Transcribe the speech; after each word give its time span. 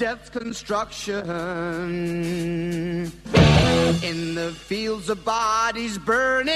Death's 0.00 0.30
construction. 0.30 1.26
In 4.02 4.34
the 4.34 4.50
fields 4.56 5.10
of 5.10 5.22
bodies 5.26 5.98
burning. 5.98 6.54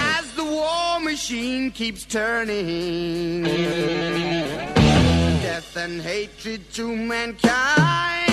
As 0.00 0.32
the 0.34 0.42
war 0.42 0.98
machine 0.98 1.70
keeps 1.70 2.04
turning. 2.04 3.44
Death 5.44 5.76
and 5.76 6.02
hatred 6.02 6.68
to 6.72 6.88
mankind. 6.88 8.26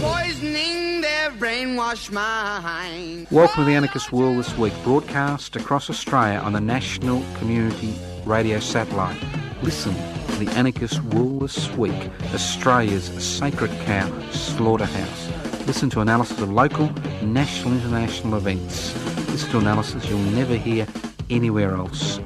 Poisoning 0.00 1.00
their 1.00 1.30
brainwashed. 1.38 2.10
Welcome 3.30 3.64
to 3.64 3.70
the 3.70 3.76
Anarchist 3.76 4.10
World 4.10 4.38
this 4.38 4.58
week, 4.58 4.72
broadcast 4.82 5.54
across 5.54 5.88
Australia 5.88 6.40
on 6.40 6.54
the 6.54 6.60
National 6.60 7.22
Community 7.38 7.94
Radio 8.26 8.58
Satellite. 8.58 9.22
Listen 9.62 9.94
to 9.94 10.44
the 10.44 10.50
Anarchist 10.56 11.00
World 11.04 11.42
this 11.42 11.70
week, 11.76 12.10
Australia's 12.34 13.04
sacred 13.24 13.70
cow 13.84 14.10
slaughterhouse. 14.30 15.28
Listen 15.68 15.88
to 15.90 16.00
analysis 16.00 16.40
of 16.40 16.50
local, 16.50 16.90
national, 17.22 17.74
international 17.74 18.34
events. 18.34 18.92
Listen 19.30 19.50
to 19.52 19.58
analysis 19.58 20.04
you'll 20.10 20.18
never 20.18 20.56
hear 20.56 20.84
anywhere 21.30 21.76
else. 21.76 22.18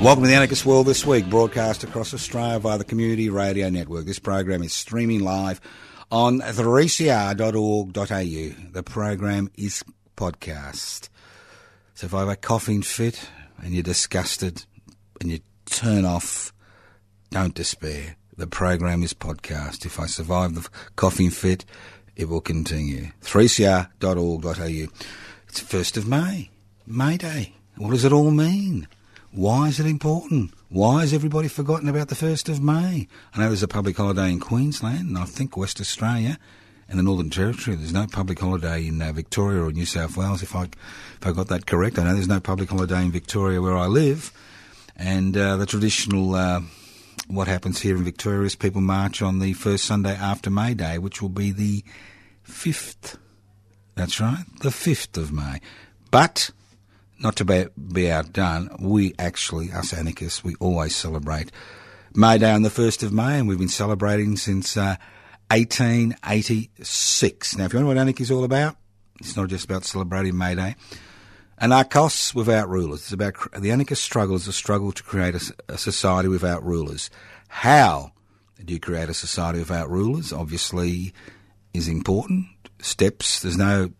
Welcome 0.00 0.22
to 0.22 0.28
the 0.28 0.34
Anarchist 0.36 0.64
World 0.64 0.86
this 0.86 1.04
week, 1.04 1.28
broadcast 1.28 1.82
across 1.82 2.14
Australia 2.14 2.60
via 2.60 2.78
the 2.78 2.84
Community 2.84 3.30
Radio 3.30 3.68
Network. 3.68 4.06
This 4.06 4.20
program 4.20 4.62
is 4.62 4.72
streaming 4.72 5.24
live 5.24 5.60
on 6.10 6.40
3cr.org.au. 6.40 7.92
The 8.72 8.82
program 8.82 9.50
is 9.56 9.82
podcast. 10.16 11.08
So 11.94 12.06
if 12.06 12.14
I 12.14 12.20
have 12.20 12.28
a 12.28 12.36
coughing 12.36 12.82
fit 12.82 13.28
and 13.62 13.72
you're 13.74 13.82
disgusted 13.82 14.64
and 15.20 15.30
you 15.30 15.40
turn 15.66 16.04
off, 16.04 16.52
don't 17.30 17.54
despair. 17.54 18.16
The 18.36 18.46
program 18.46 19.02
is 19.02 19.14
podcast. 19.14 19.86
If 19.86 20.00
I 20.00 20.06
survive 20.06 20.54
the 20.54 20.68
coughing 20.96 21.30
fit, 21.30 21.64
it 22.16 22.28
will 22.28 22.40
continue. 22.40 23.08
3cr.org.au. 23.22 24.88
It's 25.48 25.60
1st 25.60 25.96
of 25.96 26.08
May, 26.08 26.50
May 26.86 27.16
Day. 27.16 27.54
What 27.76 27.90
does 27.90 28.04
it 28.04 28.12
all 28.12 28.30
mean? 28.30 28.88
Why 29.34 29.66
is 29.66 29.80
it 29.80 29.86
important? 29.86 30.54
Why 30.68 31.00
has 31.00 31.12
everybody 31.12 31.48
forgotten 31.48 31.88
about 31.88 32.06
the 32.06 32.14
1st 32.14 32.48
of 32.50 32.62
May? 32.62 33.08
I 33.34 33.40
know 33.40 33.48
there's 33.48 33.64
a 33.64 33.68
public 33.68 33.96
holiday 33.96 34.30
in 34.30 34.38
Queensland 34.38 35.08
and 35.08 35.18
I 35.18 35.24
think 35.24 35.56
West 35.56 35.80
Australia 35.80 36.38
and 36.88 37.00
the 37.00 37.02
Northern 37.02 37.30
Territory. 37.30 37.76
There's 37.76 37.92
no 37.92 38.06
public 38.06 38.38
holiday 38.38 38.86
in 38.86 39.02
uh, 39.02 39.10
Victoria 39.10 39.64
or 39.64 39.72
New 39.72 39.86
South 39.86 40.16
Wales, 40.16 40.40
if 40.44 40.54
I, 40.54 40.62
if 40.66 41.18
I 41.26 41.32
got 41.32 41.48
that 41.48 41.66
correct. 41.66 41.98
I 41.98 42.04
know 42.04 42.14
there's 42.14 42.28
no 42.28 42.38
public 42.38 42.68
holiday 42.68 43.02
in 43.02 43.10
Victoria 43.10 43.60
where 43.60 43.76
I 43.76 43.86
live. 43.86 44.30
And 44.94 45.36
uh, 45.36 45.56
the 45.56 45.66
traditional, 45.66 46.36
uh, 46.36 46.60
what 47.26 47.48
happens 47.48 47.80
here 47.80 47.96
in 47.96 48.04
Victoria 48.04 48.42
is 48.42 48.54
people 48.54 48.82
march 48.82 49.20
on 49.20 49.40
the 49.40 49.54
first 49.54 49.84
Sunday 49.84 50.14
after 50.14 50.48
May 50.48 50.74
Day, 50.74 50.98
which 50.98 51.20
will 51.20 51.28
be 51.28 51.50
the 51.50 51.82
5th. 52.48 53.18
That's 53.96 54.20
right, 54.20 54.44
the 54.60 54.68
5th 54.68 55.16
of 55.16 55.32
May. 55.32 55.60
But 56.12 56.52
not 57.24 57.36
to 57.36 57.44
be, 57.44 57.66
be 57.92 58.10
outdone, 58.10 58.76
we 58.78 59.14
actually, 59.18 59.72
us 59.72 59.92
anarchists, 59.92 60.44
we 60.44 60.54
always 60.60 60.94
celebrate 60.94 61.50
May 62.14 62.38
Day 62.38 62.52
on 62.52 62.62
the 62.62 62.68
1st 62.68 63.02
of 63.02 63.12
May, 63.12 63.38
and 63.38 63.48
we've 63.48 63.58
been 63.58 63.68
celebrating 63.68 64.36
since 64.36 64.76
uh, 64.76 64.96
1886. 65.50 67.56
Now, 67.56 67.64
if 67.64 67.72
you 67.72 67.78
wonder 67.78 67.88
what 67.88 67.98
anarchy 67.98 68.22
is 68.22 68.30
all 68.30 68.44
about, 68.44 68.76
it's 69.20 69.36
not 69.36 69.48
just 69.48 69.64
about 69.64 69.84
celebrating 69.84 70.38
May 70.38 70.54
Day. 70.54 70.76
Anarchos 71.60 72.34
without 72.34 72.68
rulers. 72.68 73.00
It's 73.00 73.12
about 73.12 73.34
the 73.58 73.70
anarchist 73.70 74.02
struggle 74.02 74.36
is 74.36 74.46
a 74.46 74.52
struggle 74.52 74.92
to 74.92 75.02
create 75.02 75.34
a, 75.34 75.54
a 75.68 75.78
society 75.78 76.28
without 76.28 76.62
rulers. 76.64 77.10
How 77.48 78.12
do 78.62 78.74
you 78.74 78.80
create 78.80 79.08
a 79.08 79.14
society 79.14 79.60
without 79.60 79.88
rulers? 79.88 80.32
Obviously, 80.32 81.14
is 81.72 81.88
important. 81.88 82.46
Steps. 82.80 83.40
There's 83.40 83.56
no 83.56 83.90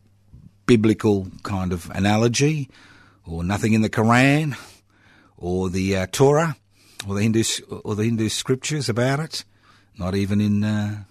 biblical 0.67 1.29
kind 1.43 1.73
of 1.73 1.89
analogy 1.91 2.69
or 3.27 3.45
nothing 3.45 3.73
in 3.73 3.83
the 3.83 3.91
Quran 3.91 4.57
or 5.37 5.71
the 5.71 5.97
uh, 5.97 6.07
Torah 6.11 6.57
or 7.09 7.15
the 7.15 7.23
Hindu 7.23 7.45
or 7.85 7.95
the 7.95 8.05
Hindu 8.05 8.29
scriptures 8.29 8.89
about 8.89 9.21
it. 9.21 9.45
Not 9.99 10.15
even 10.15 10.41
in. 10.41 10.65
Uh, 10.65 11.05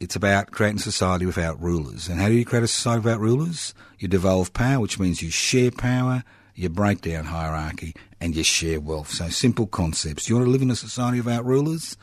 it's 0.00 0.16
about 0.16 0.50
creating 0.50 0.78
society 0.78 1.24
without 1.24 1.60
rulers. 1.62 2.08
And 2.08 2.20
how 2.20 2.28
do 2.28 2.34
you 2.34 2.44
create 2.44 2.64
a 2.64 2.68
society 2.68 3.00
without 3.04 3.20
rulers? 3.20 3.74
You 3.98 4.08
devolve 4.08 4.52
power, 4.52 4.80
which 4.80 4.98
means 4.98 5.22
you 5.22 5.30
share 5.30 5.70
power, 5.70 6.24
you 6.54 6.68
break 6.68 7.00
down 7.00 7.26
hierarchy, 7.26 7.94
and 8.20 8.34
you 8.34 8.42
share 8.42 8.80
wealth. 8.80 9.10
So 9.10 9.28
simple 9.28 9.66
concepts. 9.66 10.28
You 10.28 10.34
want 10.34 10.46
to 10.46 10.50
live 10.50 10.62
in 10.62 10.70
a 10.70 10.76
society 10.76 11.20
without 11.20 11.44
rulers? 11.46 11.96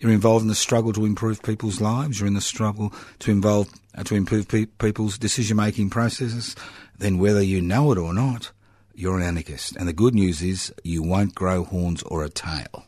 You're 0.00 0.12
involved 0.12 0.42
in 0.42 0.48
the 0.48 0.54
struggle 0.54 0.92
to 0.92 1.04
improve 1.04 1.42
people's 1.42 1.80
lives. 1.80 2.20
You're 2.20 2.28
in 2.28 2.34
the 2.34 2.40
struggle 2.40 2.92
to 3.20 3.30
involve 3.32 3.68
uh, 3.96 4.04
to 4.04 4.14
improve 4.14 4.46
pe- 4.46 4.66
people's 4.66 5.18
decision 5.18 5.56
making 5.56 5.90
processes. 5.90 6.54
Then, 6.98 7.18
whether 7.18 7.42
you 7.42 7.60
know 7.60 7.90
it 7.90 7.98
or 7.98 8.14
not, 8.14 8.52
you're 8.98 9.16
an 9.16 9.22
anarchist. 9.22 9.76
And 9.76 9.86
the 9.86 9.92
good 9.92 10.14
news 10.14 10.42
is 10.42 10.74
you 10.82 11.04
won't 11.04 11.34
grow 11.34 11.62
horns 11.62 12.02
or 12.02 12.24
a 12.24 12.28
tail. 12.28 12.84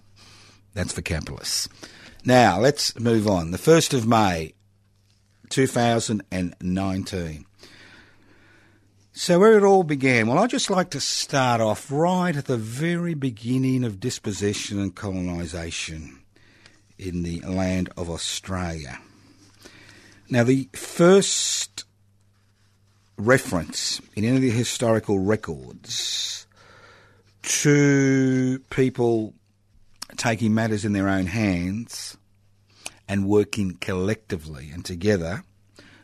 That's 0.75 0.93
for 0.93 1.03
capitalists. 1.03 1.69
Now, 2.25 2.59
let's 2.59 2.98
move 2.98 3.28
on. 3.28 3.53
The 3.53 3.59
1st 3.59 3.94
of 3.94 4.09
May, 4.09 4.54
2019. 5.50 7.47
So, 9.12 9.38
where 9.38 9.56
it 9.56 9.62
all 9.62 9.84
began? 9.84 10.26
Well, 10.26 10.38
I'd 10.38 10.50
just 10.50 10.71
like 10.71 10.91
to 10.91 11.00
start 11.00 11.60
off 11.60 11.91
right 11.93 12.34
at 12.34 12.47
the 12.47 12.56
very 12.56 13.15
beginning 13.15 13.84
of 13.84 14.00
dispossession 14.00 14.81
and 14.81 14.94
colonisation 14.94 16.21
in 16.98 17.22
the 17.22 17.41
land 17.41 17.88
of 17.97 18.10
Australia. 18.10 18.98
Now, 20.28 20.42
the 20.42 20.69
first 20.72 21.84
reference 23.20 24.00
in 24.14 24.25
any 24.25 24.36
of 24.36 24.42
the 24.42 24.50
historical 24.50 25.19
records 25.19 26.47
to 27.42 28.58
people 28.70 29.34
taking 30.16 30.54
matters 30.54 30.84
in 30.84 30.92
their 30.92 31.08
own 31.08 31.26
hands 31.26 32.16
and 33.09 33.26
working 33.26 33.76
collectively 33.80 34.70
and 34.72 34.84
together 34.84 35.42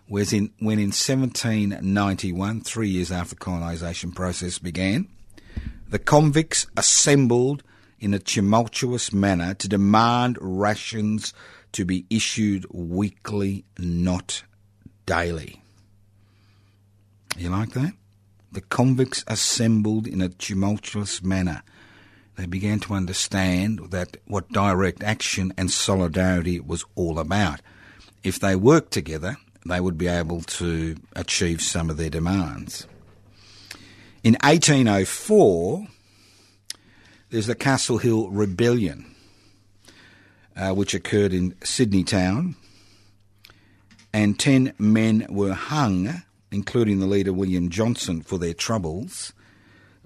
was 0.09 0.33
in, 0.33 0.53
when 0.59 0.79
in 0.79 0.93
1791, 0.93 2.61
three 2.61 2.89
years 2.89 3.11
after 3.11 3.35
the 3.35 3.41
colonisation 3.41 4.13
process 4.13 4.59
began, 4.59 5.09
the 5.89 5.99
convicts 5.99 6.67
assembled 6.77 7.63
in 7.99 8.15
a 8.15 8.19
tumultuous 8.19 9.13
manner 9.13 9.55
to 9.55 9.69
demand 9.69 10.39
rations 10.41 11.33
to 11.73 11.85
be 11.85 12.07
issued 12.11 12.67
weekly, 12.73 13.65
not 13.79 14.43
daily. 15.07 15.63
You 17.37 17.51
like 17.51 17.71
that? 17.71 17.93
The 18.53 18.61
convicts 18.61 19.25
assembled 19.27 20.07
in 20.07 20.21
a 20.21 20.29
tumultuous 20.29 21.23
manner. 21.23 21.63
They 22.37 22.47
began 22.47 22.81
to 22.81 22.95
understand 22.95 23.91
that 23.91 24.19
what 24.27 24.53
direct 24.53 25.03
action 25.03 25.53
and 25.57 25.71
solidarity 25.71 26.61
was 26.61 26.85
all 26.95 27.19
about. 27.19 27.61
If 28.23 28.41
they 28.41 28.57
worked 28.57 28.93
together, 28.93 29.37
they 29.65 29.81
would 29.81 29.99
be 29.99 30.07
able 30.07 30.43
to 30.43 30.97
achieve 31.15 31.61
some 31.61 31.91
of 31.91 31.97
their 31.97 32.11
demands. 32.11 32.87
In 34.23 34.35
1804, 34.43 35.87
there's 37.31 37.47
the 37.47 37.55
Castle 37.55 37.99
Hill 37.99 38.31
Rebellion, 38.31 39.15
uh, 40.57 40.73
which 40.73 40.95
occurred 40.95 41.33
in 41.33 41.55
Sydney 41.63 42.05
town, 42.05 42.57
and 44.13 44.39
ten 44.39 44.73
men 44.79 45.27
were 45.29 45.53
hung, 45.53 46.23
including 46.51 47.01
the 47.01 47.07
leader 47.07 47.33
William 47.33 47.71
Johnson, 47.71 48.23
for 48.23 48.39
their 48.39 48.55
troubles 48.55 49.33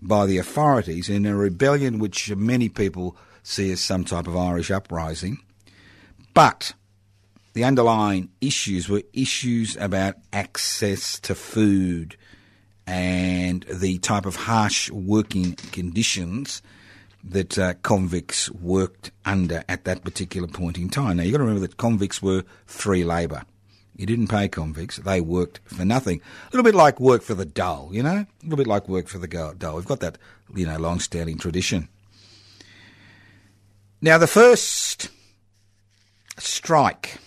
by 0.02 0.26
the 0.26 0.38
authorities 0.38 1.08
in 1.08 1.26
a 1.26 1.36
rebellion 1.36 1.98
which 1.98 2.34
many 2.34 2.68
people 2.68 3.16
see 3.42 3.70
as 3.70 3.80
some 3.80 4.04
type 4.04 4.26
of 4.26 4.36
Irish 4.36 4.70
uprising. 4.70 5.38
But 6.34 6.72
the 7.52 7.64
underlying 7.64 8.30
issues 8.40 8.88
were 8.88 9.02
issues 9.12 9.76
about 9.76 10.16
access 10.32 11.18
to 11.20 11.34
food 11.34 12.16
and 12.86 13.64
the 13.68 13.98
type 13.98 14.26
of 14.26 14.36
harsh 14.36 14.90
working 14.90 15.54
conditions 15.72 16.62
that 17.22 17.58
uh, 17.58 17.74
convicts 17.82 18.50
worked 18.50 19.10
under 19.24 19.62
at 19.68 19.84
that 19.84 20.02
particular 20.02 20.48
point 20.48 20.78
in 20.78 20.88
time. 20.88 21.18
Now, 21.18 21.24
you've 21.24 21.32
got 21.32 21.38
to 21.38 21.44
remember 21.44 21.66
that 21.66 21.76
convicts 21.76 22.22
were 22.22 22.44
free 22.64 23.04
labour. 23.04 23.42
You 24.00 24.06
didn't 24.06 24.28
pay 24.28 24.48
convicts, 24.48 24.96
they 24.96 25.20
worked 25.20 25.60
for 25.66 25.84
nothing. 25.84 26.22
A 26.22 26.56
little 26.56 26.64
bit 26.64 26.74
like 26.74 26.98
work 26.98 27.20
for 27.20 27.34
the 27.34 27.44
dole, 27.44 27.90
you 27.92 28.02
know? 28.02 28.24
A 28.24 28.26
little 28.42 28.56
bit 28.56 28.66
like 28.66 28.88
work 28.88 29.08
for 29.08 29.18
the 29.18 29.28
dole. 29.28 29.76
We've 29.76 29.84
got 29.84 30.00
that, 30.00 30.16
you 30.54 30.64
know, 30.64 30.78
long 30.78 31.00
standing 31.00 31.36
tradition. 31.36 31.86
Now, 34.00 34.16
the 34.16 34.26
first 34.26 35.10
strike 36.38 37.18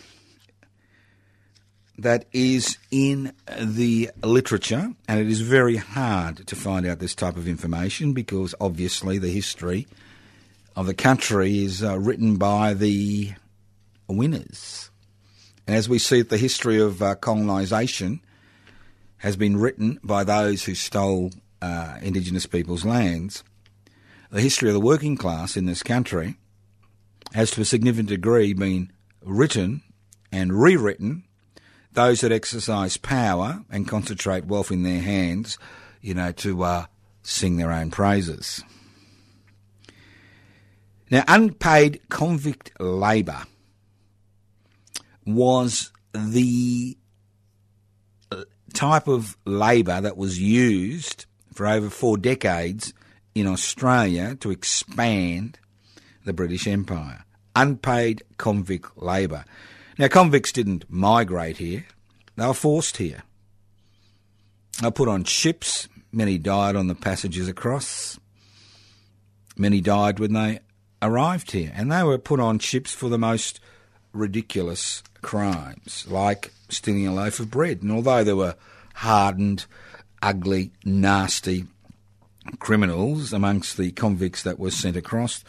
that 1.99 2.25
is 2.33 2.79
in 2.89 3.33
the 3.55 4.09
literature, 4.23 4.93
and 5.07 5.19
it 5.19 5.27
is 5.27 5.41
very 5.41 5.75
hard 5.75 6.47
to 6.47 6.55
find 6.55 6.87
out 6.87 6.97
this 6.97 7.13
type 7.13 7.37
of 7.37 7.47
information 7.47 8.13
because 8.13 8.55
obviously 8.59 9.19
the 9.19 9.29
history 9.29 9.85
of 10.75 10.87
the 10.87 10.95
country 10.95 11.63
is 11.63 11.83
uh, 11.83 11.99
written 11.99 12.37
by 12.37 12.73
the 12.73 13.33
winners. 14.07 14.89
And 15.67 15.75
as 15.75 15.87
we 15.87 15.99
see 15.99 16.21
the 16.21 16.37
history 16.37 16.79
of 16.79 17.01
uh, 17.01 17.15
colonisation 17.15 18.21
has 19.17 19.35
been 19.35 19.57
written 19.57 19.99
by 20.03 20.23
those 20.23 20.65
who 20.65 20.75
stole 20.75 21.31
uh, 21.61 21.97
Indigenous 22.01 22.45
people's 22.45 22.83
lands, 22.83 23.43
the 24.29 24.41
history 24.41 24.69
of 24.69 24.73
the 24.73 24.79
working 24.79 25.15
class 25.15 25.55
in 25.55 25.65
this 25.65 25.83
country 25.83 26.35
has 27.33 27.51
to 27.51 27.61
a 27.61 27.65
significant 27.65 28.09
degree 28.09 28.53
been 28.53 28.91
written 29.21 29.81
and 30.31 30.59
rewritten 30.59 31.23
those 31.93 32.21
that 32.21 32.31
exercise 32.31 32.97
power 32.97 33.63
and 33.69 33.87
concentrate 33.87 34.45
wealth 34.45 34.71
in 34.71 34.83
their 34.83 35.01
hands, 35.01 35.57
you 36.01 36.13
know, 36.13 36.31
to 36.31 36.63
uh, 36.63 36.85
sing 37.21 37.57
their 37.57 37.71
own 37.71 37.91
praises. 37.91 38.63
Now, 41.09 41.23
unpaid 41.27 42.01
convict 42.09 42.71
labour 42.79 43.43
was 45.25 45.91
the 46.13 46.97
uh, 48.31 48.43
type 48.73 49.07
of 49.07 49.37
labour 49.45 50.01
that 50.01 50.17
was 50.17 50.39
used 50.39 51.25
for 51.53 51.67
over 51.67 51.89
four 51.89 52.17
decades 52.17 52.93
in 53.35 53.47
Australia 53.47 54.35
to 54.35 54.51
expand 54.51 55.59
the 56.25 56.33
British 56.33 56.67
Empire. 56.67 57.25
Unpaid 57.55 58.23
convict 58.37 58.97
labour. 59.01 59.45
Now, 59.97 60.07
convicts 60.07 60.51
didn't 60.51 60.85
migrate 60.89 61.57
here, 61.57 61.85
they 62.35 62.47
were 62.47 62.53
forced 62.53 62.97
here. 62.97 63.23
They 64.81 64.87
were 64.87 64.91
put 64.91 65.07
on 65.07 65.23
ships. 65.23 65.87
Many 66.11 66.37
died 66.37 66.75
on 66.75 66.87
the 66.87 66.95
passages 66.95 67.47
across. 67.47 68.19
Many 69.55 69.81
died 69.81 70.19
when 70.19 70.33
they 70.33 70.59
arrived 71.01 71.51
here. 71.51 71.71
And 71.75 71.91
they 71.91 72.03
were 72.03 72.17
put 72.17 72.39
on 72.39 72.59
ships 72.59 72.91
for 72.91 73.09
the 73.09 73.19
most 73.19 73.59
ridiculous 74.13 75.03
crimes, 75.23 76.05
like 76.07 76.51
stealing 76.69 77.07
a 77.07 77.13
loaf 77.13 77.39
of 77.39 77.49
bread. 77.49 77.81
And 77.81 77.91
although 77.91 78.23
there 78.23 78.35
were 78.35 78.55
hardened, 78.93 79.65
ugly, 80.21 80.71
nasty 80.85 81.65
criminals 82.59 83.33
amongst 83.33 83.77
the 83.77 83.91
convicts 83.91 84.43
that 84.43 84.59
were 84.59 84.71
sent 84.71 84.95
across, 84.95 85.43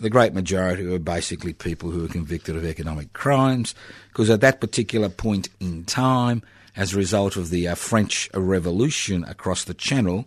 the 0.00 0.10
great 0.10 0.32
majority 0.32 0.86
were 0.86 0.98
basically 0.98 1.52
people 1.52 1.90
who 1.90 2.02
were 2.02 2.08
convicted 2.08 2.56
of 2.56 2.64
economic 2.64 3.12
crimes, 3.12 3.74
because 4.08 4.30
at 4.30 4.40
that 4.40 4.60
particular 4.60 5.08
point 5.08 5.48
in 5.60 5.84
time, 5.84 6.42
as 6.76 6.94
a 6.94 6.96
result 6.96 7.36
of 7.36 7.50
the 7.50 7.66
uh, 7.66 7.74
French 7.74 8.30
Revolution 8.32 9.24
across 9.24 9.64
the 9.64 9.74
Channel, 9.74 10.26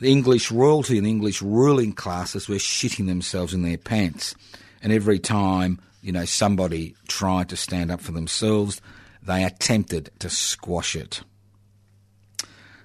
the 0.00 0.10
English 0.10 0.50
royalty 0.50 0.98
and 0.98 1.06
English 1.06 1.40
ruling 1.40 1.92
classes 1.92 2.48
were 2.48 2.56
shitting 2.56 3.06
themselves 3.06 3.54
in 3.54 3.62
their 3.62 3.78
pants. 3.78 4.34
And 4.82 4.92
every 4.92 5.18
time, 5.18 5.78
you 6.02 6.12
know, 6.12 6.24
somebody 6.24 6.94
tried 7.08 7.48
to 7.50 7.56
stand 7.56 7.90
up 7.90 8.00
for 8.00 8.12
themselves, 8.12 8.80
they 9.22 9.44
attempted 9.44 10.10
to 10.20 10.30
squash 10.30 10.96
it. 10.96 11.22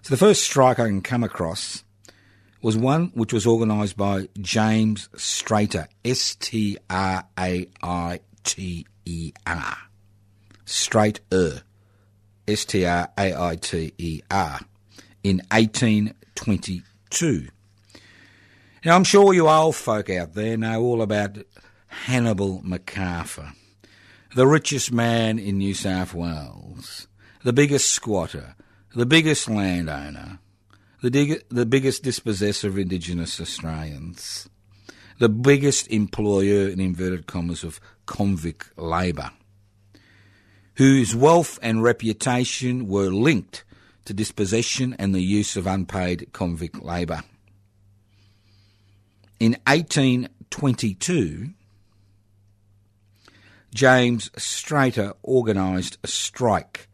So 0.01 0.09
the 0.13 0.17
first 0.17 0.43
strike 0.43 0.79
I 0.79 0.87
can 0.87 1.01
come 1.01 1.23
across 1.23 1.83
was 2.61 2.77
one 2.77 3.11
which 3.13 3.31
was 3.33 3.47
organised 3.47 3.95
by 3.97 4.27
James 4.39 5.09
Straiter, 5.15 5.87
S 6.03 6.35
T 6.35 6.77
R 6.89 7.23
A 7.39 7.67
I 7.81 8.19
T 8.43 8.85
E 9.05 9.33
R. 9.45 9.77
Straiter, 10.65 11.61
S 12.47 12.65
T 12.65 12.85
R 12.85 13.09
A 13.17 13.39
I 13.39 13.55
T 13.55 13.93
E 13.97 14.21
R, 14.29 14.59
in 15.23 15.41
1822. 15.51 17.47
Now, 18.83 18.95
I'm 18.95 19.03
sure 19.03 19.33
you 19.33 19.49
old 19.49 19.75
folk 19.75 20.09
out 20.11 20.33
there 20.33 20.57
know 20.57 20.81
all 20.81 21.01
about 21.01 21.37
Hannibal 22.03 22.61
MacArthur, 22.63 23.53
the 24.35 24.45
richest 24.45 24.91
man 24.91 25.39
in 25.39 25.57
New 25.57 25.73
South 25.73 26.13
Wales, 26.13 27.07
the 27.43 27.53
biggest 27.53 27.89
squatter, 27.89 28.55
the 28.93 29.05
biggest 29.05 29.49
landowner, 29.49 30.39
the, 31.01 31.09
dig- 31.09 31.43
the 31.49 31.65
biggest 31.65 32.03
dispossessor 32.03 32.67
of 32.67 32.77
Indigenous 32.77 33.39
Australians, 33.39 34.47
the 35.19 35.29
biggest 35.29 35.87
employer, 35.87 36.67
in 36.67 36.79
inverted 36.79 37.25
commas, 37.27 37.63
of 37.63 37.79
convict 38.05 38.77
labour, 38.77 39.31
whose 40.75 41.15
wealth 41.15 41.57
and 41.61 41.81
reputation 41.81 42.87
were 42.87 43.09
linked 43.09 43.63
to 44.03 44.13
dispossession 44.13 44.95
and 44.99 45.15
the 45.15 45.23
use 45.23 45.55
of 45.55 45.65
unpaid 45.65 46.27
convict 46.33 46.83
labour. 46.83 47.23
In 49.39 49.57
1822, 49.65 51.49
James 53.75 54.31
Straiter 54.37 55.11
organised 55.21 55.97
a 56.01 56.07
strike 56.07 56.87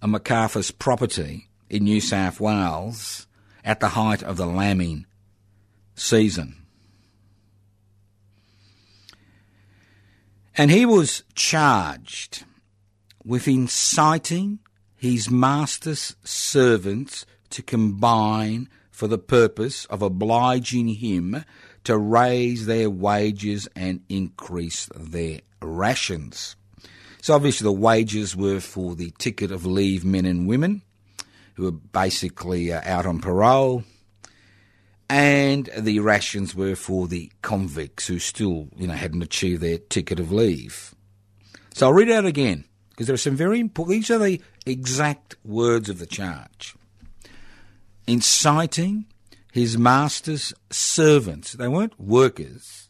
on 0.00 0.12
MacArthur's 0.12 0.70
property 0.70 1.48
in 1.68 1.82
New 1.82 2.00
South 2.00 2.38
Wales 2.38 3.26
at 3.64 3.80
the 3.80 3.88
height 3.88 4.22
of 4.22 4.36
the 4.36 4.46
lambing 4.46 5.06
season. 5.96 6.64
And 10.56 10.70
he 10.70 10.86
was 10.86 11.24
charged 11.34 12.44
with 13.24 13.48
inciting 13.48 14.60
his 14.94 15.30
master's 15.30 16.14
servants 16.22 17.26
to 17.50 17.60
combine 17.60 18.68
for 18.92 19.08
the 19.08 19.18
purpose 19.18 19.84
of 19.86 20.00
obliging 20.00 20.86
him 20.86 21.44
to 21.84 21.98
raise 21.98 22.66
their 22.66 22.88
wages 22.90 23.68
and 23.74 24.00
increase 24.08 24.88
their 24.94 25.40
rations. 25.60 26.56
So 27.20 27.34
obviously 27.34 27.64
the 27.64 27.72
wages 27.72 28.34
were 28.36 28.60
for 28.60 28.94
the 28.94 29.12
ticket 29.18 29.52
of 29.52 29.66
leave 29.66 30.04
men 30.04 30.26
and 30.26 30.48
women, 30.48 30.82
who 31.54 31.64
were 31.64 31.72
basically 31.72 32.72
uh, 32.72 32.80
out 32.84 33.06
on 33.06 33.20
parole, 33.20 33.84
and 35.08 35.68
the 35.76 36.00
rations 36.00 36.54
were 36.54 36.74
for 36.74 37.06
the 37.06 37.30
convicts 37.42 38.06
who 38.06 38.18
still, 38.18 38.68
you 38.76 38.86
know, 38.86 38.94
hadn't 38.94 39.22
achieved 39.22 39.60
their 39.60 39.78
ticket 39.78 40.18
of 40.18 40.32
leave. 40.32 40.94
So 41.74 41.86
I'll 41.86 41.92
read 41.92 42.08
it 42.08 42.14
out 42.14 42.24
again 42.24 42.64
because 42.90 43.06
there 43.06 43.14
are 43.14 43.18
some 43.18 43.36
very 43.36 43.60
important. 43.60 43.98
These 43.98 44.10
are 44.10 44.18
the 44.18 44.40
exact 44.66 45.36
words 45.44 45.88
of 45.88 45.98
the 45.98 46.06
charge. 46.06 46.74
Inciting 48.06 49.06
his 49.52 49.78
master's 49.78 50.52
servants. 50.70 51.52
They 51.52 51.68
weren't 51.68 52.00
workers. 52.00 52.88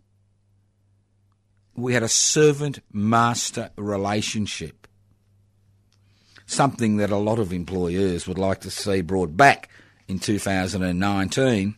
We 1.75 1.93
had 1.93 2.03
a 2.03 2.09
servant 2.09 2.81
master 2.91 3.71
relationship 3.77 4.83
something 6.53 6.99
that 6.99 7.11
a 7.11 7.17
lot 7.17 7.39
of 7.39 7.53
employers 7.53 8.29
would 8.29 8.39
like 8.39 8.61
to 8.61 8.71
see 8.71 9.01
brought 9.01 9.37
back 9.37 9.69
in 10.07 10.19
2019, 10.19 11.75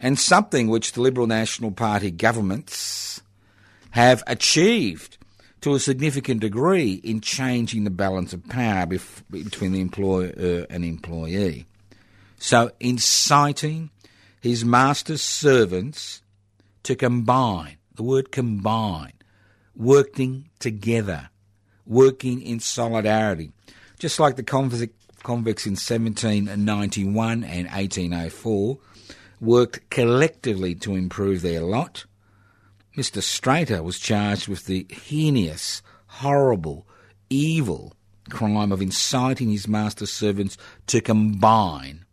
and 0.00 0.18
something 0.18 0.68
which 0.68 0.92
the 0.92 1.00
Liberal 1.00 1.26
National 1.26 1.70
Party 1.70 2.10
governments 2.10 3.22
have 3.90 4.22
achieved 4.26 5.18
to 5.60 5.74
a 5.74 5.80
significant 5.80 6.40
degree 6.40 6.94
in 7.04 7.20
changing 7.20 7.84
the 7.84 7.90
balance 7.90 8.32
of 8.32 8.46
power 8.48 8.86
bef- 8.86 9.22
between 9.30 9.72
the 9.72 9.80
employer 9.80 10.32
uh, 10.38 10.66
and 10.72 10.84
employee. 10.84 11.66
So, 12.38 12.70
inciting 12.78 13.90
his 14.48 14.64
master's 14.64 15.22
servants 15.22 16.22
to 16.82 16.94
combine, 16.94 17.76
the 17.94 18.02
word 18.02 18.30
combine, 18.30 19.12
working 19.74 20.48
together, 20.58 21.30
working 21.84 22.40
in 22.40 22.60
solidarity, 22.60 23.52
just 23.98 24.20
like 24.20 24.36
the 24.36 24.42
convicts 24.42 25.66
in 25.66 25.72
1791 25.72 27.44
and 27.44 27.66
1804 27.68 28.78
worked 29.40 29.90
collectively 29.90 30.74
to 30.74 30.94
improve 30.94 31.42
their 31.42 31.60
lot, 31.60 32.04
Mr. 32.96 33.22
Straiter 33.22 33.82
was 33.82 33.98
charged 33.98 34.48
with 34.48 34.64
the 34.66 34.86
heinous, 34.90 35.82
horrible, 36.06 36.86
evil 37.28 37.92
crime 38.30 38.72
of 38.72 38.80
inciting 38.80 39.50
his 39.50 39.68
master's 39.68 40.10
servants 40.10 40.56
to 40.86 41.00
combine 41.00 42.04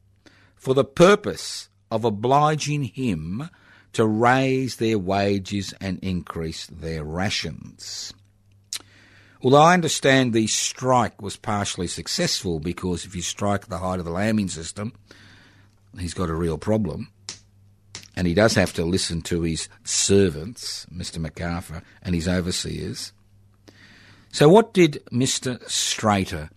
for 0.56 0.74
the 0.74 0.84
purpose 0.84 1.70
of 1.94 2.04
obliging 2.04 2.86
him 2.86 3.52
to 3.94 4.08
raise 4.08 4.78
their 4.78 4.98
wages 4.98 5.76
and 5.80 6.00
increase 6.00 6.66
their 6.66 7.04
rations. 7.04 8.12
Although 9.44 9.62
I 9.62 9.76
understand 9.76 10.34
the 10.34 10.48
strike 10.48 11.22
was 11.22 11.38
partially 11.38 11.86
successful 11.86 12.60
because 12.60 13.06
if 13.06 13.16
you 13.16 13.22
strike 13.22 13.66
at 13.66 13.70
the 13.70 13.78
height 13.78 14.00
of 14.00 14.06
the 14.06 14.12
lambing 14.12 14.48
system, 14.48 14.94
he's 16.00 16.16
got 16.16 16.32
a 16.32 16.36
real 16.36 16.58
problem. 16.58 17.10
And 18.16 18.26
he 18.26 18.34
does 18.34 18.56
have 18.56 18.74
to 18.74 18.86
listen 18.86 19.22
to 19.24 19.44
his 19.44 19.70
servants, 19.84 20.88
Mr. 20.92 21.20
MacArthur, 21.20 21.84
and 22.02 22.16
his 22.16 22.28
overseers. 22.28 23.14
So, 24.32 24.50
what 24.50 24.74
did 24.74 25.04
Mr. 25.12 25.64
Straiter, 25.70 26.50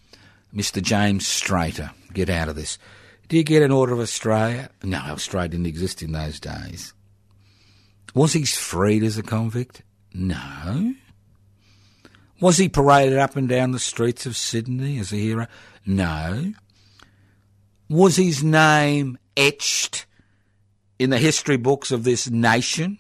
Mr. 0.55 0.81
James 0.81 1.27
Straiter, 1.27 1.91
get 2.15 2.31
out 2.31 2.49
of 2.49 2.57
this? 2.57 2.79
Did 3.29 3.37
he 3.39 3.45
get 3.45 3.63
an 3.63 3.73
Order 3.73 3.95
of 3.95 4.01
Australia? 4.01 4.71
No, 4.85 4.99
Australia 4.99 5.49
didn't 5.49 5.67
exist 5.67 6.03
in 6.03 6.13
those 6.13 6.39
days. 6.39 6.95
Was 8.15 8.33
he 8.33 8.45
freed 8.45 9.03
as 9.03 9.19
a 9.19 9.23
convict? 9.23 9.83
No. 10.15 10.95
Was 12.41 12.59
he 12.59 12.69
paraded 12.69 13.19
up 13.19 13.35
and 13.35 13.49
down 13.49 13.73
the 13.73 13.79
streets 13.79 14.27
of 14.27 14.37
Sydney 14.37 14.99
as 14.99 15.13
a 15.13 15.17
hero? 15.17 15.47
No. 15.85 16.53
Was 17.89 18.17
his 18.17 18.45
name 18.45 19.19
etched 19.37 20.07
in 20.99 21.11
the 21.11 21.19
history 21.19 21.57
books 21.57 21.91
of 21.91 22.05
this 22.05 22.31
nation? 22.31 22.99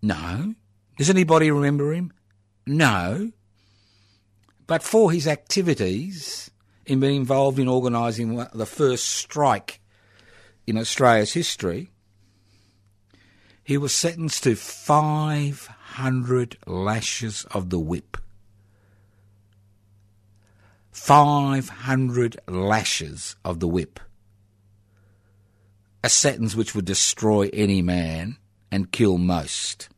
No. 0.00 0.54
Does 0.96 1.10
anybody 1.10 1.50
remember 1.50 1.92
him? 1.92 2.12
No. 2.66 3.32
But 4.66 4.82
for 4.82 5.10
his 5.10 5.26
activities 5.26 6.51
in 6.86 7.00
being 7.00 7.16
involved 7.16 7.58
in 7.58 7.68
organising 7.68 8.44
the 8.54 8.66
first 8.66 9.06
strike 9.06 9.80
in 10.66 10.76
Australia's 10.76 11.32
history, 11.32 11.90
he 13.64 13.78
was 13.78 13.94
sentenced 13.94 14.42
to 14.44 14.56
500 14.56 16.58
lashes 16.66 17.46
of 17.52 17.70
the 17.70 17.78
whip. 17.78 18.16
500 20.90 22.40
lashes 22.48 23.36
of 23.44 23.60
the 23.60 23.68
whip. 23.68 24.00
A 26.04 26.08
sentence 26.08 26.56
which 26.56 26.74
would 26.74 26.84
destroy 26.84 27.48
any 27.52 27.82
man 27.82 28.36
and 28.70 28.90
kill 28.90 29.18
most. 29.18 29.88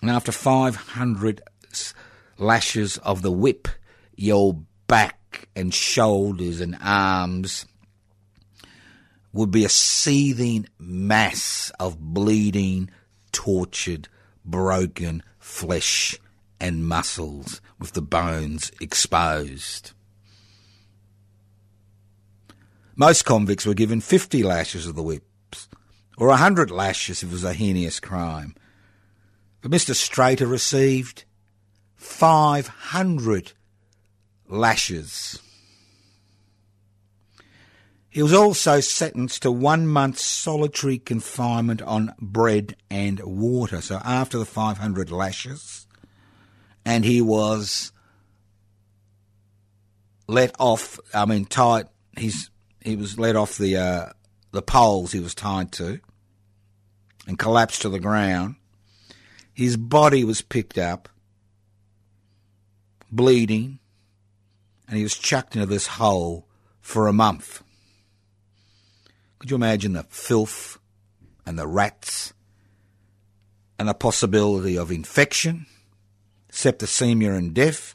And 0.00 0.10
after 0.10 0.32
500 0.32 1.42
lashes 2.38 2.98
of 2.98 3.22
the 3.22 3.32
whip, 3.32 3.68
your 4.16 4.62
back 4.86 5.18
and 5.54 5.72
shoulders 5.72 6.60
and 6.60 6.76
arms 6.82 7.66
would 9.32 9.50
be 9.50 9.64
a 9.64 9.68
seething 9.68 10.66
mass 10.78 11.72
of 11.80 11.98
bleeding, 11.98 12.90
tortured, 13.32 14.08
broken 14.44 15.22
flesh 15.38 16.18
and 16.60 16.86
muscles 16.86 17.60
with 17.78 17.92
the 17.92 18.02
bones 18.02 18.70
exposed. 18.80 19.92
Most 22.94 23.24
convicts 23.24 23.66
were 23.66 23.74
given 23.74 24.00
50 24.00 24.42
lashes 24.42 24.86
of 24.86 24.94
the 24.94 25.02
whips, 25.02 25.68
or 26.18 26.28
a 26.28 26.32
100 26.32 26.70
lashes 26.70 27.22
if 27.22 27.30
it 27.30 27.32
was 27.32 27.44
a 27.44 27.54
heinous 27.54 28.00
crime. 28.00 28.54
But 29.62 29.70
Mr. 29.70 29.94
Straiter 29.94 30.46
received 30.46 31.24
500 31.96 33.52
lashes. 34.52 35.40
He 38.10 38.22
was 38.22 38.34
also 38.34 38.80
sentenced 38.80 39.42
to 39.42 39.50
one 39.50 39.86
month's 39.86 40.22
solitary 40.22 40.98
confinement 40.98 41.80
on 41.80 42.14
bread 42.20 42.76
and 42.90 43.18
water. 43.20 43.80
So 43.80 44.00
after 44.04 44.36
the 44.36 44.44
500 44.44 45.10
lashes, 45.10 45.86
and 46.84 47.04
he 47.04 47.22
was 47.22 47.92
let 50.28 50.54
off. 50.58 51.00
I 51.14 51.24
mean, 51.24 51.46
tied. 51.46 51.86
He's 52.18 52.50
he 52.80 52.96
was 52.96 53.18
let 53.18 53.36
off 53.36 53.56
the 53.56 53.76
uh, 53.76 54.06
the 54.50 54.62
poles 54.62 55.12
he 55.12 55.20
was 55.20 55.34
tied 55.34 55.72
to, 55.72 56.00
and 57.26 57.38
collapsed 57.38 57.82
to 57.82 57.88
the 57.88 58.00
ground. 58.00 58.56
His 59.54 59.76
body 59.76 60.24
was 60.24 60.42
picked 60.42 60.76
up, 60.76 61.08
bleeding, 63.10 63.78
and 64.92 64.98
he 64.98 65.04
was 65.04 65.16
chucked 65.16 65.56
into 65.56 65.64
this 65.64 65.86
hole 65.86 66.46
for 66.82 67.08
a 67.08 67.14
month. 67.14 67.62
Could 69.38 69.50
you 69.50 69.54
imagine 69.54 69.94
the 69.94 70.02
filth 70.02 70.78
and 71.46 71.58
the 71.58 71.66
rats 71.66 72.34
and 73.78 73.88
the 73.88 73.94
possibility 73.94 74.76
of 74.76 74.92
infection, 74.92 75.64
septicemia 76.50 77.34
and 77.34 77.54
death, 77.54 77.94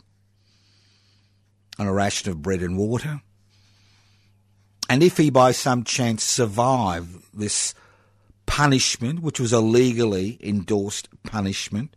and 1.78 1.88
a 1.88 1.92
ration 1.92 2.32
of 2.32 2.42
bread 2.42 2.64
and 2.64 2.80
water? 2.80 3.22
And 4.90 5.04
if 5.04 5.18
he 5.18 5.30
by 5.30 5.52
some 5.52 5.84
chance 5.84 6.24
survived 6.24 7.26
this 7.32 7.76
punishment, 8.48 9.20
which 9.20 9.40
was 9.40 9.54
a 9.54 9.62
legally 9.62 10.40
endorsed 10.42 11.10
punishment, 11.22 11.96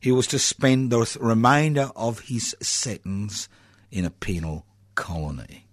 he 0.00 0.10
was 0.10 0.26
to 0.26 0.40
spend 0.40 0.90
the 0.90 1.16
remainder 1.20 1.92
of 1.94 2.18
his 2.18 2.56
sentence 2.60 3.48
in 3.94 4.04
a 4.04 4.10
penal 4.10 4.66
colony 4.96 5.64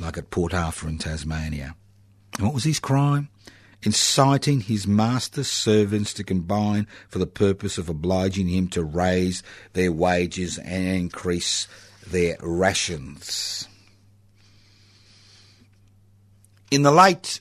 like 0.00 0.18
at 0.18 0.30
Port 0.30 0.54
Arthur 0.54 0.88
in 0.88 0.98
Tasmania. 0.98 1.76
And 2.36 2.46
what 2.46 2.54
was 2.54 2.64
his 2.64 2.80
crime? 2.80 3.28
Inciting 3.82 4.60
his 4.60 4.86
master's 4.86 5.48
servants 5.48 6.12
to 6.14 6.24
combine 6.24 6.86
for 7.08 7.18
the 7.18 7.26
purpose 7.26 7.78
of 7.78 7.88
obliging 7.88 8.48
him 8.48 8.68
to 8.68 8.82
raise 8.82 9.42
their 9.74 9.92
wages 9.92 10.58
and 10.58 10.86
increase 10.86 11.68
their 12.06 12.36
rations. 12.42 13.68
In 16.70 16.82
the 16.82 16.92
late 16.92 17.40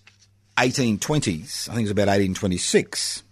1820s, 0.57 1.69
I 1.69 1.73
think 1.73 1.81
it 1.81 1.83
was 1.83 1.91
about 1.91 2.07
1826, 2.07 3.23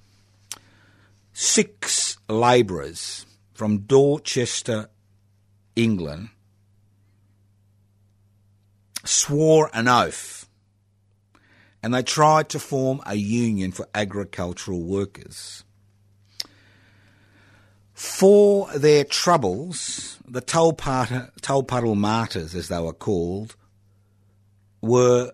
six 1.34 2.18
labourers 2.30 3.26
from 3.54 3.80
Dorchester, 3.80 4.90
England, 5.78 6.30
swore 9.06 9.70
an 9.74 9.88
oath 9.88 10.38
and 11.82 11.94
they 11.94 12.04
tried 12.04 12.50
to 12.50 12.60
form 12.60 13.02
a 13.06 13.16
union 13.16 13.72
for 13.72 13.88
agricultural 13.96 14.82
workers. 14.82 15.64
For 17.94 18.70
their 18.76 19.04
troubles, 19.04 20.18
the 20.28 20.42
Tolpuddle 20.42 21.96
martyrs, 21.96 22.56
as 22.56 22.68
they 22.68 22.80
were 22.80 22.94
called, 22.94 23.56
were 24.82 25.32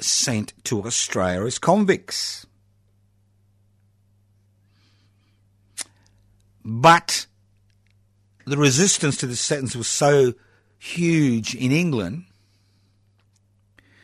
sent 0.00 0.52
to 0.64 0.84
Australia 0.84 1.44
as 1.46 1.58
convicts. 1.58 2.46
But 6.64 7.26
the 8.48 8.56
resistance 8.56 9.16
to 9.18 9.26
this 9.26 9.40
sentence 9.40 9.76
was 9.76 9.86
so 9.86 10.34
huge 10.78 11.54
in 11.54 11.72
England. 11.72 12.24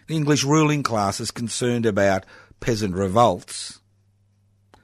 The 0.07 0.17
English 0.17 0.45
ruling 0.45 0.83
classes 0.83 1.31
concerned 1.31 1.87
about 1.87 2.27
peasant 2.61 2.95
revolts 2.95 3.81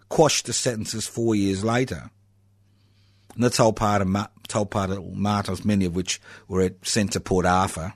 quashed 0.09 0.47
the 0.47 0.53
sentences 0.53 1.07
four 1.07 1.35
years 1.35 1.65
later. 1.65 2.11
And 3.35 3.45
that's 3.45 3.59
whole 3.59 3.73
part 3.73 4.03
of 4.03 4.09
Tolpuddle 4.49 5.15
martyrs, 5.15 5.65
many 5.65 5.85
of 5.85 5.95
which 5.95 6.21
were 6.49 6.73
sent 6.83 7.13
to 7.13 7.21
Port 7.21 7.47
Arthur 7.47 7.95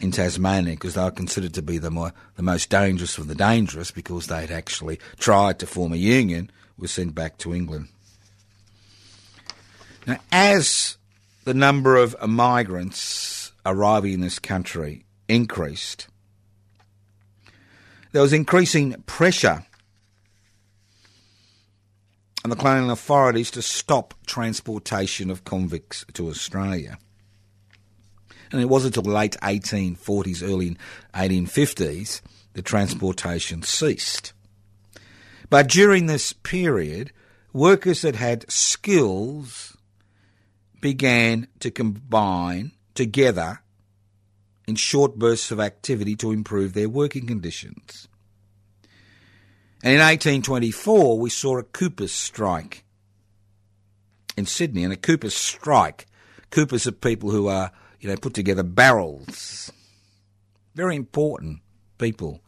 in 0.00 0.12
Tasmania 0.12 0.74
because 0.74 0.94
they 0.94 1.02
were 1.02 1.10
considered 1.10 1.54
to 1.54 1.62
be 1.62 1.78
the, 1.78 1.90
more, 1.90 2.12
the 2.36 2.42
most 2.42 2.70
dangerous 2.70 3.18
of 3.18 3.26
the 3.26 3.34
dangerous 3.34 3.90
because 3.90 4.28
they 4.28 4.42
had 4.42 4.50
actually 4.50 5.00
tried 5.18 5.58
to 5.58 5.66
form 5.66 5.92
a 5.92 5.96
union, 5.96 6.50
were 6.78 6.86
sent 6.86 7.14
back 7.14 7.38
to 7.38 7.52
England. 7.52 7.88
Now, 10.08 10.16
as 10.32 10.96
the 11.44 11.52
number 11.54 11.96
of 11.96 12.16
migrants 12.26 13.52
arriving 13.64 14.14
in 14.14 14.20
this 14.22 14.38
country 14.38 15.04
increased. 15.28 16.08
There 18.12 18.22
was 18.22 18.32
increasing 18.32 18.94
pressure 19.06 19.64
on 22.42 22.50
the 22.50 22.56
colonial 22.56 22.90
authorities 22.90 23.50
to 23.50 23.62
stop 23.62 24.14
transportation 24.26 25.30
of 25.30 25.44
convicts 25.44 26.06
to 26.14 26.28
Australia. 26.28 26.98
And 28.50 28.62
it 28.62 28.70
wasn't 28.70 28.96
until 28.96 29.12
late 29.12 29.36
1840s, 29.42 30.42
early 30.42 30.78
1850s, 31.14 32.22
the 32.54 32.62
transportation 32.62 33.62
ceased. 33.62 34.32
But 35.50 35.68
during 35.68 36.06
this 36.06 36.32
period, 36.32 37.12
workers 37.52 38.00
that 38.02 38.16
had 38.16 38.50
skills 38.50 39.77
began 40.80 41.48
to 41.60 41.70
combine 41.70 42.72
together 42.94 43.62
in 44.66 44.76
short 44.76 45.16
bursts 45.16 45.50
of 45.50 45.60
activity 45.60 46.14
to 46.16 46.30
improve 46.30 46.74
their 46.74 46.88
working 46.88 47.26
conditions. 47.26 48.08
And 49.82 49.94
in 49.94 50.00
1824, 50.00 51.18
we 51.18 51.30
saw 51.30 51.58
a 51.58 51.62
Coopers 51.62 52.12
strike 52.12 52.84
in 54.36 54.46
Sydney, 54.46 54.84
and 54.84 54.92
a 54.92 54.96
Coopers 54.96 55.34
strike. 55.34 56.06
Coopers 56.50 56.86
are 56.86 56.92
people 56.92 57.30
who 57.30 57.48
are, 57.48 57.72
you 58.00 58.08
know, 58.08 58.16
put 58.16 58.34
together 58.34 58.62
barrels. 58.62 59.72
Very 60.74 60.96
important 60.96 61.60
people 61.98 62.40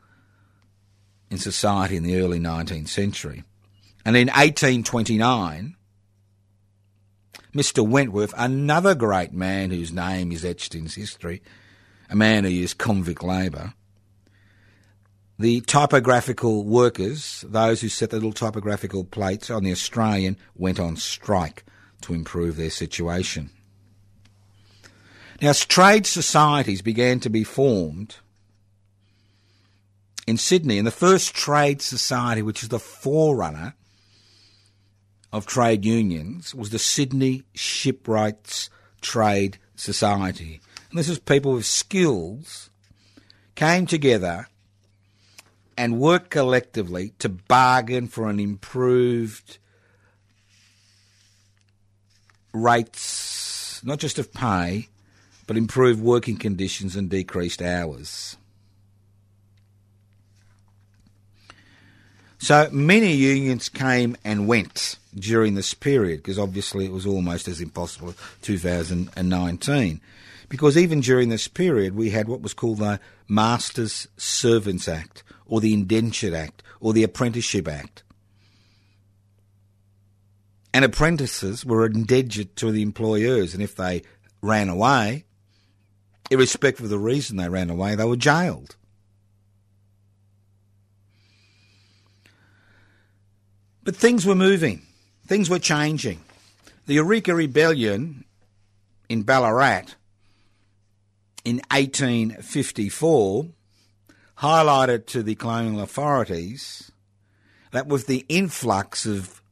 in 1.30 1.38
society 1.38 1.96
in 1.96 2.02
the 2.02 2.20
early 2.20 2.38
19th 2.38 2.88
century. 2.88 3.44
And 4.04 4.16
in 4.16 4.28
1829, 4.28 5.76
Mr. 7.54 7.86
Wentworth, 7.86 8.32
another 8.36 8.94
great 8.94 9.32
man 9.32 9.70
whose 9.70 9.92
name 9.92 10.30
is 10.30 10.44
etched 10.44 10.74
in 10.74 10.86
history, 10.86 11.42
a 12.08 12.16
man 12.16 12.44
who 12.44 12.50
used 12.50 12.78
convict 12.78 13.22
labour, 13.22 13.74
the 15.38 15.60
typographical 15.62 16.64
workers, 16.64 17.44
those 17.48 17.80
who 17.80 17.88
set 17.88 18.10
the 18.10 18.16
little 18.16 18.32
typographical 18.32 19.04
plates 19.04 19.50
on 19.50 19.64
the 19.64 19.72
Australian, 19.72 20.36
went 20.54 20.78
on 20.78 20.96
strike 20.96 21.64
to 22.02 22.12
improve 22.12 22.56
their 22.56 22.70
situation. 22.70 23.50
Now, 25.40 25.52
trade 25.52 26.06
societies 26.06 26.82
began 26.82 27.20
to 27.20 27.30
be 27.30 27.44
formed 27.44 28.16
in 30.26 30.36
Sydney, 30.36 30.78
and 30.78 30.86
the 30.86 30.92
first 30.92 31.34
trade 31.34 31.80
society, 31.80 32.42
which 32.42 32.62
is 32.62 32.68
the 32.68 32.78
forerunner 32.78 33.74
of 35.32 35.46
trade 35.46 35.84
unions, 35.84 36.54
was 36.54 36.70
the 36.70 36.78
Sydney 36.78 37.44
Shipwrights 37.54 38.70
Trade 39.00 39.58
Society. 39.76 40.60
And 40.90 40.98
this 40.98 41.08
is 41.08 41.18
people 41.18 41.52
with 41.52 41.66
skills 41.66 42.70
came 43.54 43.86
together 43.86 44.48
and 45.76 46.00
worked 46.00 46.30
collectively 46.30 47.14
to 47.18 47.28
bargain 47.28 48.08
for 48.08 48.28
an 48.28 48.40
improved 48.40 49.58
rates, 52.52 53.80
not 53.84 53.98
just 53.98 54.18
of 54.18 54.32
pay, 54.32 54.88
but 55.46 55.56
improved 55.56 56.00
working 56.00 56.36
conditions 56.36 56.96
and 56.96 57.08
decreased 57.08 57.62
hours. 57.62 58.36
So 62.40 62.68
many 62.72 63.12
unions 63.12 63.68
came 63.68 64.16
and 64.24 64.48
went 64.48 64.98
during 65.14 65.54
this 65.54 65.74
period 65.74 66.18
because 66.18 66.38
obviously 66.38 66.84
it 66.84 66.92
was 66.92 67.06
almost 67.06 67.46
as 67.46 67.60
impossible 67.60 68.10
as 68.10 68.16
2019. 68.42 70.00
Because 70.48 70.76
even 70.76 71.00
during 71.00 71.28
this 71.28 71.46
period, 71.46 71.94
we 71.94 72.10
had 72.10 72.28
what 72.28 72.40
was 72.40 72.54
called 72.54 72.78
the 72.78 72.98
Masters 73.28 74.08
Servants 74.16 74.88
Act 74.88 75.22
or 75.46 75.60
the 75.60 75.72
Indentured 75.72 76.34
Act 76.34 76.62
or 76.80 76.92
the 76.92 77.04
Apprenticeship 77.04 77.68
Act 77.68 78.02
and 80.72 80.84
apprentices 80.84 81.64
were 81.64 81.86
indentured 81.86 82.54
to 82.56 82.70
the 82.70 82.82
employers, 82.82 83.54
and 83.54 83.62
if 83.62 83.74
they 83.74 84.02
ran 84.40 84.68
away, 84.68 85.24
irrespective 86.30 86.84
of 86.84 86.90
the 86.90 86.98
reason 86.98 87.36
they 87.36 87.48
ran 87.48 87.70
away, 87.70 87.94
they 87.94 88.04
were 88.04 88.16
jailed. 88.16 88.76
But 93.90 93.96
things 93.96 94.24
were 94.24 94.36
moving, 94.36 94.82
things 95.26 95.50
were 95.50 95.58
changing. 95.58 96.20
The 96.86 96.94
Eureka 96.94 97.34
Rebellion 97.34 98.24
in 99.08 99.24
Ballarat 99.24 99.96
in 101.44 101.56
1854 101.72 103.46
highlighted 104.38 105.06
to 105.06 105.24
the 105.24 105.34
colonial 105.34 105.80
authorities 105.80 106.92
that 107.72 107.88
with 107.88 108.06
the 108.06 108.24
influx 108.28 109.06
of 109.06 109.42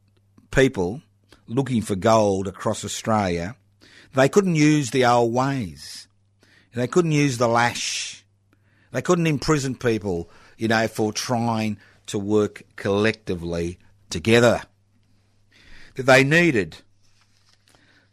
people 0.53 1.03
looking 1.49 1.83
for 1.83 1.97
gold 1.97 2.47
across 2.47 2.85
Australia, 2.85 3.57
they 4.15 4.29
couldn't 4.29 4.55
use 4.55 4.93
the 4.93 5.05
old 5.05 5.35
ways. 5.35 6.07
They 6.75 6.87
couldn't 6.87 7.11
use 7.11 7.39
the 7.39 7.49
lash. 7.49 8.25
They 8.93 9.03
couldn't 9.03 9.27
imprison 9.27 9.75
people, 9.75 10.31
you 10.57 10.69
know, 10.69 10.87
for 10.87 11.13
trying 11.13 11.79
to 12.07 12.21
work 12.21 12.63
collectively 12.77 13.81
together. 14.11 14.63
That 15.97 16.07
they 16.07 16.25
needed 16.25 16.77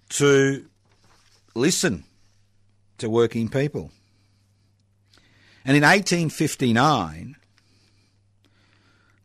to 0.10 0.66
listen 1.54 2.06
to 2.98 3.10
working 3.10 3.50
people. 3.50 3.92
And 5.64 5.76
in 5.76 5.84
1859, 5.84 7.36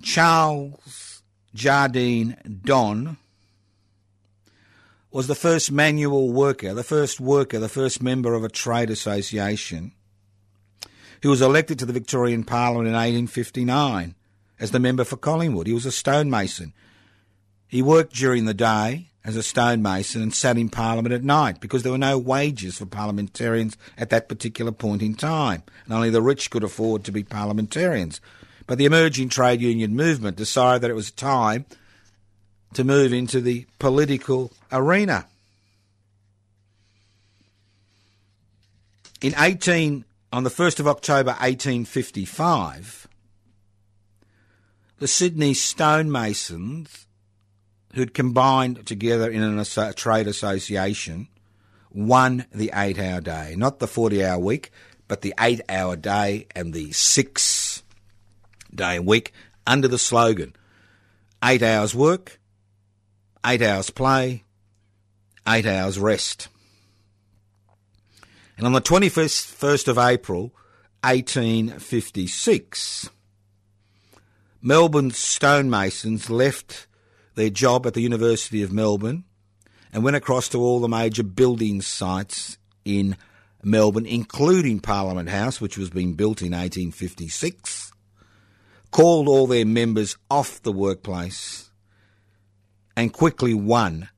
Charles 0.02 1.22
Jardine 1.54 2.36
Don 2.64 3.18
was 5.10 5.26
the 5.26 5.34
first 5.34 5.72
manual 5.72 6.32
worker, 6.32 6.72
the 6.72 6.84
first 6.84 7.20
worker, 7.20 7.58
the 7.58 7.68
first 7.68 8.02
member 8.02 8.34
of 8.34 8.44
a 8.44 8.48
trade 8.48 8.90
association 8.90 9.92
who 11.22 11.30
was 11.30 11.42
elected 11.42 11.78
to 11.78 11.86
the 11.86 11.92
Victorian 11.92 12.44
Parliament 12.44 12.86
in 12.86 12.94
1859 12.94 14.14
as 14.60 14.70
the 14.70 14.78
member 14.78 15.02
for 15.04 15.16
Collingwood. 15.16 15.66
He 15.66 15.72
was 15.72 15.86
a 15.86 15.92
stonemason. 15.92 16.72
He 17.66 17.82
worked 17.82 18.14
during 18.14 18.44
the 18.44 18.54
day 18.54 19.08
as 19.24 19.36
a 19.36 19.42
stonemason 19.42 20.22
and 20.22 20.34
sat 20.34 20.56
in 20.56 20.68
Parliament 20.68 21.14
at 21.14 21.24
night 21.24 21.60
because 21.60 21.82
there 21.82 21.92
were 21.92 21.98
no 21.98 22.18
wages 22.18 22.78
for 22.78 22.86
parliamentarians 22.86 23.76
at 23.98 24.10
that 24.10 24.28
particular 24.28 24.72
point 24.72 25.02
in 25.02 25.14
time, 25.14 25.62
and 25.84 25.94
only 25.94 26.10
the 26.10 26.22
rich 26.22 26.50
could 26.50 26.64
afford 26.64 27.04
to 27.04 27.12
be 27.12 27.22
parliamentarians. 27.22 28.20
But 28.66 28.78
the 28.78 28.86
emerging 28.86 29.30
trade 29.30 29.60
union 29.60 29.96
movement 29.96 30.36
decided 30.36 30.82
that 30.82 30.90
it 30.90 30.94
was 30.94 31.10
time 31.10 31.66
to 32.74 32.84
move 32.84 33.12
into 33.12 33.40
the 33.40 33.66
political 33.78 34.52
arena. 34.70 35.26
In 39.20 39.34
18, 39.36 40.04
on 40.32 40.44
the 40.44 40.50
1st 40.50 40.80
of 40.80 40.88
October 40.88 41.30
1855, 41.30 43.08
the 45.00 45.08
Sydney 45.08 45.54
stonemasons, 45.54 47.06
who'd 47.94 48.14
combined 48.14 48.86
together 48.86 49.28
in 49.30 49.42
a 49.42 49.64
trade 49.94 50.28
association, 50.28 51.26
won 51.90 52.46
the 52.54 52.70
eight 52.74 52.98
hour 52.98 53.20
day. 53.20 53.54
Not 53.56 53.80
the 53.80 53.88
40 53.88 54.24
hour 54.24 54.38
week, 54.38 54.70
but 55.08 55.22
the 55.22 55.34
eight 55.40 55.62
hour 55.68 55.96
day 55.96 56.46
and 56.54 56.72
the 56.72 56.92
six 56.92 57.82
day 58.72 59.00
week 59.00 59.32
under 59.66 59.88
the 59.88 59.98
slogan 59.98 60.54
eight 61.42 61.62
hours 61.62 61.94
work, 61.94 62.38
eight 63.44 63.62
hours 63.62 63.88
play, 63.88 64.44
eight 65.48 65.64
hours 65.64 65.98
rest. 65.98 66.48
And 68.58 68.66
on 68.66 68.74
the 68.74 68.82
21st 68.82 69.88
of 69.88 69.96
April, 69.96 70.52
1856, 71.02 73.08
Melbourne 74.62 75.10
stonemasons 75.10 76.28
left 76.28 76.86
their 77.34 77.50
job 77.50 77.86
at 77.86 77.94
the 77.94 78.02
University 78.02 78.62
of 78.62 78.72
Melbourne 78.72 79.24
and 79.92 80.04
went 80.04 80.16
across 80.16 80.48
to 80.50 80.58
all 80.58 80.80
the 80.80 80.88
major 80.88 81.22
building 81.22 81.80
sites 81.80 82.58
in 82.84 83.16
Melbourne, 83.62 84.06
including 84.06 84.80
Parliament 84.80 85.28
House, 85.28 85.60
which 85.60 85.78
was 85.78 85.90
being 85.90 86.14
built 86.14 86.42
in 86.42 86.52
1856, 86.52 87.92
called 88.90 89.28
all 89.28 89.46
their 89.46 89.64
members 89.64 90.16
off 90.30 90.62
the 90.62 90.72
workplace 90.72 91.70
and 92.96 93.12
quickly 93.12 93.54
won 93.54 94.08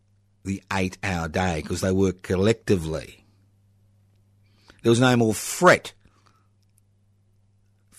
the 0.44 0.62
eight 0.72 0.98
hour 1.04 1.28
day 1.28 1.60
because 1.62 1.80
they 1.80 1.92
worked 1.92 2.22
collectively. 2.22 3.24
There 4.82 4.90
was 4.90 5.00
no 5.00 5.16
more 5.16 5.34
fret 5.34 5.92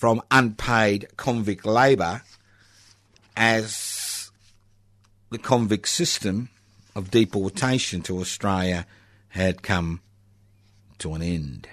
from 0.04 0.22
unpaid 0.32 1.08
convict 1.16 1.66
labour 1.66 2.22
as 3.38 4.32
the 5.30 5.38
convict 5.38 5.88
system 5.88 6.50
of 6.94 7.10
deportation 7.10 8.02
to 8.02 8.20
Australia 8.20 8.86
had 9.30 9.64
come 9.64 10.02
to 10.98 11.14
an 11.14 11.22
end. 11.22 11.70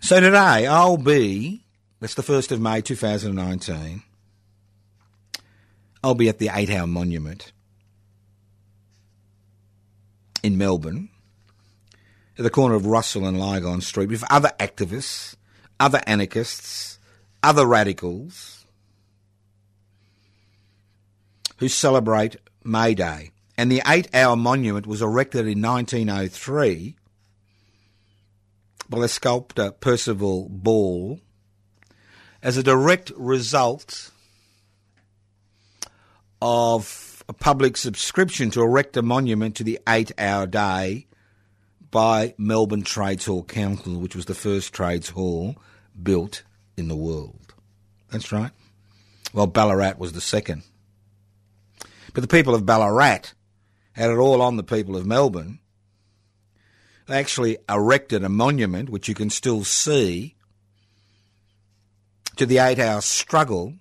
So 0.00 0.18
today 0.18 0.66
I'll 0.66 0.96
be, 0.96 1.62
that's 2.00 2.14
the 2.14 2.22
1st 2.22 2.50
of 2.50 2.60
May 2.60 2.80
2019, 2.80 4.02
I'll 6.02 6.16
be 6.16 6.28
at 6.28 6.38
the 6.38 6.50
Eight 6.52 6.70
Hour 6.70 6.88
Monument 6.88 7.52
in 10.42 10.58
Melbourne, 10.58 11.08
at 12.38 12.42
the 12.42 12.50
corner 12.50 12.74
of 12.74 12.86
Russell 12.86 13.26
and 13.26 13.38
Lygon 13.38 13.80
Street, 13.80 14.08
with 14.08 14.24
other 14.30 14.52
activists, 14.58 15.36
other 15.78 16.00
anarchists, 16.06 16.98
other 17.42 17.66
radicals 17.66 18.66
who 21.58 21.68
celebrate 21.68 22.36
May 22.64 22.94
Day. 22.94 23.30
And 23.56 23.70
the 23.70 23.82
Eight 23.86 24.08
Hour 24.14 24.36
Monument 24.36 24.86
was 24.86 25.02
erected 25.02 25.46
in 25.46 25.60
1903 25.60 26.96
by 28.88 29.00
the 29.00 29.08
sculptor 29.08 29.70
Percival 29.70 30.48
Ball 30.48 31.20
as 32.42 32.56
a 32.56 32.62
direct 32.62 33.12
result 33.16 34.10
of 36.40 37.22
a 37.28 37.32
public 37.32 37.76
subscription 37.76 38.50
to 38.50 38.62
erect 38.62 38.96
a 38.96 39.02
monument 39.02 39.54
to 39.56 39.64
the 39.64 39.78
eight 39.88 40.10
hour 40.18 40.46
day 40.46 41.06
by 41.90 42.34
Melbourne 42.38 42.82
Trades 42.82 43.26
Hall 43.26 43.44
Council, 43.44 43.98
which 43.98 44.14
was 44.14 44.26
the 44.26 44.34
first 44.34 44.72
trades 44.72 45.10
hall 45.10 45.56
built 46.00 46.42
in 46.76 46.88
the 46.88 46.96
world. 46.96 47.54
That's 48.10 48.32
right. 48.32 48.52
Well, 49.32 49.46
Ballarat 49.46 49.94
was 49.98 50.12
the 50.12 50.20
second. 50.20 50.62
But 52.14 52.22
the 52.22 52.28
people 52.28 52.54
of 52.54 52.66
Ballarat 52.66 53.32
had 53.92 54.10
it 54.10 54.16
all 54.16 54.42
on 54.42 54.56
the 54.56 54.62
people 54.62 54.96
of 54.96 55.06
Melbourne. 55.06 55.58
They 57.06 57.18
actually 57.18 57.58
erected 57.68 58.24
a 58.24 58.28
monument, 58.28 58.88
which 58.88 59.08
you 59.08 59.14
can 59.14 59.30
still 59.30 59.64
see, 59.64 60.36
to 62.36 62.46
the 62.46 62.58
eight 62.58 62.78
hour 62.78 63.00
struggle 63.00 63.74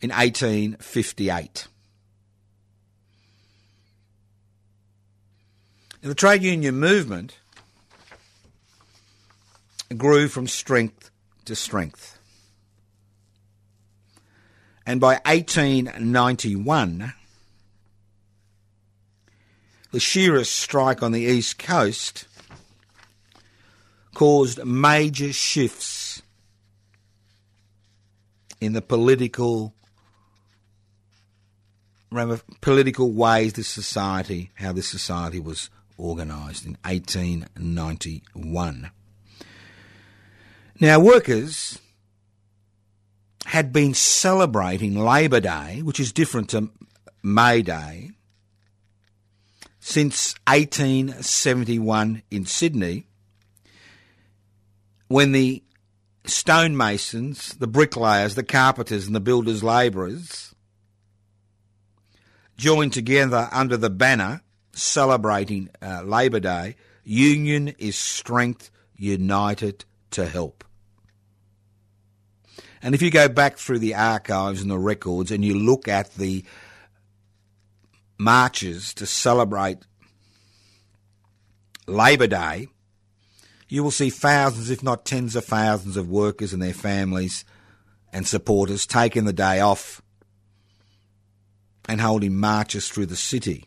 in 0.00 0.10
1858. 0.10 1.66
The 6.04 6.14
trade 6.14 6.42
union 6.42 6.78
movement 6.78 7.38
grew 9.96 10.28
from 10.28 10.46
strength 10.46 11.10
to 11.46 11.56
strength. 11.56 12.18
And 14.86 15.00
by 15.00 15.14
1891, 15.24 17.14
the 19.92 20.00
shearers' 20.00 20.50
strike 20.50 21.02
on 21.02 21.12
the 21.12 21.22
east 21.22 21.58
coast 21.58 22.26
caused 24.12 24.62
major 24.64 25.32
shifts 25.32 26.20
in 28.60 28.74
the 28.74 28.82
political 28.82 29.74
political 32.60 33.10
ways 33.10 33.54
this 33.54 33.66
society, 33.66 34.50
how 34.54 34.72
this 34.72 34.86
society 34.86 35.40
was 35.40 35.68
organised 35.98 36.64
in 36.64 36.78
1891. 36.84 38.90
Now, 40.80 40.98
workers 40.98 41.78
had 43.46 43.72
been 43.72 43.94
celebrating 43.94 44.98
Labor 44.98 45.40
Day, 45.40 45.80
which 45.82 46.00
is 46.00 46.12
different 46.12 46.50
to 46.50 46.70
May 47.22 47.62
Day, 47.62 48.10
since 49.78 50.34
1871 50.46 52.22
in 52.30 52.46
Sydney, 52.46 53.06
when 55.08 55.32
the 55.32 55.62
stonemasons, 56.24 57.54
the 57.58 57.66
bricklayers, 57.66 58.34
the 58.34 58.42
carpenters, 58.42 59.06
and 59.06 59.14
the 59.14 59.20
builders' 59.20 59.62
labourers 59.62 60.54
joined 62.56 62.92
together 62.92 63.48
under 63.52 63.76
the 63.76 63.90
banner 63.90 64.40
celebrating 64.74 65.70
uh, 65.80 66.02
Labor 66.02 66.40
Day, 66.40 66.76
union 67.04 67.68
is 67.78 67.96
strength 67.96 68.70
united 68.96 69.84
to 70.12 70.26
help. 70.26 70.64
And 72.82 72.94
if 72.94 73.00
you 73.00 73.10
go 73.10 73.28
back 73.28 73.56
through 73.56 73.78
the 73.78 73.94
archives 73.94 74.60
and 74.60 74.70
the 74.70 74.78
records 74.78 75.30
and 75.30 75.44
you 75.44 75.58
look 75.58 75.88
at 75.88 76.14
the 76.14 76.44
marches 78.18 78.92
to 78.94 79.06
celebrate 79.06 79.78
Labor 81.86 82.26
Day, 82.26 82.68
you 83.68 83.82
will 83.82 83.90
see 83.90 84.10
thousands, 84.10 84.70
if 84.70 84.82
not 84.82 85.04
tens 85.04 85.34
of 85.34 85.44
thousands, 85.44 85.96
of 85.96 86.08
workers 86.08 86.52
and 86.52 86.62
their 86.62 86.74
families 86.74 87.44
and 88.12 88.26
supporters 88.26 88.86
taking 88.86 89.24
the 89.24 89.32
day 89.32 89.60
off 89.60 90.02
and 91.88 92.00
holding 92.00 92.36
marches 92.36 92.88
through 92.88 93.06
the 93.06 93.16
city 93.16 93.66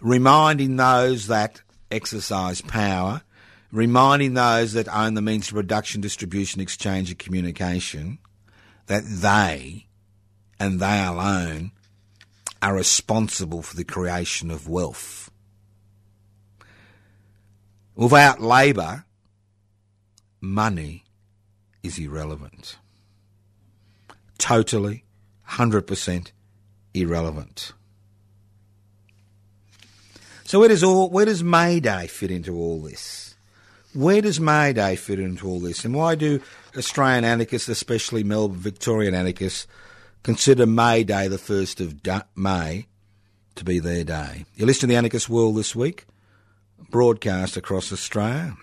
reminding 0.00 0.76
those 0.76 1.26
that 1.26 1.62
exercise 1.90 2.60
power, 2.60 3.22
reminding 3.72 4.34
those 4.34 4.72
that 4.72 4.88
own 4.88 5.14
the 5.14 5.22
means 5.22 5.48
of 5.48 5.54
production, 5.54 6.00
distribution, 6.00 6.60
exchange, 6.60 7.10
and 7.10 7.18
communication 7.18 8.18
that 8.86 9.04
they 9.04 9.86
and 10.58 10.80
they 10.80 11.04
alone 11.04 11.72
are 12.60 12.74
responsible 12.74 13.62
for 13.62 13.76
the 13.76 13.84
creation 13.84 14.50
of 14.50 14.68
wealth. 14.68 15.30
Without 17.94 18.40
labour, 18.40 19.04
money 20.40 21.04
is 21.82 21.98
irrelevant. 21.98 22.76
Totally, 24.38 25.04
100% 25.50 26.32
irrelevant. 26.94 27.72
So 30.48 30.60
where 30.60 30.70
does 30.70 30.82
all 30.82 31.10
where 31.10 31.26
does 31.26 31.44
May 31.44 31.78
Day 31.78 32.06
fit 32.06 32.30
into 32.30 32.56
all 32.56 32.80
this? 32.80 33.34
Where 33.92 34.22
does 34.22 34.40
May 34.40 34.72
Day 34.72 34.96
fit 34.96 35.20
into 35.20 35.46
all 35.46 35.60
this? 35.60 35.84
And 35.84 35.94
why 35.94 36.14
do 36.14 36.40
Australian 36.74 37.24
anarchists, 37.24 37.68
especially 37.68 38.24
Melbourne 38.24 38.56
Victorian 38.56 39.12
anarchists, 39.12 39.66
consider 40.22 40.64
May 40.64 41.04
Day 41.04 41.28
the 41.28 41.36
1st 41.36 41.80
of 41.82 42.26
May 42.34 42.86
to 43.56 43.64
be 43.66 43.78
their 43.78 44.04
day? 44.04 44.46
You 44.54 44.64
listen 44.64 44.80
to 44.80 44.86
the 44.86 44.96
Anarchist 44.96 45.28
World 45.28 45.54
this 45.54 45.76
week, 45.76 46.06
broadcast 46.88 47.58
across 47.58 47.92
Australia 47.92 48.56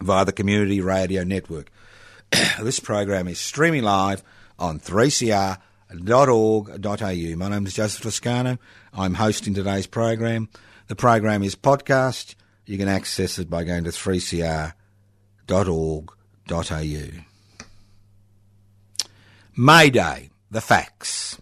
via 0.00 0.24
the 0.24 0.32
Community 0.32 0.80
Radio 0.80 1.22
Network. 1.22 1.70
this 2.60 2.80
program 2.80 3.28
is 3.28 3.38
streaming 3.38 3.84
live 3.84 4.24
on 4.58 4.80
3CR 4.80 5.58
www.3cr.org.au. 5.98 7.36
My 7.36 7.48
name 7.48 7.66
is 7.66 7.74
Joseph 7.74 8.02
Toscano. 8.02 8.58
I'm 8.92 9.14
hosting 9.14 9.54
today's 9.54 9.86
program. 9.86 10.48
The 10.88 10.96
program 10.96 11.42
is 11.42 11.56
podcast. 11.56 12.34
You 12.66 12.78
can 12.78 12.88
access 12.88 13.38
it 13.38 13.48
by 13.48 13.64
going 13.64 13.84
to 13.84 13.90
3cr.org.au. 13.90 14.74
May 19.56 19.90
Day, 19.90 20.30
the 20.50 20.60
facts. 20.60 21.40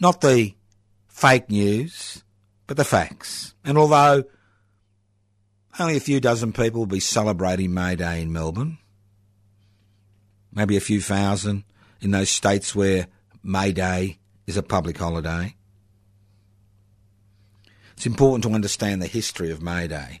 Not 0.00 0.20
the 0.20 0.54
fake 1.08 1.50
news, 1.50 2.22
but 2.66 2.76
the 2.76 2.84
facts. 2.84 3.54
And 3.64 3.76
although 3.76 4.24
only 5.80 5.96
a 5.96 6.00
few 6.00 6.20
dozen 6.20 6.52
people 6.52 6.80
will 6.80 6.86
be 6.86 7.00
celebrating 7.00 7.74
May 7.74 7.96
Day 7.96 8.22
in 8.22 8.32
Melbourne, 8.32 8.78
maybe 10.52 10.76
a 10.76 10.80
few 10.80 11.00
thousand, 11.00 11.64
in 12.00 12.10
those 12.10 12.30
states 12.30 12.74
where 12.74 13.06
May 13.42 13.72
Day 13.72 14.18
is 14.46 14.56
a 14.56 14.62
public 14.62 14.98
holiday. 14.98 15.54
It's 17.96 18.06
important 18.06 18.44
to 18.44 18.54
understand 18.54 19.02
the 19.02 19.06
history 19.06 19.50
of 19.50 19.60
May 19.60 19.88
Day 19.88 20.20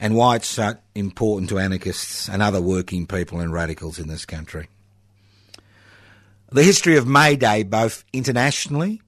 and 0.00 0.14
why 0.14 0.36
it's 0.36 0.48
so 0.48 0.74
important 0.94 1.50
to 1.50 1.58
anarchists 1.58 2.28
and 2.28 2.40
other 2.40 2.60
working 2.60 3.06
people 3.06 3.40
and 3.40 3.52
radicals 3.52 3.98
in 3.98 4.08
this 4.08 4.24
country. 4.24 4.68
The 6.50 6.62
history 6.62 6.96
of 6.96 7.06
May 7.06 7.36
Day, 7.36 7.62
both 7.62 8.04
internationally 8.12 9.02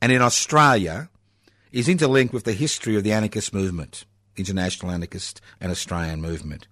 and 0.00 0.10
in 0.10 0.22
Australia, 0.22 1.08
is 1.70 1.88
interlinked 1.88 2.32
with 2.32 2.44
the 2.44 2.52
history 2.52 2.96
of 2.96 3.04
the 3.04 3.12
anarchist 3.12 3.52
movement, 3.52 4.06
international 4.36 4.90
anarchist 4.90 5.40
and 5.60 5.70
Australian 5.70 6.20
movement. 6.20 6.66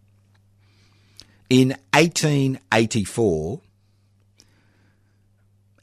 In 1.50 1.76
1884, 1.92 3.60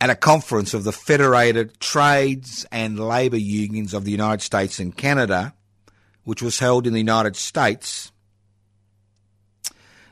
at 0.02 0.10
a 0.10 0.16
conference 0.16 0.74
of 0.74 0.84
the 0.84 0.92
Federated 0.92 1.80
Trades 1.80 2.66
and 2.72 3.00
Labour 3.00 3.38
Unions 3.38 3.94
of 3.94 4.06
the 4.06 4.12
United 4.12 4.42
States 4.42 4.80
and 4.80 4.96
Canada, 4.96 5.54
which 6.24 6.42
was 6.42 6.60
held 6.60 6.88
in 6.88 6.94
the 6.94 7.00
United 7.00 7.36
States, 7.36 8.12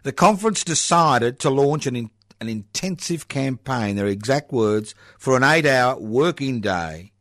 the 0.04 0.12
conference 0.12 0.64
decided 0.64 1.40
to 1.40 1.50
launch 1.50 1.88
an, 1.88 1.96
in, 1.96 2.10
an 2.42 2.50
intensive 2.50 3.28
campaign, 3.28 3.96
their 3.96 4.08
exact 4.08 4.52
words, 4.52 4.94
for 5.18 5.38
an 5.38 5.44
eight 5.44 5.66
hour 5.66 5.98
working 6.00 6.60
day 6.60 7.12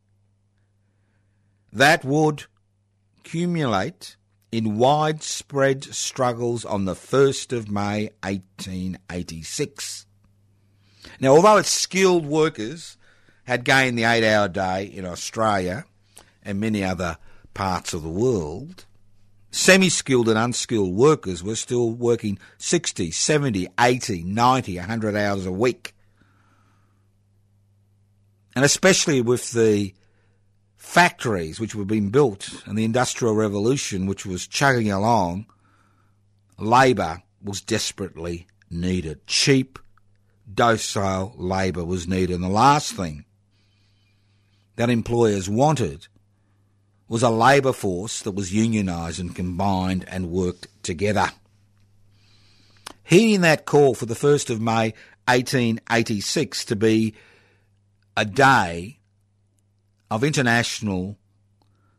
that 1.71 2.03
would 2.03 2.45
accumulate 3.19 4.15
in 4.51 4.77
widespread 4.77 5.83
struggles 5.83 6.65
on 6.65 6.85
the 6.85 6.93
1st 6.93 7.55
of 7.55 7.69
May 7.69 8.09
1886. 8.23 10.06
Now, 11.19 11.29
although 11.29 11.57
its 11.57 11.69
skilled 11.69 12.25
workers 12.25 12.97
had 13.45 13.63
gained 13.63 13.97
the 13.97 14.03
eight 14.03 14.23
hour 14.23 14.47
day 14.47 14.85
in 14.85 15.05
Australia 15.05 15.85
and 16.43 16.59
many 16.59 16.83
other 16.83 17.17
parts 17.53 17.93
of 17.93 18.03
the 18.03 18.09
world, 18.09 18.85
semi 19.51 19.89
skilled 19.89 20.29
and 20.29 20.37
unskilled 20.37 20.95
workers 20.95 21.43
were 21.43 21.55
still 21.55 21.91
working 21.91 22.37
60, 22.57 23.11
70, 23.11 23.67
80, 23.79 24.23
90, 24.23 24.77
100 24.77 25.15
hours 25.15 25.45
a 25.45 25.51
week. 25.51 25.95
And 28.55 28.65
especially 28.65 29.21
with 29.21 29.51
the 29.51 29.93
factories 30.75 31.59
which 31.59 31.75
were 31.75 31.85
being 31.85 32.09
built 32.09 32.63
and 32.65 32.77
the 32.77 32.85
Industrial 32.85 33.35
Revolution 33.35 34.05
which 34.05 34.25
was 34.25 34.47
chugging 34.47 34.91
along, 34.91 35.47
labour 36.57 37.21
was 37.43 37.61
desperately 37.61 38.47
needed. 38.69 39.25
Cheap, 39.27 39.79
docile 40.51 41.33
labour 41.37 41.83
was 41.83 42.07
needed. 42.07 42.35
And 42.35 42.43
the 42.43 42.49
last 42.49 42.93
thing 42.93 43.25
that 44.75 44.89
employers 44.89 45.49
wanted 45.49 46.07
was 47.07 47.23
a 47.23 47.29
labour 47.29 47.73
force 47.73 48.21
that 48.21 48.31
was 48.31 48.51
unionised 48.51 49.19
and 49.19 49.35
combined 49.35 50.05
and 50.07 50.29
worked 50.29 50.67
together. 50.83 51.31
Heeding 53.03 53.41
that 53.41 53.65
call 53.65 53.95
for 53.95 54.05
the 54.05 54.15
1st 54.15 54.49
of 54.49 54.61
May 54.61 54.93
1886 55.27 56.65
to 56.65 56.75
be 56.75 57.13
a 58.15 58.25
day 58.25 58.99
of 60.11 60.23
international 60.23 61.17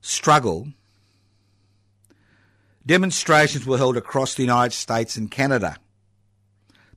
struggle, 0.01 0.69
demonstrations 2.85 3.67
were 3.67 3.79
held 3.79 3.97
across 3.97 4.35
the 4.35 4.43
United 4.43 4.75
States 4.75 5.17
and 5.17 5.31
Canada 5.31 5.79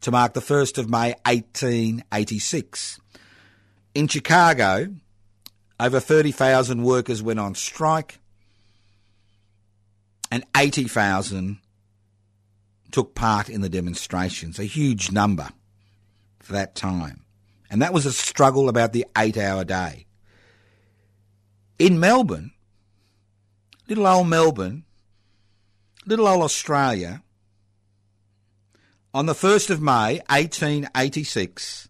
to 0.02 0.12
mark 0.12 0.34
the 0.34 0.42
1st 0.42 0.78
of 0.78 0.90
May 0.90 1.14
1886. 1.26 3.00
In 3.94 4.08
Chicago, 4.08 4.96
over 5.80 6.00
30,000 6.00 6.84
workers 6.84 7.24
went 7.24 7.40
on 7.40 7.56
strike 7.56 8.20
and 10.32 10.44
80,000 10.56 11.60
took 12.92 13.16
part 13.16 13.50
in 13.50 13.62
the 13.62 13.70
demonstrations, 13.70 14.60
a 14.60 14.66
huge 14.66 15.12
number 15.12 15.50
for 16.40 16.54
that 16.54 16.76
time. 16.76 17.24
And 17.70 17.82
that 17.82 17.94
was 17.94 18.06
a 18.06 18.12
struggle 18.12 18.68
about 18.70 18.94
the 18.94 19.06
eight 19.18 19.38
hour 19.38 19.64
day. 19.64 20.06
In 21.80 22.00
Melbourne, 22.00 22.52
little 23.88 24.06
old 24.06 24.28
Melbourne, 24.28 24.84
little 26.06 26.28
old 26.28 26.44
Australia, 26.44 27.24
on 29.14 29.26
the 29.26 29.34
1st 29.34 29.70
of 29.70 29.82
May 29.82 30.22
1886, 30.30 31.90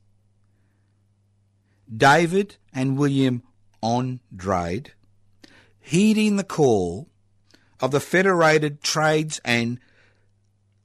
David 1.96 2.58
and 2.74 2.98
William 2.98 3.44
Andrade, 3.84 4.94
heeding 5.80 6.38
the 6.38 6.44
call 6.44 7.10
of 7.80 7.92
the 7.92 8.00
Federated 8.00 8.82
Trades 8.82 9.40
and 9.46 9.80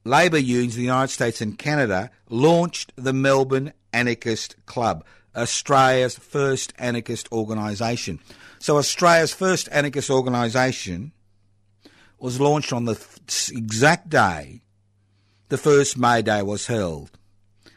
Labour 0.04 0.38
Unions 0.38 0.74
of 0.74 0.78
the 0.78 0.82
United 0.82 1.12
States 1.12 1.40
and 1.40 1.58
Canada, 1.58 2.10
launched 2.28 2.92
the 2.96 3.14
Melbourne 3.14 3.72
Anarchist 3.92 4.56
Club, 4.66 5.04
Australia's 5.34 6.18
first 6.18 6.74
anarchist 6.78 7.32
organisation. 7.32 8.20
So, 8.58 8.76
Australia's 8.76 9.32
first 9.32 9.68
anarchist 9.72 10.10
organisation 10.10 11.12
was 12.18 12.40
launched 12.40 12.72
on 12.72 12.84
the 12.84 12.98
exact 13.52 14.08
day 14.10 14.62
the 15.48 15.58
first 15.58 15.96
May 15.96 16.22
Day 16.22 16.42
was 16.42 16.66
held. 16.66 17.10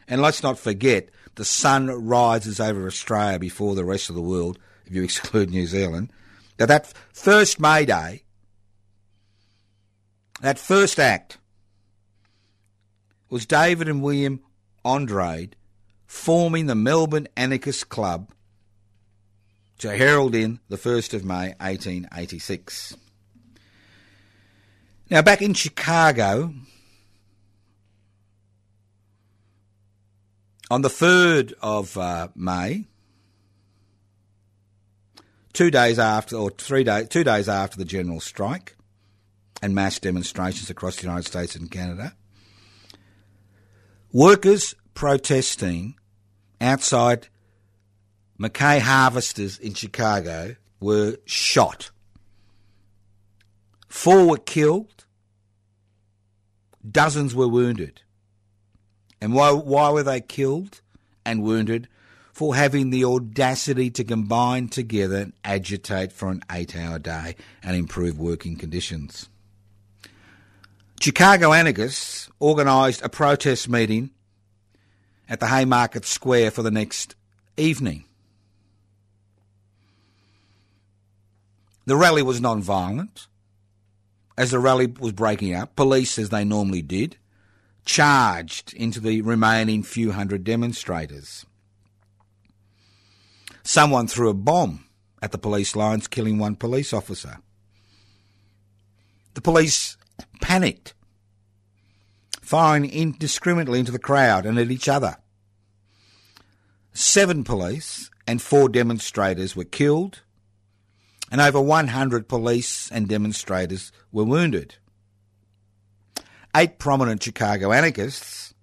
And 0.07 0.21
let's 0.21 0.43
not 0.43 0.57
forget, 0.57 1.09
the 1.35 1.45
sun 1.45 1.87
rises 1.87 2.59
over 2.59 2.87
Australia 2.87 3.39
before 3.39 3.75
the 3.75 3.85
rest 3.85 4.09
of 4.09 4.15
the 4.15 4.21
world 4.21 4.57
if 4.85 4.95
you 4.95 5.03
exclude 5.05 5.49
New 5.49 5.67
Zealand, 5.67 6.11
that 6.57 6.67
that 6.67 6.93
first 7.13 7.59
May 7.59 7.85
Day, 7.85 8.23
that 10.41 10.57
first 10.57 10.99
act, 10.99 11.37
was 13.29 13.45
David 13.45 13.87
and 13.87 14.01
William 14.01 14.41
Andrade 14.83 15.55
forming 16.07 16.65
the 16.65 16.75
Melbourne 16.75 17.27
Anarchist 17.37 17.89
Club 17.89 18.31
to 19.77 19.95
herald 19.95 20.33
in 20.35 20.59
the 20.67 20.77
1st 20.77 21.13
of 21.13 21.23
May 21.23 21.53
1886. 21.59 22.97
Now, 25.09 25.21
back 25.21 25.41
in 25.41 25.53
Chicago, 25.53 26.53
on 30.69 30.81
the 30.81 30.89
3rd 30.89 31.53
of 31.61 31.97
uh, 31.97 32.27
May, 32.35 32.85
two 35.53 35.71
days 35.71 35.97
after, 35.97 36.35
or 36.35 36.51
three 36.51 36.83
days, 36.83 37.07
two 37.09 37.23
days 37.23 37.49
after 37.49 37.77
the 37.77 37.85
general 37.85 38.19
strike 38.19 38.75
and 39.61 39.73
mass 39.73 39.99
demonstrations 39.99 40.69
across 40.69 40.97
the 40.97 41.03
United 41.03 41.25
States 41.25 41.55
and 41.55 41.71
Canada, 41.71 42.15
workers 44.11 44.75
protesting 44.93 45.95
outside 46.61 47.27
Mackay 48.37 48.79
Harvesters 48.79 49.57
in 49.57 49.73
Chicago 49.73 50.55
were 50.79 51.17
shot. 51.25 51.91
Four 53.87 54.27
were 54.27 54.37
killed, 54.37 55.05
dozens 56.89 57.33
were 57.33 57.47
wounded. 57.47 58.01
And 59.21 59.33
why, 59.33 59.51
why 59.51 59.89
were 59.89 60.03
they 60.03 60.21
killed 60.21 60.81
and 61.25 61.43
wounded? 61.43 61.87
for 62.39 62.55
having 62.55 62.89
the 62.89 63.03
audacity 63.03 63.89
to 63.89 64.01
combine 64.01 64.69
together 64.69 65.17
and 65.17 65.33
agitate 65.43 66.09
for 66.09 66.29
an 66.29 66.41
eight 66.49 66.73
hour 66.73 66.97
day 66.97 67.35
and 67.61 67.75
improve 67.75 68.17
working 68.17 68.55
conditions. 68.55 69.27
Chicago 71.01 71.51
anarchists 71.51 72.29
organised 72.39 73.01
a 73.01 73.09
protest 73.09 73.67
meeting 73.67 74.11
at 75.27 75.41
the 75.41 75.47
Haymarket 75.47 76.05
Square 76.05 76.51
for 76.51 76.63
the 76.63 76.71
next 76.71 77.13
evening. 77.57 78.05
The 81.85 81.97
rally 81.97 82.21
was 82.21 82.39
non 82.39 82.61
violent. 82.61 83.27
As 84.37 84.51
the 84.51 84.59
rally 84.59 84.85
was 84.87 85.11
breaking 85.11 85.53
up, 85.53 85.75
police, 85.75 86.17
as 86.17 86.29
they 86.29 86.45
normally 86.45 86.81
did, 86.81 87.17
charged 87.89 88.71
into 88.75 88.99
the 88.99 89.19
remaining 89.23 89.81
few 89.81 90.11
hundred 90.11 90.43
demonstrators. 90.43 91.43
Someone 93.63 94.05
threw 94.05 94.29
a 94.29 94.35
bomb 94.35 94.85
at 95.23 95.31
the 95.31 95.39
police 95.39 95.75
lines, 95.75 96.07
killing 96.07 96.37
one 96.37 96.55
police 96.55 96.93
officer. 96.93 97.39
The 99.33 99.41
police 99.41 99.97
panicked, 100.39 100.93
firing 102.43 102.85
indiscriminately 102.85 103.79
into 103.79 103.91
the 103.91 103.97
crowd 103.97 104.45
and 104.45 104.59
at 104.59 104.69
each 104.69 104.87
other. 104.87 105.17
Seven 106.93 107.43
police 107.43 108.11
and 108.27 108.39
four 108.39 108.69
demonstrators 108.69 109.55
were 109.55 109.63
killed, 109.63 110.21
and 111.31 111.41
over 111.41 111.59
100 111.59 112.27
police 112.27 112.91
and 112.91 113.07
demonstrators 113.07 113.91
were 114.11 114.25
wounded. 114.25 114.75
Eight 116.55 116.79
prominent 116.79 117.21
Chicago 117.21 117.71
anarchists 117.71 118.53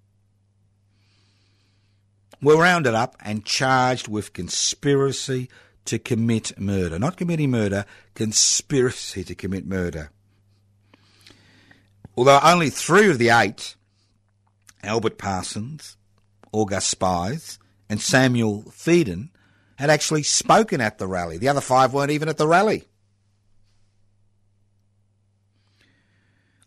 were 2.41 2.57
rounded 2.57 2.93
up 2.93 3.15
and 3.21 3.45
charged 3.45 4.07
with 4.07 4.33
conspiracy 4.33 5.49
to 5.85 5.97
commit 5.97 6.59
murder. 6.59 6.99
Not 6.99 7.17
committing 7.17 7.51
murder, 7.51 7.85
conspiracy 8.13 9.23
to 9.23 9.35
commit 9.35 9.65
murder. 9.65 10.11
Although 12.15 12.39
only 12.43 12.69
three 12.69 13.09
of 13.09 13.19
the 13.19 13.29
eight, 13.29 13.75
Albert 14.83 15.17
Parsons, 15.17 15.97
August 16.51 16.89
Spies, 16.89 17.57
and 17.89 18.01
Samuel 18.01 18.63
Fielden, 18.63 19.29
had 19.77 19.89
actually 19.89 20.23
spoken 20.23 20.81
at 20.81 20.97
the 20.97 21.07
rally. 21.07 21.37
The 21.37 21.47
other 21.47 21.61
five 21.61 21.93
weren't 21.93 22.11
even 22.11 22.27
at 22.27 22.37
the 22.37 22.47
rally. 22.47 22.85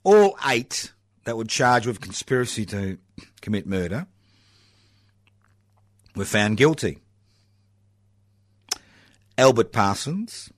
All 0.02 0.38
eight 0.48 0.92
that 1.24 1.36
were 1.36 1.44
charged 1.44 1.86
with 1.86 2.00
conspiracy 2.00 2.64
to 2.66 2.98
commit 3.40 3.66
murder 3.66 4.06
were 6.14 6.24
found 6.24 6.56
guilty. 6.56 6.98
Albert 9.38 9.72
Parsons, 9.72 10.50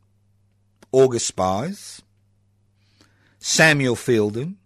August 0.90 1.26
Spies, 1.26 2.02
Samuel 3.38 3.96
Fielden, 3.96 4.56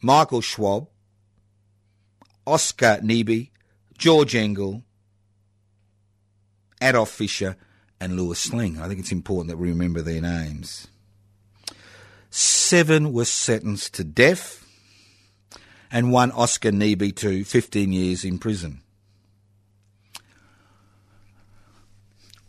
Michael 0.00 0.40
Schwab, 0.40 0.88
Oscar 2.46 3.00
Nebe, 3.02 3.50
George 3.98 4.34
Engel, 4.34 4.82
Adolf 6.80 7.10
Fischer, 7.10 7.56
and 8.00 8.16
Louis 8.16 8.48
Lingg. 8.50 8.78
I 8.78 8.88
think 8.88 9.00
it's 9.00 9.12
important 9.12 9.48
that 9.48 9.56
we 9.56 9.68
remember 9.68 10.02
their 10.02 10.20
names. 10.20 10.86
Seven 12.38 13.14
were 13.14 13.24
sentenced 13.24 13.94
to 13.94 14.04
death, 14.04 14.62
and 15.90 16.12
one 16.12 16.30
Oscar 16.32 16.70
Nebe 16.70 17.16
to 17.16 17.44
15 17.44 17.94
years 17.94 18.26
in 18.26 18.36
prison. 18.36 18.82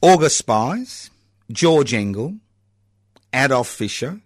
August 0.02 0.40
Spies, 0.40 1.10
George 1.50 1.94
Engel, 1.94 2.36
Adolf 3.32 3.70
Fischer, 3.70 4.20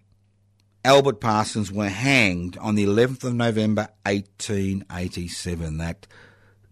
Albert 0.84 1.20
Parsons 1.20 1.70
were 1.70 1.88
hanged 1.88 2.58
on 2.58 2.74
the 2.74 2.84
11th 2.84 3.22
of 3.22 3.34
November 3.34 3.88
1887. 4.04 5.78
That 5.78 6.08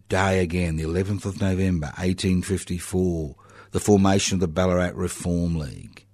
day 0.09 0.41
again, 0.41 0.75
the 0.75 0.83
11th 0.83 1.27
of 1.27 1.41
November 1.41 1.93
1854, 1.99 3.37
the 3.71 3.79
formation 3.79 4.35
of 4.35 4.41
the 4.41 4.49
Ballarat 4.49 4.95
Reform 4.95 5.57
League, 5.57 6.07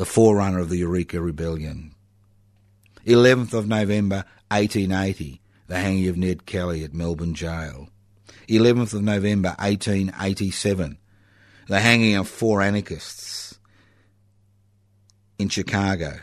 the 0.00 0.06
forerunner 0.06 0.60
of 0.60 0.70
the 0.70 0.78
Eureka 0.78 1.20
Rebellion. 1.20 1.94
11th 3.04 3.52
of 3.52 3.68
November 3.68 4.24
1880, 4.48 5.42
the 5.66 5.78
hanging 5.78 6.08
of 6.08 6.16
Ned 6.16 6.46
Kelly 6.46 6.82
at 6.84 6.94
Melbourne 6.94 7.34
Jail. 7.34 7.90
11th 8.48 8.94
of 8.94 9.02
November 9.02 9.50
1887, 9.58 10.96
the 11.68 11.80
hanging 11.80 12.16
of 12.16 12.26
four 12.26 12.62
anarchists 12.62 13.58
in 15.38 15.50
Chicago. 15.50 16.20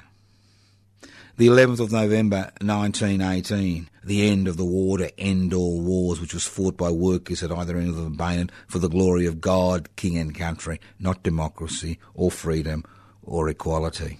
The 1.38 1.46
11th 1.46 1.80
of 1.80 1.92
November 1.92 2.52
1918, 2.62 3.92
the 4.04 4.28
end 4.28 4.48
of 4.48 4.58
the 4.58 4.66
war 4.66 4.98
to 4.98 5.20
end 5.20 5.54
all 5.54 5.82
wars, 5.82 6.20
which 6.20 6.34
was 6.34 6.48
fought 6.48 6.78
by 6.78 6.90
workers 6.90 7.44
at 7.44 7.52
either 7.52 7.78
end 7.78 7.90
of 7.90 7.98
the 7.98 8.10
Bannon 8.10 8.50
for 8.68 8.80
the 8.80 8.90
glory 8.90 9.28
of 9.28 9.40
God, 9.40 9.96
King 9.96 10.18
and 10.18 10.34
country, 10.34 10.82
not 10.98 11.22
democracy 11.22 12.00
or 12.16 12.32
freedom 12.32 12.84
or 13.28 13.50
equality. 13.50 14.20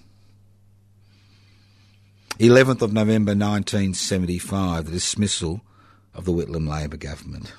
11th 2.38 2.82
of 2.82 2.92
November 2.92 3.32
1975, 3.32 4.84
the 4.84 4.92
dismissal 4.92 5.62
of 6.14 6.24
the 6.24 6.32
Whitlam 6.32 6.68
Labor 6.68 6.96
government. 6.96 7.52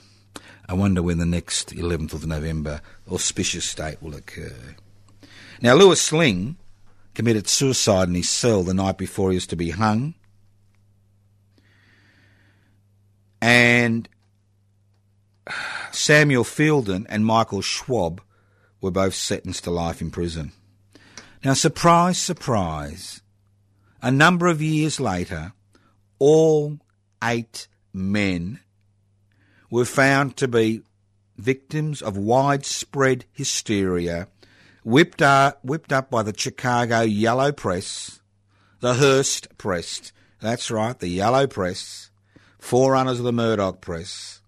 I 0.70 0.74
wonder 0.74 1.02
when 1.02 1.18
the 1.18 1.26
next 1.26 1.72
11th 1.72 2.14
of 2.14 2.28
November 2.28 2.80
auspicious 3.12 3.74
date 3.74 4.02
will 4.02 4.16
occur. 4.16 4.76
Now, 5.62 5.74
Louis 5.74 6.12
Lingg 6.14 6.56
committed 7.14 7.50
suicide 7.50 8.08
in 8.08 8.16
his 8.16 8.30
cell 8.30 8.64
the 8.64 8.74
night 8.74 8.98
before 8.98 9.32
he 9.32 9.36
was 9.36 9.48
to 9.48 9.58
be 9.58 9.72
hung. 9.72 10.14
And 13.42 14.08
Samuel 15.92 16.44
Fielden 16.44 17.06
and 17.10 17.26
Michael 17.26 17.62
Schwab 17.62 18.22
were 18.80 18.92
both 18.92 19.16
sentenced 19.16 19.66
to 19.66 19.72
life 19.72 20.02
in 20.02 20.12
prison. 20.12 20.54
Now, 21.42 21.54
surprise, 21.54 22.18
surprise, 22.18 23.22
a 24.02 24.12
number 24.12 24.48
of 24.48 24.62
years 24.62 25.00
later, 25.00 25.54
all 26.20 26.80
eight 27.24 27.70
men 27.94 28.60
were 29.72 29.86
found 29.86 30.36
to 30.36 30.50
be 30.50 30.82
victims 31.38 32.02
of 32.02 32.18
widespread 32.18 33.24
hysteria, 33.32 34.28
whipped 34.84 35.22
up, 35.22 35.64
whipped 35.64 35.94
up 35.94 36.10
by 36.10 36.24
the 36.24 36.38
Chicago 36.38 37.02
Yellow 37.02 37.54
Press, 37.54 38.20
the 38.82 38.96
Hearst 38.96 39.58
Press. 39.58 40.12
That's 40.42 40.70
right, 40.70 41.00
the 41.00 41.08
Yellow 41.08 41.48
Press, 41.48 42.12
forerunners 42.58 43.20
of 43.20 43.26
the 43.26 43.32
Murdoch 43.32 43.80
Press. 43.80 44.42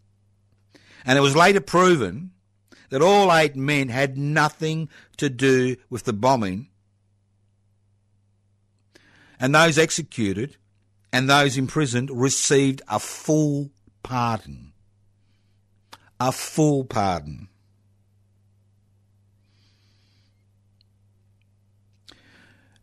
And 1.05 1.17
it 1.17 1.21
was 1.21 1.37
later 1.37 1.61
proven 1.61 2.31
that 2.89 3.01
all 3.01 3.33
eight 3.33 3.55
men 3.55 3.87
had 3.87 4.17
nothing 4.17 4.89
to 5.15 5.29
do 5.29 5.77
with 5.89 6.03
the 6.03 6.11
bombing 6.11 6.67
and 9.41 9.55
those 9.55 9.79
executed 9.79 10.55
and 11.11 11.27
those 11.27 11.57
imprisoned 11.57 12.11
received 12.13 12.81
a 12.87 12.99
full 12.99 13.71
pardon. 14.03 14.71
A 16.19 16.31
full 16.31 16.85
pardon. 16.85 17.49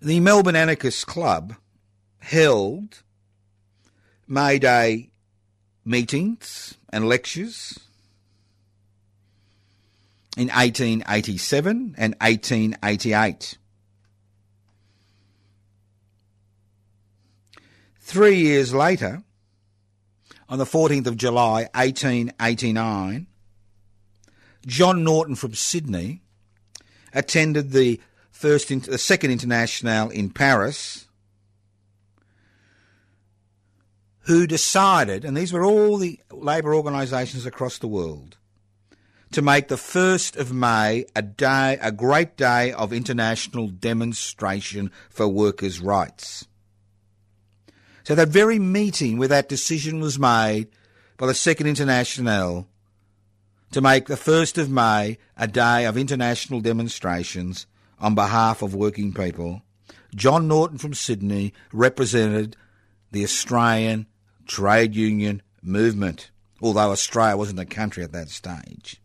The 0.03 0.18
Melbourne 0.18 0.57
Anarchist 0.57 1.07
Club 1.07 1.55
held 2.18 3.03
May 4.27 4.59
Day 4.59 5.11
meetings 5.85 6.77
and 6.90 7.09
lectures 7.09 7.79
in 10.37 10.49
1887 10.49 11.94
and 11.97 12.14
1888. 12.21 13.58
Three 18.09 18.37
years 18.37 18.73
later, 18.73 19.23
on 20.49 20.59
the 20.59 20.64
14th 20.64 21.07
of 21.07 21.18
July 21.18 21.68
1889, 21.75 23.27
John 24.66 25.05
Norton 25.05 25.35
from 25.35 25.53
Sydney 25.53 26.23
attended 27.12 27.73
the 27.73 28.01
first, 28.31 28.71
the 28.87 28.97
second 28.97 29.31
international 29.31 30.09
in 30.09 30.31
Paris, 30.31 31.07
who 34.21 34.47
decided, 34.47 35.23
and 35.23 35.37
these 35.37 35.53
were 35.53 35.66
all 35.66 35.99
the 35.99 36.18
labour 36.33 36.75
organisations 36.75 37.44
across 37.44 37.77
the 37.77 37.88
world, 37.88 38.38
to 39.33 39.42
make 39.42 39.68
the 39.68 39.75
1st 39.75 40.38
of 40.38 40.51
May 40.51 41.05
a 41.14 41.21
day, 41.21 41.77
a 41.83 41.92
great 41.92 42.38
day 42.38 42.73
of 42.73 42.90
international 42.90 43.68
demonstration 43.68 44.90
for 45.11 45.29
workers' 45.29 45.79
rights. 45.79 46.48
So 48.09 48.14
that 48.14 48.29
very 48.29 48.59
meeting 48.59 49.18
where 49.18 49.29
that 49.29 49.51
decision 49.51 50.01
was 50.01 50.18
made 50.18 50.68
by 51.18 51.27
the 51.27 51.35
Second 51.35 51.66
International 51.66 52.66
to 53.71 53.83
make 53.83 54.07
the 54.07 54.14
1st 54.14 54.57
of 54.57 54.71
May 54.71 55.18
a 55.37 55.47
day 55.47 55.85
of 55.85 55.99
international 55.99 56.62
demonstrations 56.62 57.66
on 57.99 58.14
behalf 58.14 58.62
of 58.62 58.75
working 58.75 59.12
people, 59.12 59.61
John 60.14 60.49
Norton 60.49 60.79
from 60.79 60.94
Sydney 60.94 61.53
represented 61.71 62.57
the 63.12 63.25
Australian 63.25 64.07
trade 64.47 64.97
union 64.97 65.42
movement, 65.61 66.31
although 66.62 66.92
Australia 66.92 67.37
wasn't 67.37 67.61
a 67.61 67.66
country 67.66 68.03
at 68.03 68.12
that 68.12 68.31
stage. 68.31 69.03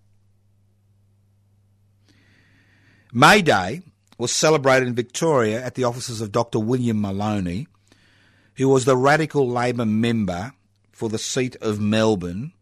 May 3.11 3.41
Day 3.41 3.81
was 4.17 4.31
celebrated 4.31 4.87
in 4.87 4.95
Victoria 4.95 5.61
at 5.61 5.75
the 5.75 5.83
offices 5.83 6.21
of 6.21 6.31
Dr. 6.31 6.59
William 6.59 7.01
Maloney, 7.01 7.67
who 8.55 8.69
was 8.69 8.85
the 8.85 8.97
Radical 8.97 9.47
Labor 9.47 9.85
member 9.85 10.53
for 10.91 11.09
the 11.09 11.17
seat 11.17 11.55
of 11.57 11.79
Melbourne 11.79 12.53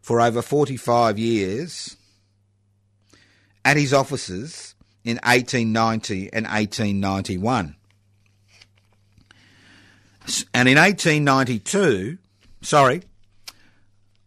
for 0.00 0.20
over 0.20 0.42
45 0.42 1.18
years 1.18 1.96
at 3.64 3.76
his 3.76 3.92
offices 3.92 4.74
in 5.04 5.16
1890 5.16 6.32
and 6.32 6.46
1891. 6.46 7.76
And 10.52 10.68
in 10.68 10.76
1892, 10.76 12.18
sorry, 12.60 13.02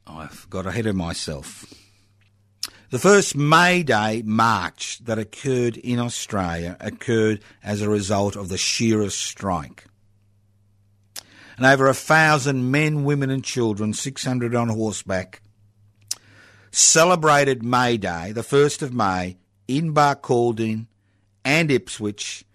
I've 0.08 0.50
got 0.50 0.66
ahead 0.66 0.86
of 0.86 0.96
myself. 0.96 1.66
The 2.90 3.00
first 3.00 3.36
May 3.36 3.84
Day 3.84 4.24
march 4.26 5.00
that 5.04 5.20
occurred 5.20 5.78
in 5.78 6.00
Australia 6.00 6.76
occurred 6.80 7.42
as 7.64 7.82
a 7.82 7.90
result 7.90 8.36
of 8.36 8.50
the 8.50 8.58
shearers' 8.58 9.14
strike 9.14 9.86
and 11.60 11.66
over 11.66 11.88
a 11.88 11.94
thousand 11.94 12.72
men, 12.72 13.04
women, 13.04 13.30
and 13.30 13.44
children, 13.44 13.92
600 13.92 14.56
on 14.56 14.70
horseback, 14.70 15.42
celebrated 16.72 17.62
May 17.62 17.98
Day, 17.98 18.32
the 18.32 18.44
1st 18.44 18.82
of 18.82 18.94
May, 18.94 19.36
in 19.68 19.94
Barcaldine 19.94 20.88
and 21.44 21.70
Ipswich 21.70 22.46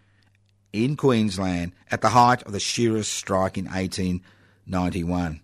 in 0.72 0.96
Queensland 0.96 1.72
at 1.90 2.00
the 2.00 2.08
height 2.08 2.44
of 2.44 2.52
the 2.52 2.60
shearers' 2.60 3.06
strike 3.06 3.58
in 3.58 3.66
1891. 3.66 5.42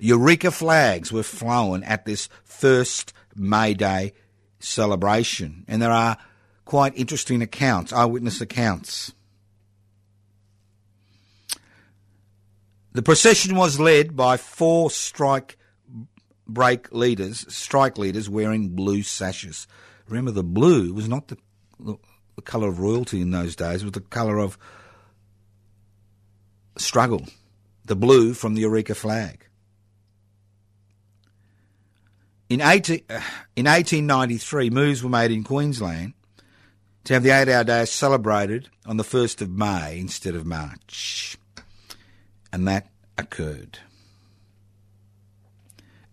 Eureka 0.00 0.50
flags 0.50 1.12
were 1.12 1.22
flown 1.22 1.84
at 1.84 2.06
this 2.06 2.28
first 2.42 3.12
May 3.36 3.72
Day 3.74 4.14
celebration, 4.58 5.64
and 5.68 5.80
there 5.80 5.92
are 5.92 6.16
quite 6.64 6.98
interesting 6.98 7.40
accounts, 7.40 7.92
eyewitness 7.92 8.40
accounts. 8.40 9.14
The 12.92 13.02
procession 13.02 13.56
was 13.56 13.78
led 13.78 14.16
by 14.16 14.36
four 14.36 14.90
strike 14.90 15.56
break 16.46 16.92
leaders, 16.92 17.44
strike 17.52 17.98
leaders 17.98 18.28
wearing 18.30 18.70
blue 18.70 19.02
sashes. 19.02 19.66
Remember, 20.08 20.30
the 20.30 20.42
blue 20.42 20.94
was 20.94 21.08
not 21.08 21.28
the, 21.28 21.36
the, 21.78 21.96
colour 22.44 22.68
of 22.68 22.78
royalty 22.78 23.20
in 23.20 23.30
those 23.30 23.56
days; 23.56 23.82
it 23.82 23.84
was 23.84 23.92
the 23.92 24.00
colour 24.00 24.38
of 24.38 24.56
struggle. 26.76 27.26
The 27.84 27.96
blue 27.96 28.32
from 28.32 28.54
the 28.54 28.62
Eureka 28.62 28.94
flag. 28.94 29.46
In, 32.48 32.62
18, 32.62 33.02
uh, 33.10 33.20
in 33.56 33.66
1893, 33.66 34.70
moves 34.70 35.02
were 35.02 35.10
made 35.10 35.30
in 35.30 35.44
Queensland 35.44 36.14
to 37.04 37.14
have 37.14 37.22
the 37.22 37.30
eight-hour 37.30 37.64
day 37.64 37.84
celebrated 37.84 38.70
on 38.86 38.96
the 38.96 39.04
1st 39.04 39.42
of 39.42 39.50
May 39.50 39.98
instead 39.98 40.34
of 40.34 40.46
March 40.46 41.36
and 42.52 42.66
that 42.66 42.88
occurred. 43.16 43.78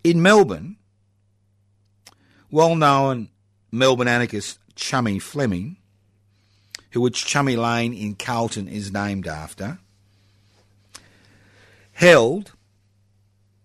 In 0.04 0.22
Melbourne, 0.22 0.78
well 2.52 2.76
known 2.76 3.30
Melbourne 3.72 4.08
anarchist 4.08 4.60
Chummy 4.76 5.20
Fleming, 5.20 5.78
who 6.92 7.02
which 7.02 7.26
Chummy 7.26 7.56
Lane 7.56 7.94
in 7.94 8.16
Carlton 8.16 8.68
is 8.68 8.92
named 8.92 9.28
after, 9.28 9.80
held 11.94 12.54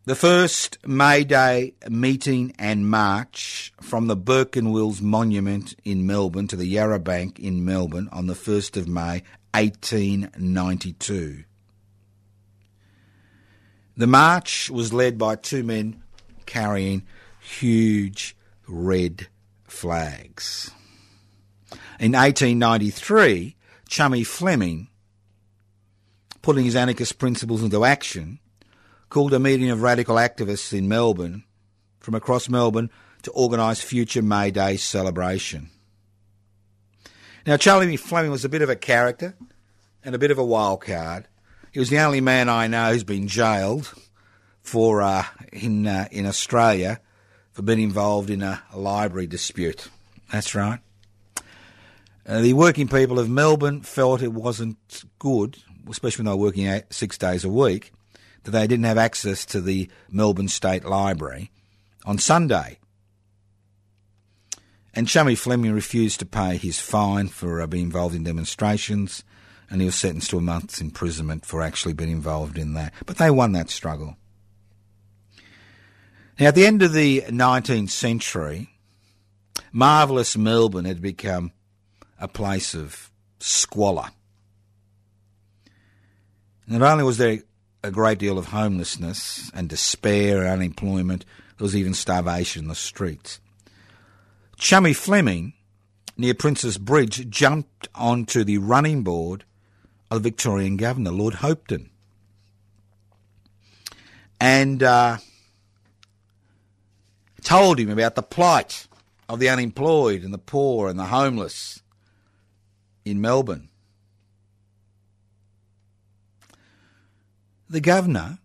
The 0.05 0.15
first 0.15 0.79
May 0.87 1.25
Day 1.25 1.75
meeting 1.89 2.55
and 2.59 2.89
march 2.89 3.73
from 3.81 4.07
the 4.07 4.17
Burke 4.17 4.57
and 4.57 4.73
Wills 4.73 5.01
Monument 5.01 5.75
in 5.85 6.07
Melbourne 6.07 6.49
to 6.49 6.57
the 6.57 6.67
Yarra 6.67 6.99
Bank 6.99 7.39
in 7.39 7.65
Melbourne 7.65 8.09
on 8.11 8.27
the 8.27 8.35
1st 8.35 8.77
of 8.77 8.89
May 8.89 9.23
1892. 9.53 11.45
The 13.97 14.07
march 14.07 14.71
was 14.71 14.93
led 14.93 15.19
by 15.19 15.37
two 15.37 15.63
men 15.63 16.03
carrying 16.47 17.07
huge 17.41 18.37
red 18.67 19.29
flags. 19.65 20.71
In 21.99 22.13
1893, 22.13 23.57
Chummy 23.89 24.25
Fleming, 24.25 24.89
putting 26.43 26.65
his 26.65 26.77
anarchist 26.77 27.19
principles 27.19 27.63
into 27.63 27.85
action, 27.85 28.39
called 29.11 29.35
a 29.35 29.39
meeting 29.39 29.71
of 29.71 29.83
radical 29.83 30.17
activists 30.17 30.73
in 30.73 30.89
Melbourne 30.89 31.45
from 31.99 32.15
across 32.15 32.49
Melbourne 32.49 32.91
to 33.23 33.31
organise 33.33 33.83
future 33.83 34.23
May 34.23 34.51
Day 34.51 34.77
celebration. 34.77 35.71
Now, 37.47 37.57
Charlie 37.57 37.97
Fleming 37.97 38.31
was 38.31 38.45
a 38.45 38.49
bit 38.49 38.63
of 38.63 38.71
a 38.71 38.77
character 38.77 39.35
and 40.05 40.15
a 40.15 40.19
bit 40.19 40.31
of 40.31 40.39
a 40.39 40.45
wild 40.45 40.83
card. 40.83 41.27
He 41.73 41.79
was 41.79 41.91
the 41.91 42.01
only 42.01 42.21
man 42.21 42.49
I 42.49 42.67
know 42.67 42.93
who's 42.93 43.05
been 43.05 43.29
jailed 43.29 43.95
for 44.61 45.03
uh, 45.03 45.25
in 45.53 45.87
uh, 45.87 46.09
in 46.11 46.27
Australia 46.27 47.01
for 47.53 47.63
being 47.63 47.81
involved 47.81 48.29
in 48.29 48.43
a, 48.43 48.63
a 48.73 48.79
library 48.79 49.27
dispute. 49.27 49.89
That's 50.33 50.55
right. 50.55 50.81
Uh, 52.27 52.41
the 52.41 52.55
working 52.55 52.89
people 52.89 53.19
of 53.19 53.31
Melbourne 53.31 53.83
felt 53.83 54.23
it 54.23 54.33
wasn't 54.33 55.05
good, 55.19 55.59
especially 55.89 56.25
when 56.25 56.33
they 56.33 56.39
were 56.39 56.47
working 56.47 56.67
eight, 56.67 56.85
six 56.91 57.17
days 57.17 57.45
a 57.45 57.49
week, 57.49 57.93
that 58.45 58.51
they 58.51 58.67
didn't 58.67 58.85
have 58.85 58.99
access 58.99 59.45
to 59.47 59.61
the 59.61 59.89
Melbourne 60.11 60.49
State 60.49 60.85
Library 60.85 61.51
on 62.05 62.19
Sunday. 62.19 62.79
And 64.93 65.07
Chummy 65.07 65.37
Fleming 65.37 65.73
refused 65.73 66.19
to 66.19 66.27
pay 66.27 66.57
his 66.57 66.81
fine 66.81 67.29
for 67.29 67.61
uh, 67.61 67.67
being 67.67 67.85
involved 67.87 68.15
in 68.15 68.25
demonstrations, 68.25 69.23
and 69.71 69.81
he 69.81 69.87
was 69.87 69.95
sentenced 69.95 70.31
to 70.31 70.39
a 70.39 70.43
month's 70.43 70.81
imprisonment 70.81 71.47
for 71.47 71.63
actually 71.63 71.95
being 71.95 72.11
involved 72.11 72.59
in 72.59 72.75
that. 72.75 72.93
But 73.07 73.19
they 73.19 73.31
won 73.31 73.53
that 73.53 73.71
struggle. 73.71 74.17
Now, 76.39 76.49
at 76.49 76.55
the 76.55 76.67
end 76.67 76.83
of 76.83 76.93
the 76.93 77.23
19th 77.23 77.91
century, 77.91 78.71
marvellous 79.73 80.37
Melbourne 80.37 80.87
had 80.87 81.01
become 81.01 81.53
a 82.19 82.27
place 82.27 82.75
of 82.75 83.11
squalor. 83.39 84.09
Not 86.67 86.83
only 86.83 87.05
was 87.05 87.19
there 87.19 87.41
a 87.83 87.91
great 87.91 88.19
deal 88.19 88.39
of 88.39 88.47
homelessness 88.47 89.51
and 89.55 89.69
despair 89.69 90.39
and 90.39 90.49
unemployment, 90.49 91.25
there 91.59 91.65
was 91.65 91.77
even 91.77 91.95
starvation 91.95 92.63
in 92.63 92.69
the 92.69 92.75
streets. 92.75 93.41
Chummy 94.57 94.93
Fleming, 94.93 95.55
near 96.17 96.35
Princes 96.35 96.79
Bridge, 96.79 97.29
jumped 97.31 97.89
onto 97.95 98.45
the 98.45 98.59
running 98.59 99.03
board 99.03 99.45
the 100.19 100.21
Victorian 100.21 100.77
Governor, 100.77 101.11
Lord 101.11 101.35
Hopetoun. 101.35 101.89
And 104.41 104.83
uh, 104.83 105.19
told 107.43 107.79
him 107.79 107.91
about 107.91 108.15
the 108.15 108.23
plight 108.23 108.87
of 109.29 109.39
the 109.39 109.49
unemployed 109.49 110.23
and 110.23 110.35
the 110.35 110.39
poor 110.39 110.89
and 110.89 110.99
the 110.99 111.07
homeless 111.07 111.83
in 113.05 113.21
Melbourne. 113.21 113.69
The 117.69 117.81
governor 117.81 118.39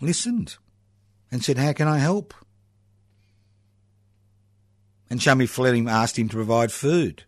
listened 0.00 0.56
and 1.30 1.44
said, 1.44 1.58
How 1.58 1.72
can 1.72 1.86
I 1.86 1.98
help? 1.98 2.34
And 5.08 5.20
Chummy 5.20 5.46
Fleming 5.46 5.88
asked 5.88 6.18
him 6.18 6.28
to 6.30 6.36
provide 6.36 6.72
food 6.72 7.24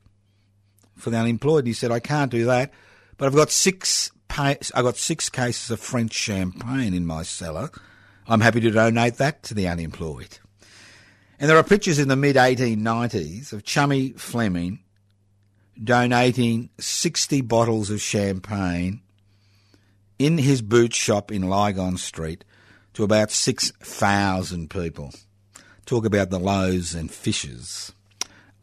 for 0.97 1.11
the 1.11 1.19
unemployed. 1.19 1.61
And 1.61 1.69
he 1.69 1.75
said, 1.75 1.93
I 1.93 2.01
can't 2.01 2.31
do 2.31 2.45
that, 2.47 2.73
but 3.17 3.27
I've 3.27 3.35
got 3.35 3.51
six 3.51 4.11
I've 4.37 4.59
got 4.75 4.97
six 4.97 5.29
cases 5.29 5.71
of 5.71 5.79
French 5.79 6.13
champagne 6.13 6.93
in 6.93 7.07
my 7.07 7.23
cellar. 7.23 7.71
I'm 8.27 8.41
happy 8.41 8.61
to 8.63 8.71
donate 8.71 9.17
that 9.19 9.45
to 9.45 9.55
the 9.55 9.69
unemployed. 9.69 10.39
And 11.39 11.49
there 11.49 11.57
are 11.57 11.63
pictures 11.63 11.99
in 11.99 12.09
the 12.09 12.17
mid 12.17 12.37
1890s 12.37 13.53
of 13.53 13.65
Chummy 13.65 14.11
Fleming 14.11 14.81
donating 15.83 16.71
60 16.79 17.43
bottles 17.43 17.91
of 17.91 18.01
champagne 18.01 19.03
in 20.19 20.39
his 20.39 20.63
boot 20.63 20.95
shop 20.95 21.31
in 21.33 21.49
Lygon 21.49 21.97
Street 21.97 22.45
to 22.95 23.03
about 23.05 23.31
6,000 23.31 24.71
people. 24.71 25.13
Talk 25.85 26.05
about 26.05 26.31
the 26.31 26.39
loaves 26.39 26.95
and 26.95 27.11
fishes. 27.11 27.93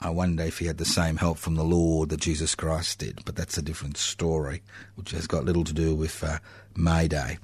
I 0.04 0.10
wonder 0.10 0.43
if 0.43 0.58
he 0.58 0.66
had 0.66 0.80
the 0.80 0.86
same 0.86 1.18
help 1.18 1.38
from 1.38 1.56
the 1.56 1.64
Lord 1.64 2.10
that 2.10 2.22
Jesus 2.22 2.56
Christ 2.56 2.99
did, 2.99 3.24
but 3.24 3.36
that's 3.36 3.60
a 3.60 3.62
different 3.62 3.97
story, 3.97 4.64
which 4.95 5.12
has 5.12 5.28
got 5.28 5.45
little 5.45 5.64
to 5.64 5.74
do 5.74 5.93
with 5.93 6.24
uh, 6.24 6.39
May 6.76 7.08
Day. 7.08 7.38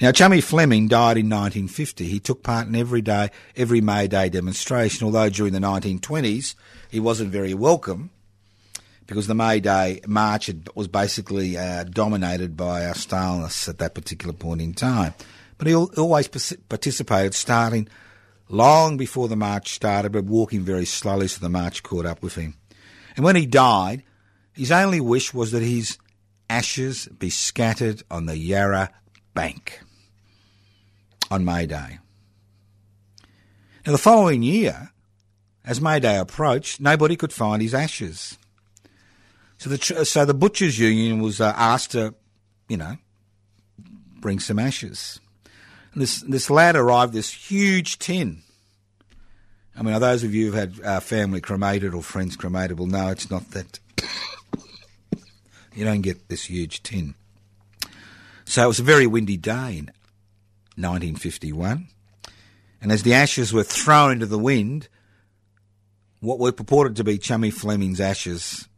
Now, 0.00 0.12
Chummy 0.12 0.40
Fleming 0.40 0.88
died 0.88 1.18
in 1.18 1.28
1950. 1.28 2.06
He 2.06 2.18
took 2.18 2.42
part 2.42 2.66
in 2.66 2.74
every 2.74 3.02
day, 3.02 3.30
every 3.56 3.82
May 3.82 4.08
Day 4.08 4.30
demonstration, 4.30 5.04
although 5.04 5.28
during 5.28 5.52
the 5.52 5.58
1920s 5.58 6.54
he 6.90 6.98
wasn't 6.98 7.30
very 7.30 7.52
welcome 7.52 8.08
because 9.06 9.26
the 9.26 9.34
May 9.34 9.60
Day 9.60 10.00
march 10.06 10.50
was 10.74 10.88
basically 10.88 11.58
uh, 11.58 11.84
dominated 11.84 12.56
by 12.56 12.86
our 12.86 12.94
Stalinists 12.94 13.68
at 13.68 13.78
that 13.78 13.94
particular 13.94 14.32
point 14.32 14.62
in 14.62 14.72
time. 14.72 15.12
But 15.58 15.66
he 15.66 15.74
always 15.74 16.28
participated, 16.28 17.34
starting 17.34 17.88
long 18.48 18.96
before 18.96 19.28
the 19.28 19.36
march 19.36 19.72
started, 19.72 20.12
but 20.12 20.24
walking 20.24 20.62
very 20.62 20.84
slowly 20.84 21.28
so 21.28 21.40
the 21.40 21.48
march 21.48 21.82
caught 21.82 22.06
up 22.06 22.22
with 22.22 22.34
him. 22.34 22.54
And 23.16 23.24
when 23.24 23.36
he 23.36 23.46
died, 23.46 24.02
his 24.52 24.72
only 24.72 25.00
wish 25.00 25.34
was 25.34 25.52
that 25.52 25.62
his 25.62 25.98
ashes 26.48 27.06
be 27.06 27.30
scattered 27.30 28.02
on 28.10 28.26
the 28.26 28.36
Yarra 28.36 28.90
Bank 29.34 29.80
on 31.30 31.44
May 31.44 31.66
Day. 31.66 31.98
Now, 33.86 33.92
the 33.92 33.98
following 33.98 34.42
year, 34.42 34.92
as 35.64 35.80
May 35.80 36.00
Day 36.00 36.18
approached, 36.18 36.80
nobody 36.80 37.16
could 37.16 37.32
find 37.32 37.62
his 37.62 37.74
ashes. 37.74 38.38
So 39.58 39.70
the, 39.70 40.04
so 40.04 40.24
the 40.24 40.34
Butchers 40.34 40.78
Union 40.78 41.20
was 41.20 41.40
uh, 41.40 41.52
asked 41.56 41.92
to, 41.92 42.14
you 42.68 42.76
know, 42.76 42.96
bring 44.20 44.40
some 44.40 44.58
ashes. 44.58 45.20
This 45.98 46.20
this 46.22 46.48
lad 46.48 46.76
arrived 46.76 47.12
this 47.12 47.32
huge 47.32 47.98
tin. 47.98 48.42
I 49.76 49.82
mean, 49.82 49.94
are 49.94 50.00
those 50.00 50.22
of 50.22 50.32
you 50.32 50.46
who've 50.46 50.54
had 50.54 50.80
uh, 50.84 51.00
family 51.00 51.40
cremated 51.40 51.92
or 51.92 52.02
friends 52.02 52.36
cremated 52.36 52.78
will 52.78 52.86
know 52.86 53.08
it's 53.08 53.30
not 53.30 53.50
that. 53.50 53.80
you 55.74 55.84
don't 55.84 56.02
get 56.02 56.28
this 56.28 56.44
huge 56.44 56.84
tin. 56.84 57.16
So 58.44 58.62
it 58.62 58.68
was 58.68 58.78
a 58.78 58.84
very 58.84 59.08
windy 59.08 59.36
day 59.36 59.78
in 59.78 59.90
1951, 60.76 61.88
and 62.80 62.92
as 62.92 63.02
the 63.02 63.14
ashes 63.14 63.52
were 63.52 63.64
thrown 63.64 64.12
into 64.12 64.26
the 64.26 64.38
wind, 64.38 64.88
what 66.20 66.38
were 66.38 66.52
purported 66.52 66.94
to 66.96 67.04
be 67.04 67.18
Chummy 67.18 67.50
Fleming's 67.50 68.00
ashes 68.00 68.68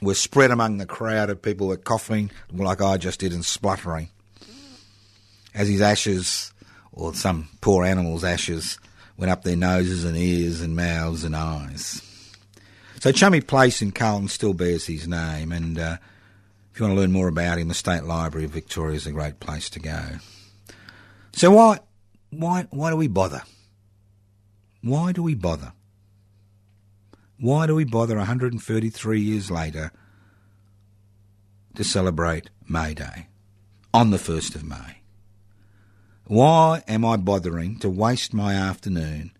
were 0.00 0.14
spread 0.14 0.52
among 0.52 0.78
the 0.78 0.86
crowd 0.86 1.30
of 1.30 1.42
people 1.42 1.66
were 1.66 1.76
coughing 1.76 2.30
like 2.52 2.80
I 2.80 2.96
just 2.96 3.18
did 3.18 3.32
and 3.32 3.44
spluttering 3.44 4.08
as 5.54 5.68
his 5.68 5.80
ashes, 5.80 6.52
or 6.92 7.14
some 7.14 7.48
poor 7.60 7.84
animal's 7.84 8.24
ashes, 8.24 8.78
went 9.16 9.30
up 9.30 9.42
their 9.42 9.56
noses 9.56 10.04
and 10.04 10.16
ears 10.16 10.60
and 10.60 10.74
mouths 10.74 11.24
and 11.24 11.36
eyes. 11.36 12.02
So 13.00 13.12
Chummy 13.12 13.40
Place 13.40 13.80
in 13.80 13.92
Carlton 13.92 14.28
still 14.28 14.54
bears 14.54 14.86
his 14.86 15.08
name, 15.08 15.52
and 15.52 15.78
uh, 15.78 15.96
if 16.72 16.78
you 16.78 16.84
want 16.84 16.96
to 16.96 17.00
learn 17.00 17.12
more 17.12 17.28
about 17.28 17.58
him, 17.58 17.68
the 17.68 17.74
State 17.74 18.04
Library 18.04 18.44
of 18.44 18.50
Victoria 18.50 18.96
is 18.96 19.06
a 19.06 19.12
great 19.12 19.40
place 19.40 19.70
to 19.70 19.80
go. 19.80 20.02
So 21.32 21.50
why, 21.50 21.78
why, 22.30 22.66
why 22.70 22.90
do 22.90 22.96
we 22.96 23.08
bother? 23.08 23.42
Why 24.82 25.12
do 25.12 25.22
we 25.22 25.34
bother? 25.34 25.72
Why 27.38 27.66
do 27.66 27.74
we 27.74 27.84
bother 27.84 28.16
133 28.16 29.20
years 29.20 29.50
later 29.50 29.92
to 31.74 31.84
celebrate 31.84 32.50
May 32.68 32.92
Day 32.92 33.28
on 33.94 34.10
the 34.10 34.18
1st 34.18 34.56
of 34.56 34.64
May? 34.64 34.99
Why 36.30 36.84
am 36.86 37.04
I 37.04 37.16
bothering 37.16 37.80
to 37.80 37.90
waste 37.90 38.32
my 38.32 38.54
afternoon 38.54 39.32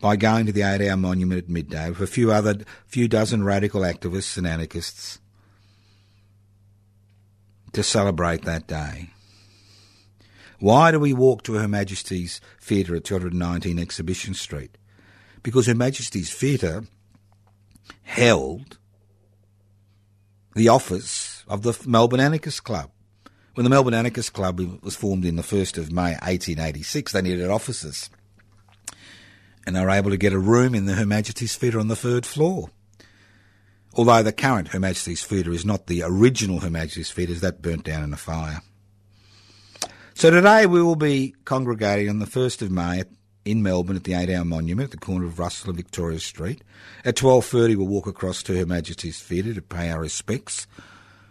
by 0.00 0.16
going 0.16 0.46
to 0.46 0.52
the 0.52 0.62
eight 0.62 0.84
hour 0.84 0.96
monument 0.96 1.44
at 1.44 1.48
midday 1.48 1.90
with 1.90 2.00
a 2.00 2.08
few 2.08 2.32
other 2.32 2.56
few 2.88 3.06
dozen 3.06 3.44
radical 3.44 3.82
activists 3.82 4.36
and 4.36 4.44
anarchists 4.44 5.20
to 7.72 7.84
celebrate 7.84 8.42
that 8.42 8.66
day? 8.66 9.10
Why 10.58 10.90
do 10.90 10.98
we 10.98 11.12
walk 11.12 11.44
to 11.44 11.52
Her 11.52 11.68
Majesty's 11.68 12.40
Theatre 12.60 12.96
at 12.96 13.04
219 13.04 13.78
Exhibition 13.78 14.34
Street? 14.34 14.76
Because 15.44 15.68
Her 15.68 15.74
Majesty's 15.76 16.34
Theatre 16.34 16.82
held 18.02 18.78
the 20.56 20.66
office 20.66 21.44
of 21.46 21.62
the 21.62 21.78
Melbourne 21.86 22.18
Anarchist 22.18 22.64
Club 22.64 22.90
When 23.54 23.62
the 23.62 23.70
Melbourne 23.70 23.94
Anarchist 23.94 24.32
Club 24.32 24.58
was 24.82 24.96
formed 24.96 25.24
in 25.24 25.36
the 25.36 25.42
1st 25.42 25.78
of 25.78 25.92
May 25.92 26.14
1886, 26.14 27.12
they 27.12 27.22
needed 27.22 27.50
officers. 27.50 28.10
And 29.64 29.76
they 29.76 29.80
were 29.80 29.90
able 29.90 30.10
to 30.10 30.16
get 30.16 30.32
a 30.32 30.38
room 30.40 30.74
in 30.74 30.86
the 30.86 30.94
Her 30.94 31.06
Majesty's 31.06 31.56
Theatre 31.56 31.78
on 31.78 31.86
the 31.86 31.94
third 31.94 32.26
floor. 32.26 32.70
Although 33.94 34.24
the 34.24 34.32
current 34.32 34.68
Her 34.68 34.80
Majesty's 34.80 35.24
Theatre 35.24 35.52
is 35.52 35.64
not 35.64 35.86
the 35.86 36.02
original 36.02 36.60
Her 36.60 36.70
Majesty's 36.70 37.12
Theatre, 37.12 37.34
that 37.34 37.62
burnt 37.62 37.84
down 37.84 38.02
in 38.02 38.12
a 38.12 38.16
fire. 38.16 38.60
So 40.14 40.30
today 40.30 40.66
we 40.66 40.82
will 40.82 40.96
be 40.96 41.36
congregating 41.44 42.08
on 42.08 42.18
the 42.18 42.26
1st 42.26 42.62
of 42.62 42.72
May 42.72 43.04
in 43.44 43.62
Melbourne 43.62 43.94
at 43.94 44.02
the 44.02 44.14
Eight 44.14 44.30
Hour 44.30 44.44
Monument 44.44 44.86
at 44.86 44.90
the 44.90 45.06
corner 45.06 45.26
of 45.26 45.38
Russell 45.38 45.70
and 45.70 45.76
Victoria 45.76 46.18
Street. 46.18 46.64
At 47.04 47.14
12.30 47.14 47.76
we'll 47.76 47.86
walk 47.86 48.08
across 48.08 48.42
to 48.44 48.58
Her 48.58 48.66
Majesty's 48.66 49.22
Theatre 49.22 49.54
to 49.54 49.62
pay 49.62 49.90
our 49.90 50.00
respects 50.00 50.66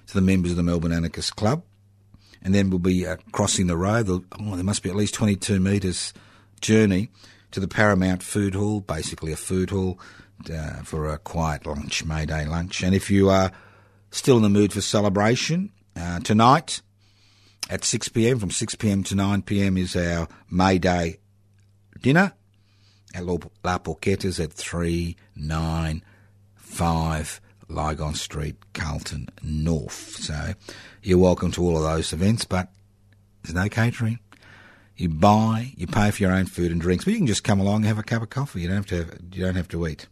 to 0.07 0.13
the 0.13 0.21
members 0.21 0.51
of 0.51 0.57
the 0.57 0.63
Melbourne 0.63 0.93
Anarchist 0.93 1.36
Club. 1.36 1.63
And 2.43 2.53
then 2.53 2.69
we'll 2.69 2.79
be 2.79 3.07
uh, 3.07 3.17
crossing 3.31 3.67
the 3.67 3.77
road. 3.77 4.09
Oh, 4.09 4.55
there 4.55 4.63
must 4.63 4.83
be 4.83 4.89
at 4.89 4.95
least 4.95 5.13
22 5.13 5.59
metres 5.59 6.13
journey 6.61 7.09
to 7.51 7.59
the 7.59 7.67
Paramount 7.67 8.21
Food 8.21 8.55
Hall, 8.55 8.81
basically 8.81 9.31
a 9.31 9.37
food 9.37 9.69
hall 9.69 9.99
uh, 10.51 10.81
for 10.83 11.09
a 11.09 11.17
quiet 11.17 11.65
lunch, 11.65 12.03
May 12.03 12.25
Day 12.25 12.45
lunch. 12.45 12.83
And 12.83 12.93
if 12.93 13.09
you 13.09 13.29
are 13.29 13.51
still 14.11 14.35
in 14.37 14.43
the 14.43 14.49
mood 14.49 14.73
for 14.73 14.81
celebration, 14.81 15.71
uh, 15.95 16.19
tonight 16.19 16.81
at 17.69 17.85
6 17.85 18.09
pm, 18.09 18.39
from 18.39 18.51
6 18.51 18.75
pm 18.75 19.03
to 19.03 19.15
9 19.15 19.41
pm, 19.43 19.77
is 19.77 19.95
our 19.95 20.27
May 20.49 20.79
Day 20.79 21.19
dinner 22.01 22.33
at 23.13 23.25
La 23.25 23.37
Porchetta's 23.77 24.37
at 24.39 24.51
395 24.51 27.41
Lygon 27.70 28.16
Street, 28.16 28.55
Carlton 28.74 29.30
North. 29.41 30.18
So 30.18 30.53
you're 31.01 31.18
welcome 31.18 31.51
to 31.51 31.64
all 31.64 31.78
of 31.78 31.84
those 31.84 32.14
events, 32.14 32.45
but 32.45 32.70
there's 33.43 33.55
no 33.55 33.70
catering. 33.70 34.20
You 34.95 35.09
buy, 35.09 35.74
you 35.76 35.88
pay 35.88 36.11
for 36.11 36.22
your 36.22 36.32
own 36.32 36.45
food 36.45 36.72
and 36.72 36.80
drinks, 36.80 37.05
but 37.05 37.11
you 37.11 37.18
can 37.18 37.28
just 37.28 37.43
come 37.43 37.59
along 37.59 37.78
and 37.78 37.86
have 37.86 37.97
a 37.97 38.03
cup 38.03 38.22
of 38.22 38.30
coffee. 38.30 38.61
You 38.61 38.68
don't 38.68 38.78
have 38.78 38.86
to. 38.88 38.97
Have, 38.97 39.20
you 39.32 39.43
don't 39.43 39.55
have 39.55 39.68
to 39.70 39.88
eat. 39.88 40.07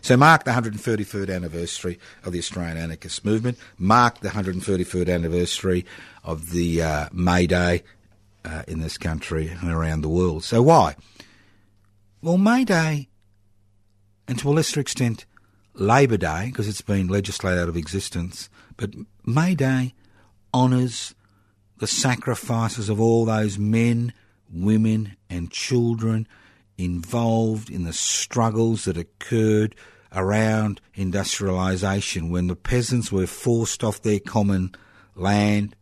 So 0.00 0.16
mark 0.16 0.44
the 0.44 0.50
133rd 0.50 1.32
anniversary 1.32 1.98
of 2.24 2.32
the 2.32 2.38
Australian 2.38 2.76
anarchist 2.76 3.24
movement. 3.24 3.58
Mark 3.78 4.20
the 4.20 4.30
133rd 4.30 5.12
anniversary 5.12 5.84
of 6.24 6.50
the 6.50 6.82
uh, 6.82 7.08
May 7.12 7.46
Day 7.46 7.84
uh, 8.44 8.62
in 8.66 8.80
this 8.80 8.98
country 8.98 9.48
and 9.48 9.70
around 9.70 10.00
the 10.00 10.08
world. 10.08 10.44
So 10.44 10.62
why? 10.62 10.96
Well, 12.20 12.38
May 12.38 12.64
Day, 12.64 13.08
and 14.26 14.38
to 14.38 14.48
a 14.48 14.52
lesser 14.52 14.80
extent, 14.80 15.24
Labor 15.74 16.16
Day, 16.16 16.46
because 16.46 16.68
it's 16.68 16.82
been 16.82 17.08
legislated 17.08 17.60
out 17.60 17.68
of 17.68 17.76
existence, 17.76 18.50
but 18.76 18.94
May 19.24 19.54
Day 19.54 19.94
honours 20.54 21.14
the 21.78 21.86
sacrifices 21.86 22.88
of 22.88 23.00
all 23.00 23.24
those 23.24 23.58
men, 23.58 24.12
women, 24.52 25.16
and 25.28 25.50
children 25.50 26.28
involved 26.78 27.70
in 27.70 27.84
the 27.84 27.92
struggles 27.92 28.84
that 28.84 28.96
occurred 28.96 29.74
around 30.14 30.80
industrialisation 30.96 32.30
when 32.30 32.46
the 32.46 32.56
peasants 32.56 33.10
were 33.10 33.26
forced 33.26 33.82
off 33.82 34.02
their 34.02 34.20
common 34.20 34.74
land 35.14 35.74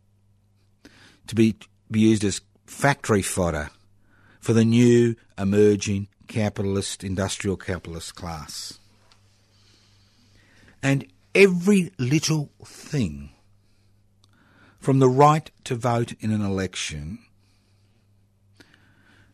to 1.27 1.35
be, 1.35 1.57
be 1.91 2.01
used 2.01 2.25
as 2.25 2.41
factory 2.67 3.23
fodder 3.23 3.71
for 4.41 4.53
the 4.53 4.65
new 4.65 5.15
emerging 5.37 6.09
capitalist, 6.29 7.05
industrial 7.05 7.57
capitalist 7.57 8.15
class. 8.15 8.80
And 10.83 11.07
every 11.35 11.93
little 11.99 12.51
thing, 12.65 13.31
from 14.79 14.99
the 14.99 15.09
right 15.09 15.51
to 15.65 15.75
vote 15.75 16.15
in 16.21 16.31
an 16.31 16.43
election, 16.43 17.19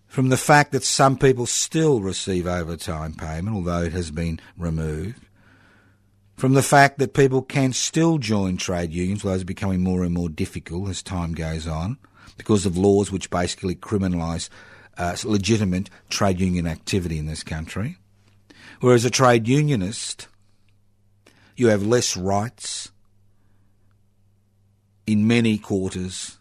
from 0.06 0.28
the 0.28 0.36
fact 0.36 0.72
that 0.72 0.82
some 0.82 1.18
people 1.18 1.46
still 1.46 2.00
receive 2.00 2.46
overtime 2.46 3.14
payment, 3.14 3.54
although 3.54 3.82
it 3.82 3.92
has 3.92 4.10
been 4.10 4.40
removed, 4.56 5.20
from 6.36 6.54
the 6.54 6.62
fact 6.62 6.98
that 6.98 7.14
people 7.14 7.42
can 7.42 7.72
still 7.72 8.18
join 8.18 8.56
trade 8.56 8.92
unions, 8.92 9.24
although 9.24 9.34
it's 9.34 9.44
becoming 9.44 9.82
more 9.82 10.04
and 10.04 10.14
more 10.14 10.28
difficult 10.28 10.88
as 10.88 11.02
time 11.02 11.32
goes 11.32 11.66
on, 11.66 11.96
because 12.36 12.66
of 12.66 12.76
laws 12.76 13.10
which 13.10 13.30
basically 13.30 13.74
criminalise 13.74 14.48
uh, 14.98 15.16
legitimate 15.24 15.90
trade 16.08 16.40
union 16.40 16.66
activity 16.66 17.18
in 17.18 17.26
this 17.26 17.42
country. 17.42 17.96
Whereas 18.80 19.04
a 19.04 19.10
trade 19.10 19.48
unionist, 19.48 20.28
you 21.56 21.68
have 21.68 21.84
less 21.84 22.16
rights 22.16 22.90
in 25.06 25.26
many 25.26 25.58
quarters 25.58 26.38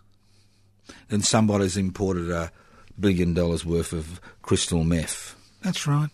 than 1.08 1.22
somebody's 1.22 1.78
imported 1.78 2.30
a 2.30 2.52
billion 3.00 3.34
dollars 3.34 3.66
worth 3.66 3.94
of 3.94 4.20
crystal 4.42 4.84
meth. 4.84 5.36
That's 5.62 5.88
right, 5.88 6.10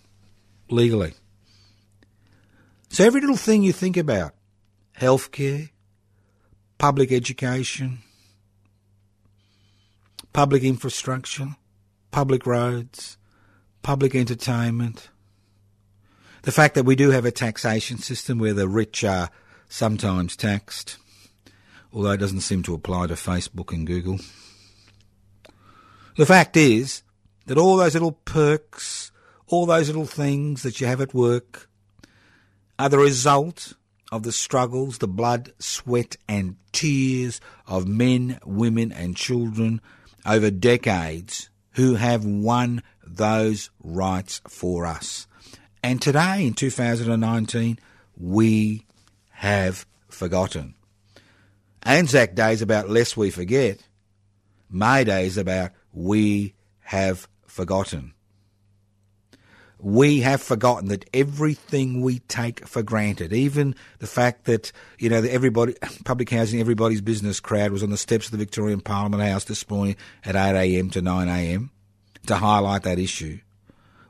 legally. 0.70 1.14
So 2.90 3.06
every 3.06 3.22
little 3.22 3.38
thing 3.38 3.64
you 3.64 3.74
think 3.74 3.96
about, 3.98 4.34
healthcare, 5.00 5.70
public 6.78 7.12
education, 7.12 8.00
public 10.34 10.64
infrastructure, 10.64 11.56
public 12.12 12.46
roads, 12.46 13.18
public 13.82 14.16
entertainment, 14.16 15.10
the 16.44 16.52
fact 16.52 16.76
that 16.76 16.86
we 16.86 16.96
do 16.96 17.12
have 17.12 17.26
a 17.26 17.32
taxation 17.32 17.98
system 17.98 18.40
where 18.40 18.54
the 18.54 18.68
rich 18.68 19.04
are 19.04 19.30
sometimes 19.70 20.36
taxed, 20.36 20.98
although 21.94 22.12
it 22.12 22.18
doesn't 22.18 22.42
seem 22.42 22.64
to 22.64 22.74
apply 22.74 23.08
to 23.08 23.14
Facebook 23.14 23.72
and 23.74 23.86
Google. 23.86 24.20
The 26.18 26.26
fact 26.26 26.58
is 26.58 27.04
that 27.46 27.58
all 27.58 27.78
those 27.78 27.94
little 27.94 28.14
perks, 28.26 29.12
all 29.48 29.66
those 29.66 29.88
little 29.88 30.06
things 30.06 30.64
that 30.64 30.82
you 30.82 30.88
have 30.88 31.02
at 31.02 31.14
work 31.14 31.70
are 32.78 32.90
the 32.90 32.98
result 32.98 33.74
of 34.12 34.24
the 34.24 34.32
struggles, 34.32 34.98
the 34.98 35.08
blood, 35.08 35.54
sweat, 35.60 36.18
and 36.28 36.58
tears 36.72 37.40
of 37.66 37.88
men, 37.88 38.40
women, 38.46 38.92
and 38.92 39.16
children 39.16 39.80
over 40.26 40.52
decades 40.52 41.50
who 41.72 41.96
have 41.96 42.26
won 42.26 42.84
those 43.06 43.70
rights 43.82 44.42
for 44.48 44.86
us. 44.86 45.28
And 45.84 46.02
today, 46.02 46.46
in 46.46 46.54
2019, 46.54 47.80
we 48.18 48.86
have 49.32 49.86
forgotten. 50.10 50.76
Anzac 51.84 52.36
Day 52.36 52.54
is 52.54 52.62
about 52.62 52.90
less 52.90 53.18
we 53.18 53.32
forget. 53.32 53.80
May 54.70 55.04
Day 55.04 55.26
is 55.26 55.38
about 55.38 55.72
we 55.92 56.54
have 56.82 57.28
forgotten. 57.48 58.14
We 59.80 60.20
have 60.20 60.44
forgotten 60.44 60.90
that 60.90 61.10
everything 61.12 62.02
we 62.02 62.20
take 62.20 62.68
for 62.68 62.84
granted, 62.84 63.34
even 63.34 63.74
the 63.98 64.06
fact 64.06 64.46
that, 64.46 64.72
you 65.00 65.10
know, 65.10 65.22
that 65.22 65.32
everybody, 65.32 65.74
public 66.06 66.30
housing, 66.30 66.60
everybody's 66.60 67.02
business 67.02 67.40
crowd 67.40 67.72
was 67.72 67.82
on 67.82 67.90
the 67.90 67.98
steps 67.98 68.26
of 68.26 68.32
the 68.32 68.38
Victorian 68.38 68.82
Parliament 68.82 69.24
House 69.24 69.46
this 69.46 69.68
morning 69.68 69.96
at 70.24 70.36
8am 70.36 70.92
to 70.92 71.02
9am 71.02 71.70
to 72.28 72.36
highlight 72.36 72.84
that 72.84 73.00
issue. 73.00 73.40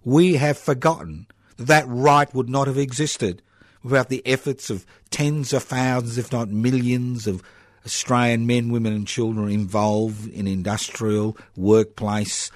We 0.04 0.36
have 0.36 0.58
forgotten 0.58 1.28
that 1.68 1.86
right 1.88 2.34
would 2.34 2.50
not 2.50 2.68
have 2.68 2.78
existed 2.78 3.42
without 3.84 4.10
the 4.10 4.26
efforts 4.26 4.70
of 4.70 4.86
tens 5.10 5.54
of 5.54 5.64
thousands, 5.64 6.18
if 6.18 6.32
not 6.32 6.50
millions, 6.50 7.28
of 7.28 7.42
Australian 7.86 8.46
men, 8.46 8.72
women, 8.72 8.94
and 8.94 9.08
children 9.08 9.50
involved 9.50 10.28
in 10.28 10.48
industrial, 10.48 11.36
workplace, 11.56 12.52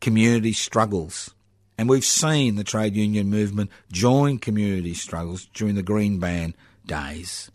community 0.00 0.52
struggles. 0.52 1.34
And 1.76 1.88
we've 1.88 2.04
seen 2.04 2.56
the 2.56 2.64
trade 2.64 2.96
union 2.96 3.28
movement 3.28 3.70
join 3.90 4.38
community 4.38 4.94
struggles 4.94 5.46
during 5.52 5.74
the 5.74 5.82
Green 5.82 6.18
Ban 6.18 6.54
days 6.86 7.50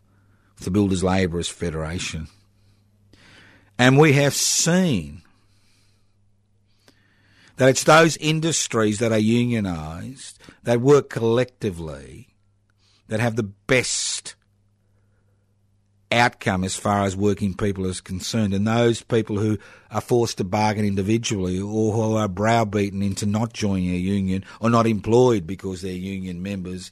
the 0.61 0.71
Builders 0.71 1.03
Labourers 1.03 1.47
Federation. 1.47 2.27
And 3.77 3.97
we 3.97 4.13
have 4.13 4.33
seen 4.33 5.21
that 7.57 7.69
it's 7.69 7.83
those 7.83 8.17
industries 8.17 8.99
that 8.99 9.11
are 9.11 9.19
unionised, 9.19 10.35
that 10.63 10.79
work 10.79 11.09
collectively, 11.09 12.29
that 13.07 13.19
have 13.19 13.35
the 13.35 13.43
best 13.43 14.35
outcome 16.11 16.63
as 16.63 16.75
far 16.75 17.03
as 17.03 17.15
working 17.15 17.53
people 17.53 17.85
is 17.85 17.99
concerned. 17.99 18.53
And 18.53 18.65
those 18.65 19.01
people 19.01 19.37
who 19.37 19.57
are 19.91 20.01
forced 20.01 20.37
to 20.37 20.43
bargain 20.43 20.85
individually 20.85 21.59
or 21.59 21.93
who 21.93 22.15
are 22.15 22.27
browbeaten 22.27 23.01
into 23.01 23.25
not 23.25 23.53
joining 23.53 23.89
a 23.89 23.97
union 23.97 24.45
or 24.61 24.69
not 24.69 24.87
employed 24.87 25.45
because 25.45 25.81
they're 25.81 25.91
union 25.91 26.41
members 26.41 26.91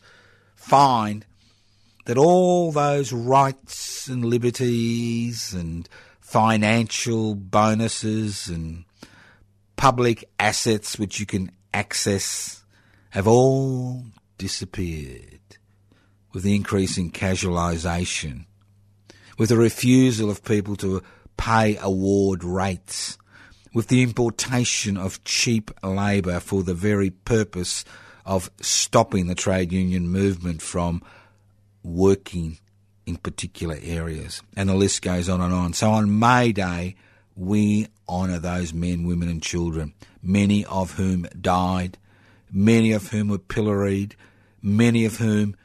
find 0.56 1.26
that 2.06 2.18
all 2.18 2.72
those 2.72 3.14
rights 3.14 4.08
and 4.08 4.26
liberties 4.26 5.54
and 5.54 5.88
financial 6.20 7.36
bonuses 7.36 8.48
and 8.48 8.84
public 9.76 10.30
assets 10.40 10.98
which 10.98 11.20
you 11.20 11.26
can 11.26 11.52
access 11.74 12.64
have 13.10 13.28
all 13.28 14.04
disappeared 14.38 15.40
with 16.34 16.44
the 16.44 16.56
increase 16.56 16.98
in 16.98 17.12
casualisation 17.12 18.46
with 19.38 19.50
the 19.50 19.58
refusal 19.58 20.30
of 20.30 20.44
people 20.44 20.76
to 20.78 21.02
pay 21.38 21.78
award 21.78 22.44
rates, 22.44 23.18
with 23.74 23.88
the 23.88 24.02
importation 24.02 24.98
of 24.98 25.24
cheap 25.24 25.72
labour 25.84 26.40
for 26.40 26.64
the 26.64 26.74
very 26.74 27.10
purpose 27.10 27.84
of 28.26 28.50
stopping 28.62 29.28
the 29.28 29.36
trade 29.36 29.72
union 29.72 30.08
movement 30.08 30.62
from 30.62 31.02
working 31.84 32.58
in 33.06 33.18
particular 33.18 33.78
areas. 33.84 34.42
And 34.56 34.70
the 34.70 34.76
list 34.76 35.02
goes 35.02 35.30
on 35.30 35.42
and 35.42 35.54
on. 35.54 35.74
So 35.74 35.92
on 35.92 36.18
May 36.18 36.52
Day, 36.54 36.96
we 37.36 37.88
honour 38.08 38.40
those 38.40 38.74
men, 38.74 39.06
women, 39.06 39.30
and 39.30 39.42
children, 39.42 39.94
many 40.22 40.66
of 40.66 40.94
whom 40.94 41.28
died, 41.40 41.98
many 42.52 42.92
of 42.92 43.10
whom 43.10 43.30
were 43.30 43.38
pilloried, 43.38 44.16
many 44.62 45.06
of 45.06 45.18
whom 45.18 45.56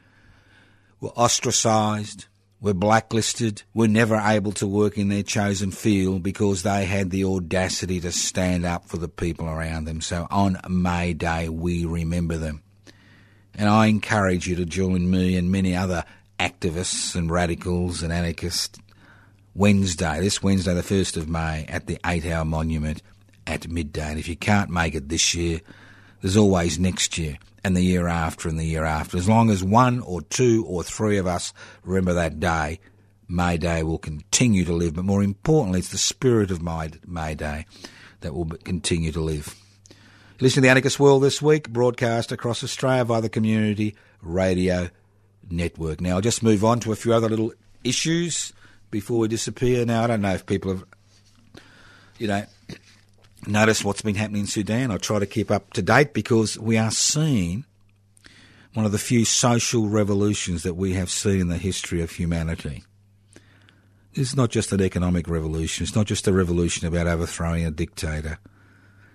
were 0.99 1.11
ostracised, 1.15 2.25
were 2.61 2.73
blacklisted, 2.73 3.63
were 3.73 3.87
never 3.87 4.15
able 4.17 4.51
to 4.51 4.67
work 4.67 4.97
in 4.97 5.09
their 5.09 5.23
chosen 5.23 5.71
field 5.71 6.21
because 6.21 6.61
they 6.61 6.85
had 6.85 7.09
the 7.09 7.25
audacity 7.25 7.99
to 7.99 8.11
stand 8.11 8.65
up 8.65 8.87
for 8.87 8.97
the 8.97 9.07
people 9.07 9.47
around 9.47 9.85
them. 9.85 9.99
So 9.99 10.27
on 10.29 10.59
May 10.69 11.13
Day, 11.13 11.49
we 11.49 11.85
remember 11.85 12.37
them. 12.37 12.61
And 13.55 13.67
I 13.67 13.87
encourage 13.87 14.47
you 14.47 14.55
to 14.57 14.65
join 14.65 15.09
me 15.09 15.35
and 15.35 15.51
many 15.51 15.75
other 15.75 16.05
activists 16.39 17.15
and 17.15 17.29
radicals 17.29 18.03
and 18.03 18.13
anarchists 18.13 18.79
Wednesday, 19.53 20.19
this 20.21 20.41
Wednesday, 20.41 20.73
the 20.73 20.81
1st 20.81 21.17
of 21.17 21.27
May, 21.27 21.65
at 21.67 21.87
the 21.87 21.99
8 22.05 22.25
hour 22.25 22.45
monument 22.45 23.01
at 23.45 23.67
midday. 23.67 24.11
And 24.11 24.19
if 24.19 24.27
you 24.27 24.35
can't 24.35 24.69
make 24.69 24.95
it 24.95 25.09
this 25.09 25.35
year, 25.35 25.61
there's 26.21 26.37
always 26.37 26.79
next 26.79 27.17
year 27.17 27.37
and 27.63 27.75
the 27.75 27.81
year 27.81 28.07
after 28.07 28.47
and 28.47 28.59
the 28.59 28.65
year 28.65 28.85
after. 28.85 29.17
As 29.17 29.27
long 29.27 29.49
as 29.49 29.63
one 29.63 29.99
or 30.01 30.21
two 30.21 30.65
or 30.67 30.83
three 30.83 31.17
of 31.17 31.27
us 31.27 31.53
remember 31.83 32.13
that 32.13 32.39
day, 32.39 32.79
May 33.27 33.57
Day 33.57 33.83
will 33.83 33.97
continue 33.97 34.65
to 34.65 34.73
live. 34.73 34.95
But 34.95 35.05
more 35.05 35.23
importantly, 35.23 35.79
it's 35.79 35.89
the 35.89 35.97
spirit 35.97 36.51
of 36.51 36.61
May 36.61 37.35
Day 37.35 37.65
that 38.21 38.33
will 38.33 38.45
continue 38.45 39.11
to 39.11 39.21
live. 39.21 39.55
Listen 40.39 40.55
to 40.55 40.61
the 40.61 40.69
Anarchist 40.69 40.99
World 40.99 41.23
this 41.23 41.41
week, 41.41 41.69
broadcast 41.69 42.31
across 42.31 42.63
Australia 42.63 43.05
via 43.05 43.21
the 43.21 43.29
Community 43.29 43.95
Radio 44.21 44.89
Network. 45.49 46.01
Now, 46.01 46.15
I'll 46.15 46.21
just 46.21 46.41
move 46.41 46.65
on 46.65 46.79
to 46.81 46.91
a 46.91 46.95
few 46.95 47.13
other 47.13 47.29
little 47.29 47.53
issues 47.83 48.53
before 48.91 49.19
we 49.19 49.27
disappear. 49.27 49.85
Now, 49.85 50.03
I 50.03 50.07
don't 50.07 50.21
know 50.21 50.33
if 50.33 50.45
people 50.45 50.71
have, 50.71 50.85
you 52.19 52.27
know, 52.27 52.45
noticed 53.47 53.83
what's 53.83 54.01
been 54.01 54.15
happening 54.15 54.41
in 54.41 54.47
Sudan. 54.47 54.91
I 54.91 54.97
try 54.97 55.19
to 55.19 55.25
keep 55.25 55.49
up 55.49 55.73
to 55.73 55.81
date 55.81 56.13
because 56.13 56.59
we 56.59 56.77
are 56.77 56.91
seeing 56.91 57.65
one 58.73 58.85
of 58.85 58.91
the 58.91 58.99
few 58.99 59.25
social 59.25 59.87
revolutions 59.87 60.63
that 60.63 60.75
we 60.75 60.93
have 60.93 61.09
seen 61.09 61.41
in 61.41 61.47
the 61.47 61.57
history 61.57 62.01
of 62.01 62.11
humanity. 62.11 62.83
This 64.13 64.29
is 64.29 64.35
not 64.35 64.49
just 64.49 64.71
an 64.73 64.81
economic 64.81 65.27
revolution. 65.27 65.83
It's 65.83 65.95
not 65.95 66.05
just 66.05 66.27
a 66.27 66.33
revolution 66.33 66.85
about 66.85 67.07
overthrowing 67.07 67.65
a 67.65 67.71
dictator. 67.71 68.39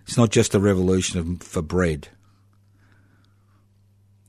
It's 0.07 0.17
not 0.17 0.31
just 0.31 0.55
a 0.55 0.61
revolution 0.61 1.37
for 1.37 1.63
bread. 1.63 2.09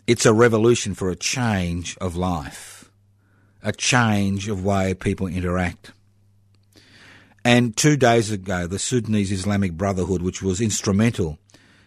It's 0.08 0.26
a 0.26 0.34
revolution 0.34 0.93
for 0.93 1.10
a 1.10 1.16
change 1.16 1.98
of 1.98 2.16
life 2.16 2.76
a 3.68 3.74
change 3.74 4.47
of 4.47 4.63
way 4.63 4.93
people 4.93 5.28
interact. 5.28 5.91
And 7.43 7.76
two 7.76 7.97
days 7.97 8.32
ago, 8.32 8.65
the 8.65 8.80
Sudanese 8.80 9.30
Islamic 9.30 9.74
Brotherhood, 9.74 10.22
which 10.22 10.41
was 10.41 10.61
instrumental 10.61 11.38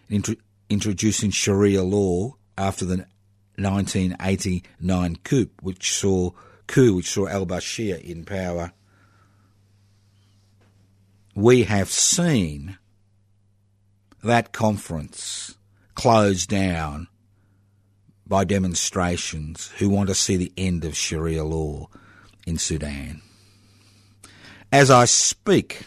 in 0.07 0.23
introducing 0.69 1.31
Sharia 1.31 1.81
law 1.81 2.35
after 2.55 2.85
the 2.85 3.07
1989 3.57 5.15
coup, 5.23 5.49
which 5.61 5.95
saw 5.95 6.29
coup 6.67 6.93
which 6.97 7.09
saw 7.09 7.27
al 7.27 7.47
Bashir 7.47 7.99
in 7.99 8.25
power, 8.25 8.73
we 11.33 11.63
have 11.63 11.89
seen 11.89 12.77
that 14.23 14.51
conference 14.51 15.55
closed 15.95 16.47
down 16.47 17.07
by 18.31 18.45
demonstrations 18.45 19.67
who 19.77 19.89
want 19.89 20.07
to 20.07 20.15
see 20.15 20.37
the 20.37 20.53
end 20.55 20.85
of 20.85 20.95
Sharia 20.95 21.43
law 21.43 21.89
in 22.47 22.57
Sudan. 22.57 23.21
As 24.71 24.89
I 24.89 25.03
speak, 25.03 25.81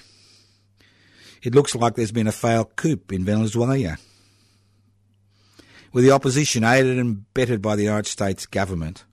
it 1.42 1.54
looks 1.54 1.74
like 1.74 1.94
there's 1.94 2.12
been 2.12 2.26
a 2.26 2.32
failed 2.32 2.76
coup 2.76 3.00
in 3.10 3.24
Venezuela, 3.24 3.96
with 5.94 6.04
the 6.04 6.10
opposition 6.10 6.64
aided 6.64 6.98
and 6.98 7.24
abetted 7.32 7.62
by 7.62 7.76
the 7.76 7.84
United 7.84 8.10
States 8.10 8.44
government 8.44 9.04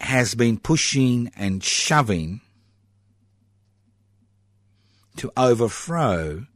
has 0.00 0.34
been 0.34 0.58
pushing 0.58 1.30
and 1.36 1.62
shoving 1.62 2.40
to 5.16 5.30
overthrow 5.36 6.46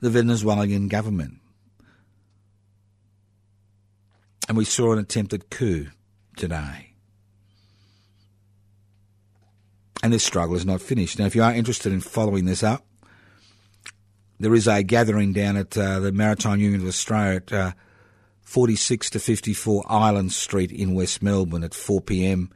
the 0.00 0.10
Venezuelan 0.10 0.88
government. 0.88 1.38
And 4.48 4.56
we 4.56 4.64
saw 4.64 4.92
an 4.92 4.98
attempted 4.98 5.50
coup 5.50 5.88
today. 6.36 6.94
And 10.02 10.12
this 10.12 10.24
struggle 10.24 10.56
is 10.56 10.64
not 10.64 10.80
finished. 10.80 11.18
Now, 11.18 11.26
if 11.26 11.34
you 11.34 11.42
are 11.42 11.52
interested 11.52 11.92
in 11.92 12.00
following 12.00 12.46
this 12.46 12.62
up, 12.62 12.86
there 14.40 14.54
is 14.54 14.66
a 14.66 14.82
gathering 14.82 15.32
down 15.32 15.56
at 15.56 15.76
uh, 15.76 16.00
the 16.00 16.12
Maritime 16.12 16.60
Union 16.60 16.80
of 16.80 16.86
Australia 16.86 17.36
at 17.36 17.52
uh, 17.52 17.72
46 18.42 19.10
to 19.10 19.18
54 19.18 19.84
Island 19.88 20.32
Street 20.32 20.70
in 20.70 20.94
West 20.94 21.22
Melbourne 21.22 21.64
at 21.64 21.74
4 21.74 22.00
p.m. 22.00 22.50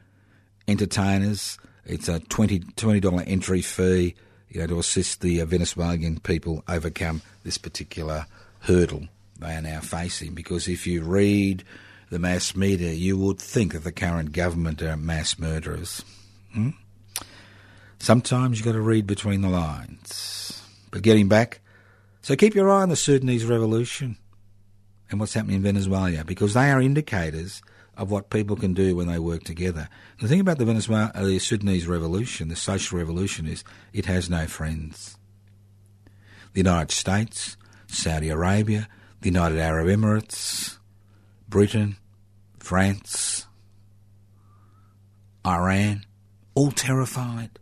Entertainers. 0.67 1.59
It's 1.85 2.07
a 2.07 2.21
$20, 2.21 2.73
$20 2.75 3.23
entry 3.27 3.61
fee 3.61 4.15
you 4.49 4.61
know, 4.61 4.67
to 4.67 4.79
assist 4.79 5.21
the 5.21 5.41
uh, 5.41 5.45
Venezuelan 5.45 6.19
people 6.19 6.63
overcome 6.67 7.21
this 7.43 7.57
particular 7.57 8.25
hurdle 8.61 9.07
they 9.43 9.55
are 9.55 9.61
now 9.61 9.79
facing. 9.81 10.33
Because 10.33 10.67
if 10.67 10.87
you 10.87 11.03
read 11.03 11.63
the 12.09 12.19
mass 12.19 12.55
media, 12.55 12.91
you 12.91 13.17
would 13.17 13.39
think 13.39 13.73
that 13.73 13.83
the 13.83 13.91
current 13.91 14.31
government 14.31 14.81
are 14.81 14.97
mass 14.97 15.37
murderers. 15.37 16.03
Hmm? 16.53 16.69
Sometimes 17.99 18.57
you've 18.57 18.65
got 18.65 18.73
to 18.73 18.81
read 18.81 19.07
between 19.07 19.41
the 19.41 19.49
lines. 19.49 20.61
But 20.91 21.03
getting 21.03 21.27
back, 21.27 21.61
so 22.21 22.35
keep 22.35 22.53
your 22.53 22.69
eye 22.69 22.81
on 22.81 22.89
the 22.89 22.95
Sudanese 22.95 23.45
revolution 23.45 24.17
and 25.09 25.19
what's 25.19 25.33
happening 25.33 25.57
in 25.57 25.61
Venezuela 25.61 26.23
because 26.23 26.53
they 26.53 26.71
are 26.71 26.81
indicators 26.81 27.61
of 27.95 28.11
what 28.11 28.29
people 28.29 28.55
can 28.55 28.73
do 28.73 28.95
when 28.95 29.07
they 29.07 29.19
work 29.19 29.43
together. 29.43 29.87
The 30.19 30.27
thing 30.27 30.39
about 30.39 30.57
the 30.57 30.65
Venezuela, 30.65 31.11
uh, 31.13 31.25
the 31.25 31.39
Sudanese 31.39 31.87
revolution, 31.87 32.47
the 32.47 32.55
social 32.55 32.97
revolution, 32.97 33.47
is 33.47 33.63
it 33.93 34.05
has 34.05 34.29
no 34.29 34.47
friends. 34.47 35.17
The 36.53 36.59
United 36.59 36.91
States, 36.91 37.57
Saudi 37.87 38.29
Arabia, 38.29 38.87
the 39.23 39.29
United 39.29 39.57
Arab 39.57 39.87
Emirates, 39.87 40.77
Britain, 41.47 41.95
France, 42.59 43.47
Iran, 45.47 46.05
all 46.55 46.71
terrified. 46.71 47.57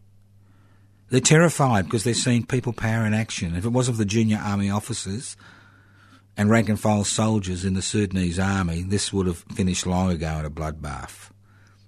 They're 1.09 1.19
terrified 1.19 1.85
because 1.85 2.03
they're 2.03 2.13
seeing 2.15 2.45
people 2.45 2.73
power 2.73 3.05
in 3.05 3.13
action. 3.13 3.55
If 3.55 3.65
it 3.65 3.69
wasn't 3.69 3.97
for 3.97 4.03
the 4.03 4.09
junior 4.09 4.37
army 4.37 4.71
officers 4.71 5.37
and 6.35 6.49
rank 6.49 6.67
and 6.67 6.79
file 6.79 7.03
soldiers 7.03 7.63
in 7.63 7.75
the 7.75 7.81
Sudanese 7.81 8.39
army, 8.39 8.81
this 8.81 9.13
would 9.13 9.27
have 9.27 9.45
finished 9.53 9.85
long 9.85 10.09
ago 10.09 10.37
in 10.39 10.45
a 10.45 10.49
bloodbath. 10.49 11.29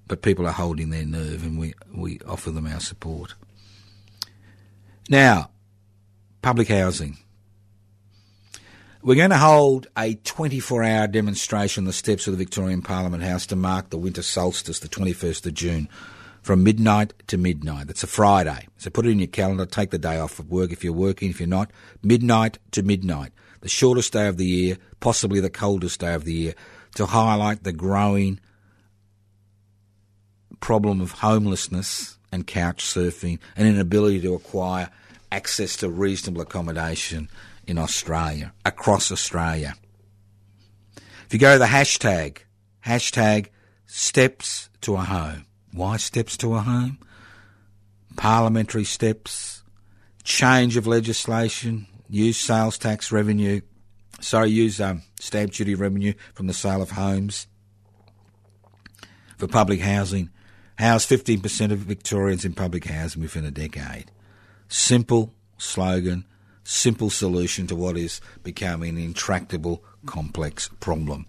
But 0.08 0.22
people 0.22 0.46
are 0.46 0.52
holding 0.52 0.92
their 0.92 1.06
nerve 1.06 1.44
and 1.44 1.58
we, 1.58 1.74
we 1.96 2.20
offer 2.28 2.52
them 2.52 2.68
our 2.68 2.80
support. 2.80 3.34
Now, 5.10 5.50
public 6.44 6.68
housing. 6.68 7.18
We're 9.06 9.16
going 9.16 9.32
to 9.32 9.38
hold 9.38 9.88
a 9.98 10.16
24 10.16 10.82
hour 10.82 11.08
demonstration 11.08 11.82
on 11.82 11.88
the 11.88 11.92
steps 11.92 12.26
of 12.26 12.32
the 12.32 12.38
Victorian 12.38 12.82
Parliament 12.82 13.22
House 13.22 13.46
to 13.48 13.58
mark 13.58 13.90
the 13.90 13.98
winter 13.98 14.22
solstice, 14.22 14.80
the 14.80 14.88
21st 14.88 15.46
of 15.46 15.54
June, 15.54 15.90
from 16.42 16.64
midnight 16.64 17.12
to 17.28 17.38
midnight. 17.38 17.90
It's 17.90 18.04
a 18.04 18.08
Friday. 18.08 18.70
So 18.78 18.90
put 18.90 19.06
it 19.06 19.10
in 19.10 19.20
your 19.20 19.28
calendar, 19.28 19.66
take 19.66 19.90
the 19.90 19.98
day 19.98 20.18
off 20.20 20.40
of 20.40 20.50
work 20.50 20.72
if 20.72 20.86
you're 20.86 20.94
working, 20.94 21.30
if 21.30 21.42
you're 21.42 21.50
not. 21.50 21.70
Midnight 22.02 22.60
to 22.72 22.82
midnight. 22.82 23.34
The 23.60 23.68
shortest 23.68 24.14
day 24.14 24.30
of 24.30 24.38
the 24.38 24.46
year, 24.46 24.78
possibly 25.02 25.42
the 25.42 25.50
coldest 25.50 26.00
day 26.00 26.14
of 26.14 26.24
the 26.24 26.34
year, 26.34 26.54
to 26.96 27.08
highlight 27.08 27.66
the 27.66 27.74
growing 27.74 28.40
problem 30.62 31.02
of 31.02 31.12
homelessness 31.12 32.18
and 32.32 32.48
couch 32.48 32.86
surfing 32.86 33.40
and 33.58 33.68
inability 33.68 34.22
to 34.22 34.34
acquire 34.34 34.90
access 35.30 35.76
to 35.76 35.90
reasonable 35.90 36.40
accommodation 36.40 37.28
in 37.66 37.78
Australia, 37.78 38.54
across 38.66 39.12
Australia. 39.12 39.76
If 41.26 41.34
you 41.34 41.40
go 41.40 41.54
to 41.54 41.60
the 41.60 41.66
hashtag, 41.66 42.40
hashtag 42.86 43.48
steps 43.86 44.70
to 44.82 44.96
a 44.96 45.02
home. 45.02 45.46
Why 45.72 45.98
steps 45.98 46.38
to 46.38 46.56
a 46.56 46.60
home? 46.62 47.00
Parliamentary 48.16 48.84
steps, 48.84 49.64
change 50.24 50.78
of 50.78 50.86
legislation, 50.86 51.88
use 52.10 52.38
sales 52.38 52.78
tax 52.78 53.12
revenue, 53.12 53.62
sorry, 54.20 54.52
use 54.52 54.80
um, 54.80 55.02
stamp 55.20 55.52
duty 55.52 55.76
revenue 55.76 56.14
from 56.34 56.48
the 56.48 56.54
sale 56.54 56.82
of 56.82 56.92
homes 56.92 57.48
for 59.38 59.48
public 59.48 59.80
housing 59.80 60.30
house 60.78 61.06
15% 61.06 61.72
of 61.72 61.80
Victorians 61.80 62.46
in 62.46 62.54
public 62.54 62.86
housing 62.86 63.22
within 63.22 63.46
a 63.46 63.52
decade. 63.52 64.12
Simple 64.68 65.34
slogan, 65.58 66.26
simple 66.64 67.10
solution 67.10 67.68
to 67.68 67.76
what 67.76 67.98
is 67.98 68.22
becoming 68.44 68.98
an 68.98 69.04
intractable, 69.04 69.84
complex 70.06 70.70
problem. 70.80 71.26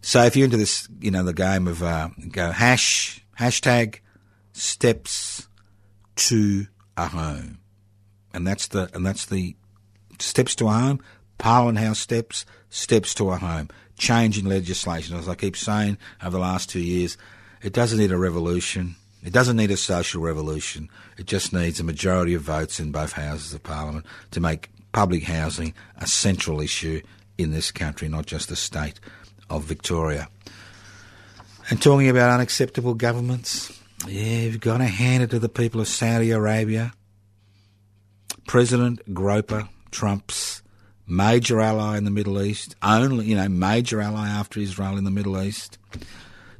So 0.00 0.22
if 0.24 0.36
you're 0.36 0.46
into 0.46 0.56
this, 0.56 0.88
you 1.00 1.10
know, 1.10 1.22
the 1.22 1.32
game 1.32 1.68
of 1.68 1.82
uh, 1.82 2.10
go 2.30 2.50
hash, 2.50 3.24
hashtag 3.38 4.00
steps 4.52 5.48
to 6.16 6.66
a 6.96 7.08
home. 7.08 7.58
And 8.34 8.46
that's 8.46 8.68
the, 8.68 8.90
and 8.94 9.04
that's 9.04 9.26
the 9.26 9.56
steps 10.18 10.54
to 10.56 10.68
a 10.68 10.72
home, 10.72 11.00
Parliament 11.38 11.78
House 11.78 11.98
steps, 11.98 12.44
steps 12.70 13.14
to 13.14 13.30
a 13.30 13.36
home. 13.36 13.68
Changing 13.98 14.46
legislation. 14.46 15.16
As 15.16 15.28
I 15.28 15.34
keep 15.36 15.56
saying 15.56 15.98
over 16.22 16.30
the 16.30 16.38
last 16.38 16.68
two 16.68 16.80
years, 16.80 17.16
it 17.62 17.72
doesn't 17.72 17.98
need 17.98 18.10
a 18.10 18.18
revolution. 18.18 18.96
It 19.22 19.32
doesn't 19.32 19.56
need 19.56 19.70
a 19.70 19.76
social 19.76 20.22
revolution. 20.22 20.88
It 21.16 21.26
just 21.26 21.52
needs 21.52 21.78
a 21.78 21.84
majority 21.84 22.34
of 22.34 22.42
votes 22.42 22.80
in 22.80 22.90
both 22.90 23.12
houses 23.12 23.54
of 23.54 23.62
parliament 23.62 24.04
to 24.32 24.40
make 24.40 24.70
public 24.92 25.24
housing 25.24 25.74
a 25.96 26.06
central 26.06 26.60
issue 26.60 27.00
in 27.38 27.52
this 27.52 27.70
country, 27.70 28.08
not 28.08 28.26
just 28.26 28.48
the 28.48 28.56
state 28.56 29.00
of 29.48 29.64
Victoria. 29.64 30.28
And 31.70 31.80
talking 31.80 32.08
about 32.08 32.32
unacceptable 32.32 32.94
governments, 32.94 33.80
yeah, 34.06 34.40
you've 34.40 34.60
got 34.60 34.78
to 34.78 34.86
hand 34.86 35.22
it 35.22 35.30
to 35.30 35.38
the 35.38 35.48
people 35.48 35.80
of 35.80 35.88
Saudi 35.88 36.32
Arabia. 36.32 36.92
President 38.46 39.14
Groper, 39.14 39.68
Trump's 39.92 40.62
major 41.06 41.60
ally 41.60 41.96
in 41.96 42.04
the 42.04 42.10
Middle 42.10 42.42
East, 42.42 42.74
only, 42.82 43.26
you 43.26 43.36
know, 43.36 43.48
major 43.48 44.00
ally 44.00 44.28
after 44.28 44.58
Israel 44.58 44.96
in 44.96 45.04
the 45.04 45.10
Middle 45.10 45.40
East, 45.40 45.78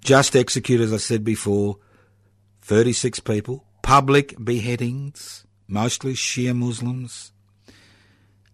just 0.04 0.36
executed, 0.36 0.84
as 0.84 0.92
I 0.92 0.98
said 0.98 1.24
before, 1.24 1.78
36 2.62 3.20
people, 3.20 3.64
public 3.82 4.34
beheadings, 4.42 5.44
mostly 5.66 6.14
Shia 6.14 6.56
Muslims, 6.56 7.32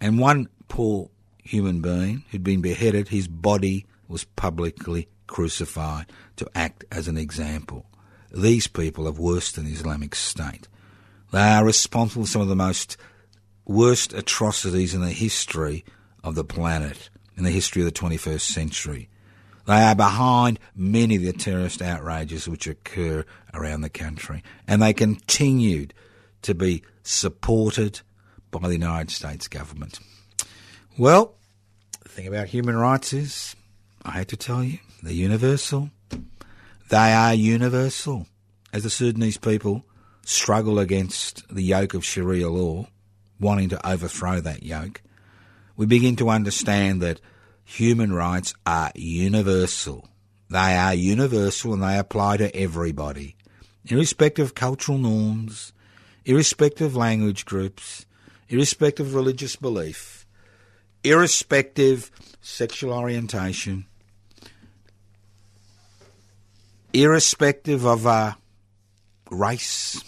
and 0.01 0.19
one 0.19 0.49
poor 0.69 1.11
human 1.45 1.81
being 1.81 2.25
who'd 2.31 2.43
been 2.43 2.63
beheaded, 2.63 3.09
his 3.09 3.29
body 3.29 3.87
was 4.09 4.25
publicly 4.25 5.09
crucified 5.27 6.07
to 6.37 6.49
act 6.55 6.85
as 6.91 7.07
an 7.07 7.19
example. 7.19 7.87
These 8.33 8.67
people 8.67 9.05
have 9.07 9.19
worse 9.19 9.53
than 9.53 9.67
Islamic 9.67 10.15
State. 10.15 10.69
They 11.31 11.41
are 11.41 11.65
responsible 11.65 12.25
for 12.25 12.31
some 12.31 12.43
of 12.43 12.49
the 12.49 12.57
most 12.57 12.97
worst 13.67 14.15
atrocities 14.15 14.95
in 14.95 15.03
the 15.03 15.13
history 15.13 15.85
of 16.25 16.35
the 16.35 16.45
planet, 16.45 17.11
in 17.37 17.45
the 17.45 17.51
history 17.51 17.83
of 17.83 17.87
the 17.87 17.93
21st 17.93 18.41
century. 18.41 19.11
They 19.69 19.83
are 19.83 19.95
behind 19.95 20.59
many 20.75 21.17
of 21.17 21.23
the 21.23 21.35
terrorist 21.35 21.83
outrages 21.83 22.49
which 22.49 22.67
occur 22.67 23.27
around 23.53 23.83
the 23.83 23.91
country, 23.91 24.43
and 24.67 24.81
they 24.81 24.95
continued 24.95 25.93
to 26.41 26.55
be 26.55 26.83
supported 27.03 28.01
by 28.51 28.61
the 28.61 28.73
United 28.73 29.11
States 29.11 29.47
government. 29.47 30.01
Well, 30.97 31.35
the 32.03 32.09
thing 32.09 32.27
about 32.27 32.47
human 32.47 32.79
rights 32.79 33.13
is, 33.13 33.57
I 34.03 34.13
hate 34.13 34.29
to 34.29 34.39
tell 34.39 34.65
you, 34.65 34.79
they're 35.03 35.13
universal. 35.13 35.91
They 36.89 37.13
are 37.13 37.35
universal. 37.35 38.27
As 38.73 38.85
the 38.85 38.91
Sudanese 38.91 39.37
people 39.37 39.85
struggle 40.25 40.79
against 40.79 41.47
the 41.55 41.63
yoke 41.63 41.93
of 41.93 42.07
Sharia 42.07 42.49
law, 42.49 42.87
wanting 43.39 43.69
to 43.69 43.87
overthrow 43.87 44.41
that 44.41 44.63
yoke, 44.63 45.03
we 45.77 45.85
begin 45.85 46.17
to 46.17 46.31
understand 46.31 47.03
that 47.03 47.21
human 47.69 48.11
rights 48.11 48.55
are 48.65 48.91
universal. 48.95 50.09
They 50.49 50.75
are 50.75 50.95
universal 50.95 51.75
and 51.75 51.83
they 51.83 51.99
apply 51.99 52.39
to 52.39 52.57
everybody, 52.57 53.37
irrespective 53.85 54.47
of 54.47 54.55
cultural 54.55 54.97
norms, 54.97 55.75
irrespective 56.25 56.87
of 56.87 56.97
language 56.97 57.45
groups, 57.45 58.07
irrespective 58.49 59.09
of 59.09 59.15
religious 59.15 59.55
belief, 59.55 60.27
irrespective 61.05 62.11
sexual 62.41 62.95
orientation, 62.95 63.85
irrespective 66.95 67.85
of 67.85 68.07
uh, 68.07 68.33
race, 69.31 70.03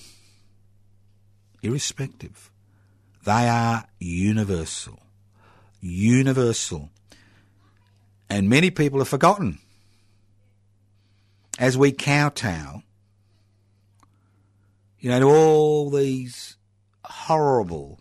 irrespective. 1.63 2.51
They 3.27 3.47
are 3.49 3.85
universal. 3.99 4.99
Universal. 5.83 6.89
And 8.31 8.49
many 8.49 8.71
people 8.71 9.01
have 9.01 9.09
forgotten. 9.09 9.59
As 11.59 11.77
we 11.77 11.93
kowtow, 11.93 12.83
you 15.01 15.11
know, 15.11 15.19
to 15.19 15.27
all 15.27 15.91
these 15.91 16.57
horrible 17.05 18.01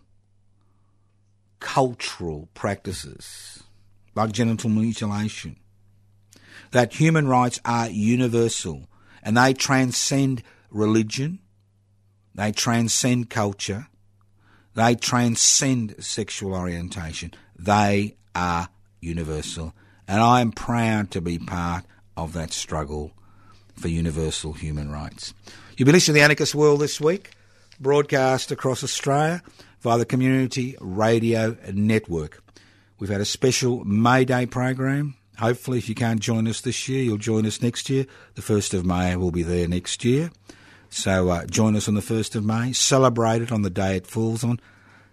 cultural 1.58 2.48
practices 2.54 3.64
like 4.14 4.32
genital 4.32 4.70
mutilation, 4.70 5.56
that 6.70 6.94
human 6.94 7.26
rights 7.26 7.60
are 7.64 7.90
universal 7.90 8.88
and 9.22 9.36
they 9.36 9.52
transcend 9.52 10.42
religion, 10.70 11.40
they 12.34 12.52
transcend 12.52 13.28
culture, 13.28 13.88
they 14.74 14.94
transcend 14.94 15.96
sexual 16.02 16.54
orientation. 16.54 17.32
They 17.58 18.16
are 18.34 18.68
universal. 19.00 19.74
And 20.10 20.20
I 20.20 20.40
am 20.40 20.50
proud 20.50 21.12
to 21.12 21.20
be 21.20 21.38
part 21.38 21.84
of 22.16 22.32
that 22.32 22.52
struggle 22.52 23.12
for 23.76 23.86
universal 23.86 24.52
human 24.52 24.90
rights. 24.90 25.32
You've 25.76 25.86
been 25.86 25.94
listening 25.94 26.14
to 26.14 26.18
The 26.18 26.24
Anarchist 26.24 26.52
World 26.52 26.80
this 26.80 27.00
week, 27.00 27.30
broadcast 27.78 28.50
across 28.50 28.82
Australia 28.82 29.40
via 29.82 29.98
the 29.98 30.04
Community 30.04 30.76
Radio 30.80 31.56
Network. 31.72 32.42
We've 32.98 33.08
had 33.08 33.20
a 33.20 33.24
special 33.24 33.84
May 33.84 34.24
Day 34.24 34.46
program. 34.46 35.14
Hopefully, 35.38 35.78
if 35.78 35.88
you 35.88 35.94
can't 35.94 36.18
join 36.18 36.48
us 36.48 36.60
this 36.60 36.88
year, 36.88 37.04
you'll 37.04 37.16
join 37.16 37.46
us 37.46 37.62
next 37.62 37.88
year. 37.88 38.04
The 38.34 38.42
1st 38.42 38.74
of 38.74 38.84
May 38.84 39.14
will 39.14 39.30
be 39.30 39.44
there 39.44 39.68
next 39.68 40.04
year. 40.04 40.32
So 40.88 41.28
uh, 41.28 41.46
join 41.46 41.76
us 41.76 41.86
on 41.86 41.94
the 41.94 42.00
1st 42.00 42.34
of 42.34 42.44
May. 42.44 42.72
Celebrate 42.72 43.42
it 43.42 43.52
on 43.52 43.62
the 43.62 43.70
day 43.70 43.94
it 43.94 44.08
falls 44.08 44.42
on. 44.42 44.58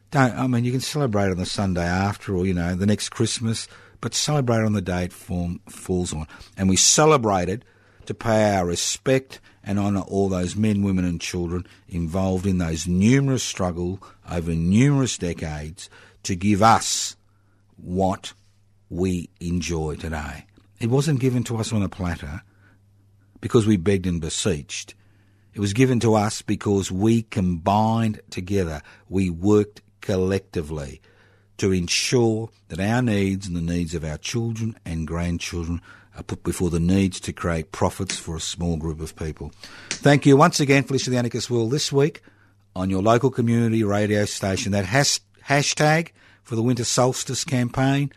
Don't, 0.10 0.34
I 0.34 0.48
mean, 0.48 0.66
you 0.66 0.72
can 0.72 0.82
celebrate 0.82 1.30
on 1.30 1.38
the 1.38 1.46
Sunday 1.46 1.86
after 1.86 2.36
or, 2.36 2.48
you 2.48 2.56
know, 2.56 2.74
the 2.74 2.88
next 2.88 3.10
Christmas, 3.10 3.68
but 4.02 4.14
celebrate 4.14 4.64
on 4.64 4.74
the 4.74 4.82
day 4.82 5.06
it 5.06 5.14
form, 5.14 5.60
falls 5.68 6.14
on. 6.14 6.28
And 6.56 6.70
we 6.70 6.76
celebrated 6.76 7.66
to 8.06 8.14
pay 8.14 8.56
our 8.56 8.66
respect 8.66 9.40
and 9.64 9.78
honour 9.78 10.02
all 10.02 10.30
those 10.30 10.56
men, 10.56 10.82
women, 10.82 11.06
and 11.06 11.20
children 11.20 11.68
involved 11.90 12.46
in 12.46 12.58
those 12.58 12.88
numerous 12.88 13.44
struggles 13.44 14.00
over 14.30 14.52
numerous 14.52 15.18
decades 15.18 15.90
to 16.24 16.36
give 16.36 16.62
us 16.62 17.16
what 17.76 18.34
we 18.90 19.30
enjoy 19.40 19.96
today. 19.96 20.46
It 20.80 20.90
wasn't 20.90 21.20
given 21.20 21.44
to 21.46 21.58
us 21.58 21.74
on 21.74 21.82
a 21.82 21.90
platter 21.90 22.42
because 23.42 23.68
we 23.68 23.78
begged 23.78 24.06
and 24.06 24.22
beseeched. 24.22 24.96
It 25.54 25.60
was 25.60 25.74
given 25.74 26.00
to 26.02 26.14
us 26.16 26.42
because 26.42 26.92
we 26.92 27.24
combined 27.24 28.22
together, 28.30 28.82
we 29.10 29.30
worked 29.30 29.82
collectively 30.02 31.02
to 31.58 31.72
ensure 31.72 32.50
that 32.70 32.80
our 32.80 33.02
needs 33.02 33.48
and 33.48 33.56
the 33.56 33.62
needs 33.62 33.96
of 33.96 34.04
our 34.04 34.18
children 34.18 34.78
and 34.86 35.08
grandchildren 35.08 35.82
are 36.16 36.24
put 36.24 36.44
before 36.44 36.70
the 36.70 36.80
needs 36.80 37.20
to 37.20 37.34
create 37.34 37.72
profits 37.72 38.18
for 38.18 38.36
a 38.36 38.42
small 38.42 38.78
group 38.78 39.00
of 39.00 39.16
people. 39.16 39.52
Thank 39.90 40.26
you 40.26 40.36
once 40.36 40.60
again 40.60 40.84
for 40.84 40.94
listening 40.94 41.06
to 41.06 41.12
the 41.12 41.18
Anarchist 41.18 41.50
World 41.50 41.72
this 41.72 41.92
week 41.92 42.22
on 42.76 42.90
your 42.90 43.02
local 43.02 43.30
community 43.30 43.84
radio 43.84 44.26
station. 44.26 44.72
That 44.72 44.86
has, 44.86 45.20
hashtag 45.48 46.10
for 46.44 46.56
the 46.56 46.64
winter 46.64 46.84
solstice 46.84 47.44
campaign, 47.44 48.12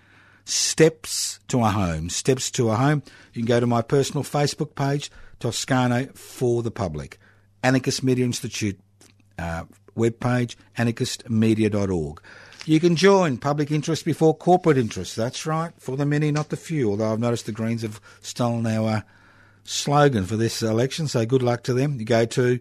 Steps 0.44 1.38
to 1.48 1.60
a 1.60 1.70
Home. 1.70 2.10
Steps 2.10 2.50
to 2.52 2.70
a 2.70 2.76
Home. 2.76 3.02
You 3.32 3.42
can 3.42 3.46
go 3.46 3.60
to 3.60 3.66
my 3.66 3.82
personal 3.82 4.24
Facebook 4.24 4.74
page, 4.74 5.10
Toscano 5.38 6.06
for 6.14 6.62
the 6.62 6.70
Public. 6.70 7.18
Anarchist 7.62 8.02
Media 8.02 8.24
Institute 8.24 8.80
uh, 9.38 9.64
webpage, 9.96 10.56
anarchistmedia.org. 10.76 12.20
You 12.66 12.78
can 12.78 12.94
join 12.94 13.38
public 13.38 13.70
interest 13.70 14.04
before 14.04 14.36
corporate 14.36 14.76
interest. 14.76 15.16
That's 15.16 15.46
right, 15.46 15.72
for 15.78 15.96
the 15.96 16.04
many, 16.04 16.30
not 16.30 16.50
the 16.50 16.56
few. 16.56 16.90
Although 16.90 17.12
I've 17.12 17.18
noticed 17.18 17.46
the 17.46 17.52
Greens 17.52 17.82
have 17.82 18.00
stolen 18.20 18.66
our 18.66 18.88
uh, 18.88 19.00
slogan 19.64 20.26
for 20.26 20.36
this 20.36 20.62
election, 20.62 21.08
so 21.08 21.24
good 21.24 21.42
luck 21.42 21.62
to 21.64 21.74
them. 21.74 21.98
You 21.98 22.04
go 22.04 22.26
to 22.26 22.60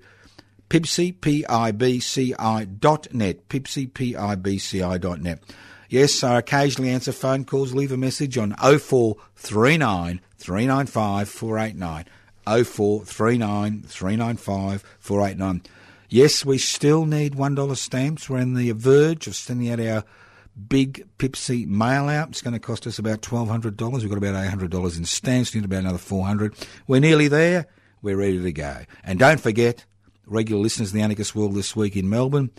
pibci, 0.69 1.19
P-I-B-C-I 1.19 2.65
dot 2.65 3.13
net, 3.13 3.49
pibci, 3.49 3.93
P-I-B-C-I 3.93 4.97
dot 4.99 5.21
net. 5.21 5.43
Yes, 5.89 6.23
I 6.23 6.37
occasionally 6.37 6.91
answer 6.91 7.11
phone 7.11 7.43
calls. 7.43 7.73
Leave 7.73 7.91
a 7.91 7.97
message 7.97 8.37
on 8.37 8.55
0439 8.57 10.21
395 10.37 11.29
489. 11.29 12.05
0439 12.45 13.83
395 13.83 14.83
489. 14.99 15.61
Yes, 16.09 16.43
we 16.43 16.57
still 16.57 17.05
need 17.05 17.35
$1 17.35 17.77
stamps. 17.77 18.29
We're 18.29 18.39
in 18.39 18.55
the 18.55 18.71
verge 18.71 19.27
of 19.27 19.35
sending 19.35 19.69
out 19.69 19.79
our 19.79 20.03
big 20.67 21.07
Pipsy 21.19 21.67
mail 21.67 22.09
out. 22.09 22.29
It's 22.29 22.41
going 22.41 22.53
to 22.53 22.59
cost 22.59 22.87
us 22.87 22.97
about 22.97 23.21
$1,200. 23.21 24.01
We've 24.01 24.09
got 24.09 24.17
about 24.17 24.33
$800 24.33 24.97
in 24.97 25.05
stamps. 25.05 25.53
We 25.53 25.61
need 25.61 25.65
about 25.65 25.81
another 25.81 25.99
400 25.99 26.55
We're 26.87 26.99
nearly 26.99 27.27
there. 27.27 27.67
we're 28.01 28.17
ready 28.17 28.41
to 28.41 28.51
go. 28.51 28.85
And 29.03 29.19
don't 29.19 29.39
forget, 29.39 29.85
regular 30.25 30.61
listeners 30.61 30.89
of 30.89 30.93
the 30.95 31.01
Anarchist 31.01 31.35
World 31.35 31.53
this 31.53 31.75
week 31.75 31.95
in 31.95 32.09
Melbourne, 32.09 32.49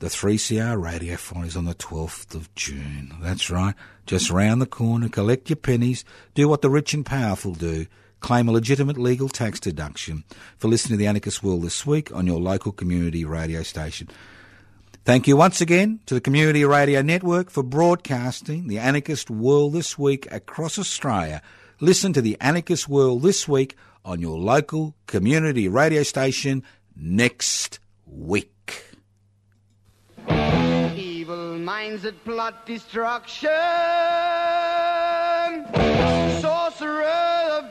the 0.00 0.08
3CR 0.08 0.78
Radiothon 0.78 1.46
is 1.46 1.56
on 1.56 1.64
the 1.64 1.74
12th 1.74 2.34
of 2.34 2.54
June. 2.54 3.14
That's 3.20 3.50
right. 3.50 3.74
Just 4.06 4.30
round 4.30 4.60
the 4.60 4.66
corner, 4.66 5.08
collect 5.08 5.48
your 5.48 5.56
pennies, 5.56 6.04
do 6.34 6.48
what 6.48 6.62
the 6.62 6.70
rich 6.70 6.92
and 6.94 7.04
powerful 7.06 7.54
do. 7.54 7.86
Claim 8.20 8.48
a 8.48 8.52
legitimate 8.52 8.98
legal 8.98 9.28
tax 9.28 9.58
deduction 9.58 10.24
for 10.58 10.68
listening 10.68 10.98
to 10.98 10.98
the 10.98 11.06
Anarchist 11.06 11.42
World 11.42 11.62
this 11.62 11.84
week 11.84 12.14
on 12.14 12.26
your 12.26 12.40
local 12.40 12.72
community 12.72 13.24
radio 13.24 13.62
station. 13.62 14.08
Thank 15.04 15.26
you 15.26 15.36
once 15.36 15.62
again 15.62 16.00
to 16.06 16.14
the 16.14 16.20
Community 16.20 16.64
Radio 16.64 17.00
Network 17.00 17.50
for 17.50 17.62
broadcasting 17.62 18.68
the 18.68 18.78
Anarchist 18.78 19.30
World 19.30 19.72
this 19.72 19.98
week 19.98 20.30
across 20.30 20.78
Australia. 20.78 21.40
Listen 21.80 22.12
to 22.12 22.20
the 22.20 22.36
Anarchist 22.40 22.86
World 22.86 23.22
this 23.22 23.48
week 23.48 23.76
on 24.04 24.20
your 24.20 24.38
local 24.38 24.94
community 25.06 25.68
radio 25.68 26.02
station 26.02 26.62
next 26.94 27.80
week. 28.06 28.84
Evil 30.28 31.58
minds 31.58 32.02
that 32.02 32.22
plot 32.24 32.66
destruction. 32.66 33.50